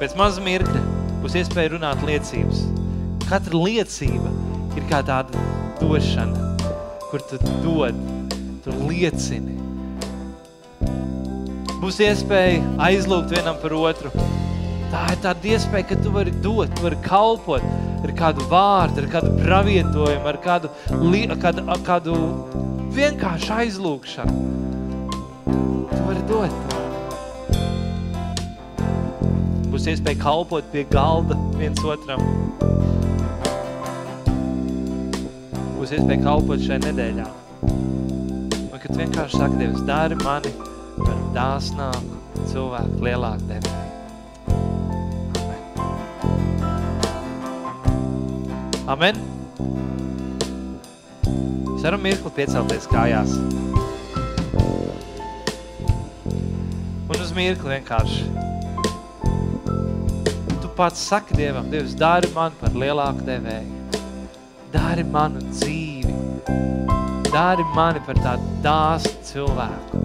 Pēc 0.00 0.16
maza 0.18 0.42
mirkļa 0.42 0.82
būs 1.22 1.36
iespēja 1.38 1.76
runāt 1.76 2.02
liecības. 2.08 2.64
Katra 3.28 3.54
liecība 3.54 4.32
ir 4.74 4.82
kā 4.90 4.98
tāda 5.06 5.38
došana, 5.78 6.42
kur 7.12 7.22
tu 7.30 7.38
dod, 7.62 7.94
tu 8.66 8.74
liecini. 8.88 9.54
Būs 11.78 12.02
iespēja 12.02 12.66
aizlūgt 12.88 13.30
vienam 13.36 13.62
par 13.62 13.78
otru, 13.78 14.10
Tā 14.88 15.02
ir 15.12 15.18
tāda 15.20 15.50
iespēja, 15.52 15.84
ka 15.90 15.96
tu 16.00 16.10
vari 16.14 16.32
dot, 16.40 16.70
tu 16.72 16.86
vari 16.86 16.96
kalpot 17.04 17.64
ar 18.04 18.12
kādu 18.18 18.46
vārdu, 18.50 19.02
ar 19.02 19.10
kādu 19.12 19.32
pravietojumu, 19.40 20.26
ar 20.30 20.38
kādu, 20.44 20.70
kādu, 21.42 21.64
kādu 21.86 22.16
vienkāršu 22.96 23.54
aizlūkšanu. 23.58 24.34
Tu 25.92 26.02
vari 26.06 26.24
dot. 26.30 26.54
Būs 29.72 29.88
iespēja 29.92 30.18
kalpot 30.22 30.64
pie 30.72 30.84
galda 30.90 31.38
viens 31.58 31.82
otram. 31.86 32.22
Būs 35.78 35.94
iespēja 35.94 36.22
kalpot 36.24 36.64
šai 36.64 36.80
nedēļā. 36.86 37.28
Un 37.68 38.78
kad 38.82 38.92
vienkārši 38.98 39.42
saka, 39.42 39.54
Dievs, 39.60 39.82
dari 39.88 40.18
mani 40.24 40.54
par 40.98 41.18
dāsnāku 41.36 42.46
cilvēku 42.50 43.04
lielāku 43.06 43.52
devēju. 43.52 43.67
Amen. 48.98 49.14
Mēs 51.22 51.84
varam 51.84 52.00
mirkli 52.02 52.30
piecelties 52.34 52.88
kājās. 52.90 53.30
Un 57.06 57.22
uz 57.22 57.30
mirkli 57.36 57.76
vienkārši. 57.76 58.24
Tu 60.64 60.70
pats 60.80 61.04
saki 61.12 61.38
Dievam, 61.38 61.68
Dievs, 61.70 61.94
dari 62.00 62.26
man 62.34 62.56
par 62.58 62.74
lielāku 62.74 63.22
devēju. 63.28 64.02
Dari 64.74 65.06
manu 65.06 65.44
dzīvi. 65.46 66.16
Dari 67.30 67.68
mani 67.78 68.02
par 68.08 68.18
tādu 68.26 68.50
dāstu 68.66 69.14
cilvēku. 69.30 70.02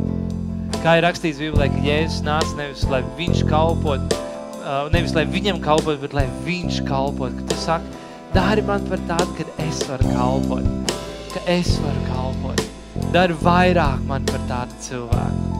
Kā 0.85 0.99
ir 0.99 1.07
rakstīts 1.07 1.41
Bībelē, 1.41 1.71
ka 1.73 1.81
Jēzus 1.87 2.21
nāca 2.29 2.53
nevis, 2.61 2.85
lai 2.93 3.01
viņš 3.17 3.41
kalpot, 3.49 4.05
uh, 4.61 4.85
nevis, 4.93 5.17
lai 5.17 5.25
viņam 5.33 5.65
kalpot, 5.65 5.97
bet 6.05 6.13
lai 6.13 6.29
viņš 6.45 6.83
kalpot. 6.85 7.33
Ka 7.41 7.49
tu 7.49 7.61
saki, 7.65 8.02
dari 8.33 8.61
man 8.65 8.85
par 8.89 9.01
tādu, 9.09 9.35
kad 9.37 9.49
es 9.61 9.81
varu 9.87 10.13
kalpot. 10.17 10.93
Ka 11.33 11.45
es 11.47 11.77
varu 11.83 12.05
kalpot. 12.09 12.63
Dari 13.13 13.37
vairāk 13.45 14.05
man 14.09 14.25
par 14.29 14.41
tādu 14.49 14.79
cilvēku. 14.87 15.52